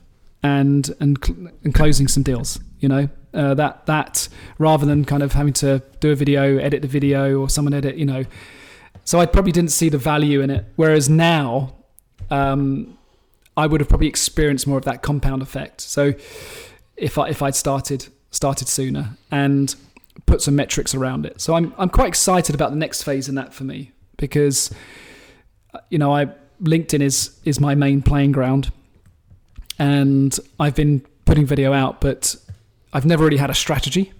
and 0.43 0.93
and, 0.99 1.17
and 1.63 1.73
closing 1.73 2.07
some 2.07 2.23
deals. 2.23 2.59
You 2.79 2.89
know, 2.89 3.09
uh, 3.33 3.53
that 3.55 3.85
that 3.85 4.27
rather 4.59 4.85
than 4.85 5.05
kind 5.05 5.23
of 5.23 5.33
having 5.33 5.53
to 5.53 5.81
do 5.99 6.11
a 6.11 6.15
video, 6.15 6.57
edit 6.57 6.81
the 6.81 6.87
video, 6.87 7.39
or 7.39 7.49
someone 7.49 7.73
edit. 7.73 7.95
You 7.95 8.05
know, 8.05 8.25
so 9.05 9.19
I 9.19 9.25
probably 9.25 9.51
didn't 9.51 9.71
see 9.71 9.89
the 9.89 9.97
value 9.97 10.41
in 10.41 10.49
it. 10.49 10.65
Whereas 10.75 11.09
now, 11.09 11.75
um, 12.29 12.97
I 13.55 13.67
would 13.67 13.81
have 13.81 13.89
probably 13.89 14.07
experienced 14.07 14.67
more 14.67 14.77
of 14.77 14.85
that 14.85 15.01
compound 15.01 15.41
effect. 15.41 15.81
So 15.81 16.13
if 16.97 17.17
I 17.17 17.29
if 17.29 17.41
I'd 17.41 17.55
started 17.55 18.07
started 18.31 18.67
sooner 18.67 19.11
and 19.31 19.75
put 20.25 20.41
some 20.41 20.55
metrics 20.55 20.95
around 20.95 21.25
it. 21.25 21.41
So 21.41 21.55
I'm 21.55 21.73
I'm 21.77 21.89
quite 21.89 22.07
excited 22.07 22.55
about 22.55 22.71
the 22.71 22.77
next 22.77 23.03
phase 23.03 23.29
in 23.29 23.35
that 23.35 23.53
for 23.53 23.63
me 23.63 23.91
because 24.17 24.73
you 25.89 25.97
know 25.97 26.13
I 26.13 26.29
LinkedIn 26.61 27.01
is 27.01 27.39
is 27.45 27.59
my 27.59 27.75
main 27.75 28.01
playing 28.01 28.31
ground 28.31 28.71
and 29.79 30.37
I've 30.59 30.75
been 30.75 31.05
putting 31.25 31.45
video 31.45 31.73
out 31.73 32.01
but 32.01 32.35
I've 32.91 33.05
never 33.05 33.23
really 33.23 33.37
had 33.37 33.49
a 33.49 33.55
strategy. 33.55 34.13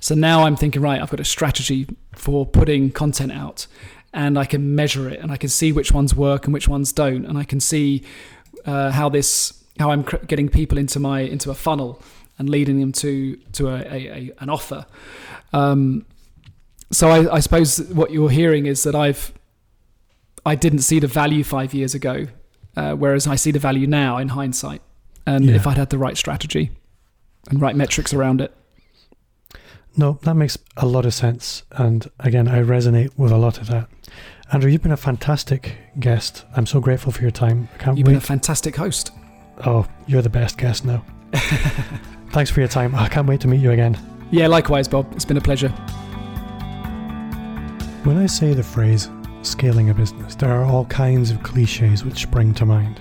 So 0.00 0.14
now 0.16 0.44
I'm 0.44 0.56
thinking 0.56 0.82
right 0.82 1.00
I've 1.00 1.10
got 1.10 1.20
a 1.20 1.24
strategy 1.24 1.86
for 2.14 2.46
putting 2.46 2.90
content 2.90 3.32
out 3.32 3.66
and 4.12 4.38
I 4.38 4.44
can 4.44 4.74
measure 4.74 5.08
it 5.08 5.20
and 5.20 5.32
I 5.32 5.36
can 5.36 5.48
see 5.48 5.72
which 5.72 5.92
ones 5.92 6.14
work 6.14 6.44
and 6.44 6.54
which 6.54 6.68
ones 6.68 6.92
don't 6.92 7.24
and 7.24 7.38
I 7.38 7.44
can 7.44 7.60
see 7.60 8.02
uh, 8.66 8.90
how 8.90 9.08
this 9.08 9.64
how 9.78 9.90
I'm 9.90 10.04
cr- 10.04 10.16
getting 10.16 10.48
people 10.48 10.78
into 10.78 11.00
my 11.00 11.20
into 11.20 11.50
a 11.50 11.54
funnel 11.54 12.02
and 12.38 12.48
leading 12.48 12.80
them 12.80 12.92
to 12.92 13.36
to 13.52 13.68
a, 13.68 13.78
a, 13.80 14.08
a 14.08 14.32
an 14.40 14.50
offer. 14.50 14.86
Um, 15.52 16.06
so 16.90 17.08
I, 17.08 17.36
I, 17.36 17.40
suppose 17.40 17.78
what 17.90 18.10
you're 18.10 18.30
hearing 18.30 18.66
is 18.66 18.82
that 18.82 18.94
I've 18.94 19.32
I 20.44 20.54
didn't 20.54 20.80
see 20.80 20.98
the 20.98 21.06
value 21.06 21.44
five 21.44 21.72
years 21.72 21.94
ago, 21.94 22.26
uh, 22.76 22.94
whereas 22.94 23.26
I 23.26 23.36
see 23.36 23.50
the 23.50 23.58
value 23.58 23.86
now 23.86 24.18
in 24.18 24.28
hindsight. 24.28 24.82
And 25.26 25.44
yeah. 25.44 25.56
if 25.56 25.66
I'd 25.66 25.78
had 25.78 25.90
the 25.90 25.98
right 25.98 26.16
strategy 26.16 26.70
and 27.48 27.60
right 27.60 27.76
metrics 27.76 28.12
around 28.12 28.40
it. 28.40 28.54
No, 29.96 30.18
that 30.22 30.34
makes 30.34 30.58
a 30.76 30.86
lot 30.86 31.04
of 31.04 31.14
sense. 31.14 31.62
And 31.72 32.10
again, 32.18 32.48
I 32.48 32.62
resonate 32.62 33.16
with 33.16 33.30
a 33.30 33.36
lot 33.36 33.58
of 33.58 33.68
that. 33.68 33.88
Andrew, 34.52 34.70
you've 34.70 34.82
been 34.82 34.92
a 34.92 34.98
fantastic 34.98 35.78
guest. 35.98 36.44
I'm 36.54 36.66
so 36.66 36.78
grateful 36.78 37.10
for 37.10 37.22
your 37.22 37.30
time. 37.30 37.70
I 37.74 37.78
can't 37.78 37.96
you've 37.96 38.06
wait. 38.06 38.12
been 38.12 38.18
a 38.18 38.20
fantastic 38.20 38.76
host. 38.76 39.10
Oh, 39.64 39.86
you're 40.06 40.20
the 40.20 40.28
best 40.28 40.58
guest 40.58 40.84
now. 40.84 41.02
Thanks 42.32 42.50
for 42.50 42.60
your 42.60 42.68
time. 42.68 42.94
I 42.94 43.08
can't 43.08 43.26
wait 43.26 43.40
to 43.40 43.48
meet 43.48 43.62
you 43.62 43.70
again. 43.70 43.98
Yeah, 44.30 44.48
likewise, 44.48 44.88
Bob. 44.88 45.10
It's 45.14 45.24
been 45.24 45.38
a 45.38 45.40
pleasure. 45.40 45.70
When 48.04 48.18
I 48.18 48.26
say 48.26 48.52
the 48.52 48.62
phrase 48.62 49.08
scaling 49.40 49.88
a 49.88 49.94
business, 49.94 50.34
there 50.34 50.52
are 50.52 50.64
all 50.64 50.84
kinds 50.84 51.30
of 51.30 51.42
cliches 51.42 52.04
which 52.04 52.20
spring 52.20 52.52
to 52.54 52.66
mind. 52.66 53.00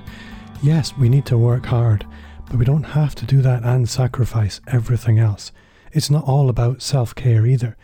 Yes, 0.64 0.96
we 0.98 1.10
need 1.10 1.26
to 1.26 1.38
work 1.38 1.66
hard, 1.66 2.08
but 2.46 2.56
we 2.56 2.64
don't 2.64 2.84
have 2.84 3.14
to 3.16 3.26
do 3.26 3.42
that 3.42 3.64
and 3.64 3.90
sacrifice 3.90 4.62
everything 4.68 5.20
else. 5.20 5.52
It's 5.92 6.10
not 6.10 6.24
all 6.24 6.48
about 6.48 6.82
self 6.82 7.14
care 7.14 7.46
either. 7.46 7.76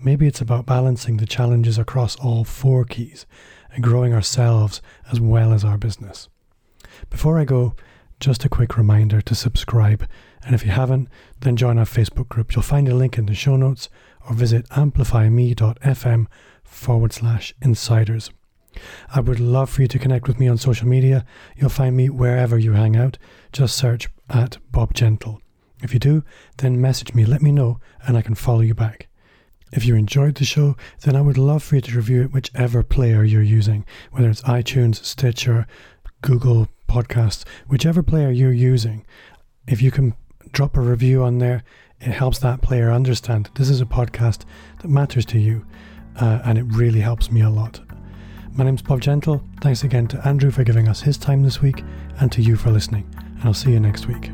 Maybe 0.00 0.26
it's 0.26 0.40
about 0.40 0.66
balancing 0.66 1.16
the 1.16 1.26
challenges 1.26 1.76
across 1.76 2.16
all 2.16 2.44
four 2.44 2.84
keys 2.84 3.26
and 3.72 3.82
growing 3.82 4.14
ourselves 4.14 4.80
as 5.10 5.20
well 5.20 5.52
as 5.52 5.64
our 5.64 5.76
business. 5.76 6.28
Before 7.10 7.38
I 7.38 7.44
go, 7.44 7.74
just 8.20 8.44
a 8.44 8.48
quick 8.48 8.76
reminder 8.76 9.20
to 9.20 9.34
subscribe, 9.34 10.08
and 10.42 10.54
if 10.54 10.64
you 10.64 10.70
haven't, 10.70 11.08
then 11.40 11.56
join 11.56 11.78
our 11.78 11.84
Facebook 11.84 12.28
group. 12.28 12.54
You'll 12.54 12.62
find 12.62 12.88
a 12.88 12.94
link 12.94 13.18
in 13.18 13.26
the 13.26 13.34
show 13.34 13.56
notes 13.56 13.88
or 14.28 14.34
visit 14.34 14.66
amplifyme.fm 14.70 16.26
forward 16.64 17.12
slash 17.12 17.54
insiders. 17.60 18.30
I 19.12 19.20
would 19.20 19.40
love 19.40 19.70
for 19.70 19.82
you 19.82 19.88
to 19.88 19.98
connect 19.98 20.28
with 20.28 20.38
me 20.38 20.46
on 20.46 20.58
social 20.58 20.86
media. 20.86 21.24
You'll 21.56 21.70
find 21.70 21.96
me 21.96 22.08
wherever 22.08 22.56
you 22.58 22.72
hang 22.72 22.96
out. 22.96 23.18
Just 23.52 23.76
search 23.76 24.08
at 24.30 24.58
Bob 24.70 24.94
Gentle. 24.94 25.40
If 25.82 25.92
you 25.92 25.98
do, 25.98 26.24
then 26.58 26.80
message 26.80 27.14
me, 27.14 27.24
let 27.24 27.42
me 27.42 27.50
know, 27.52 27.80
and 28.06 28.16
I 28.16 28.22
can 28.22 28.34
follow 28.34 28.60
you 28.60 28.74
back. 28.74 29.07
If 29.72 29.84
you 29.84 29.94
enjoyed 29.94 30.36
the 30.36 30.44
show, 30.44 30.76
then 31.02 31.16
I 31.16 31.20
would 31.20 31.38
love 31.38 31.62
for 31.62 31.76
you 31.76 31.80
to 31.82 31.96
review 31.96 32.22
it 32.22 32.32
whichever 32.32 32.82
player 32.82 33.24
you're 33.24 33.42
using, 33.42 33.84
whether 34.12 34.30
it's 34.30 34.42
iTunes, 34.42 35.04
Stitcher, 35.04 35.66
Google 36.22 36.68
Podcasts, 36.88 37.44
whichever 37.68 38.02
player 38.02 38.30
you're 38.30 38.52
using. 38.52 39.04
If 39.66 39.82
you 39.82 39.90
can 39.90 40.14
drop 40.52 40.76
a 40.76 40.80
review 40.80 41.22
on 41.22 41.38
there, 41.38 41.62
it 42.00 42.12
helps 42.12 42.38
that 42.38 42.62
player 42.62 42.90
understand 42.90 43.50
this 43.54 43.68
is 43.68 43.80
a 43.80 43.86
podcast 43.86 44.44
that 44.80 44.88
matters 44.88 45.26
to 45.26 45.38
you, 45.38 45.66
uh, 46.16 46.40
and 46.44 46.56
it 46.56 46.64
really 46.64 47.00
helps 47.00 47.30
me 47.30 47.42
a 47.42 47.50
lot. 47.50 47.80
My 48.52 48.64
name's 48.64 48.82
Bob 48.82 49.00
Gentle. 49.00 49.44
Thanks 49.60 49.84
again 49.84 50.08
to 50.08 50.26
Andrew 50.26 50.50
for 50.50 50.64
giving 50.64 50.88
us 50.88 51.02
his 51.02 51.18
time 51.18 51.42
this 51.42 51.60
week, 51.60 51.84
and 52.20 52.32
to 52.32 52.42
you 52.42 52.56
for 52.56 52.70
listening. 52.70 53.08
And 53.18 53.44
I'll 53.44 53.54
see 53.54 53.72
you 53.72 53.80
next 53.80 54.06
week. 54.06 54.30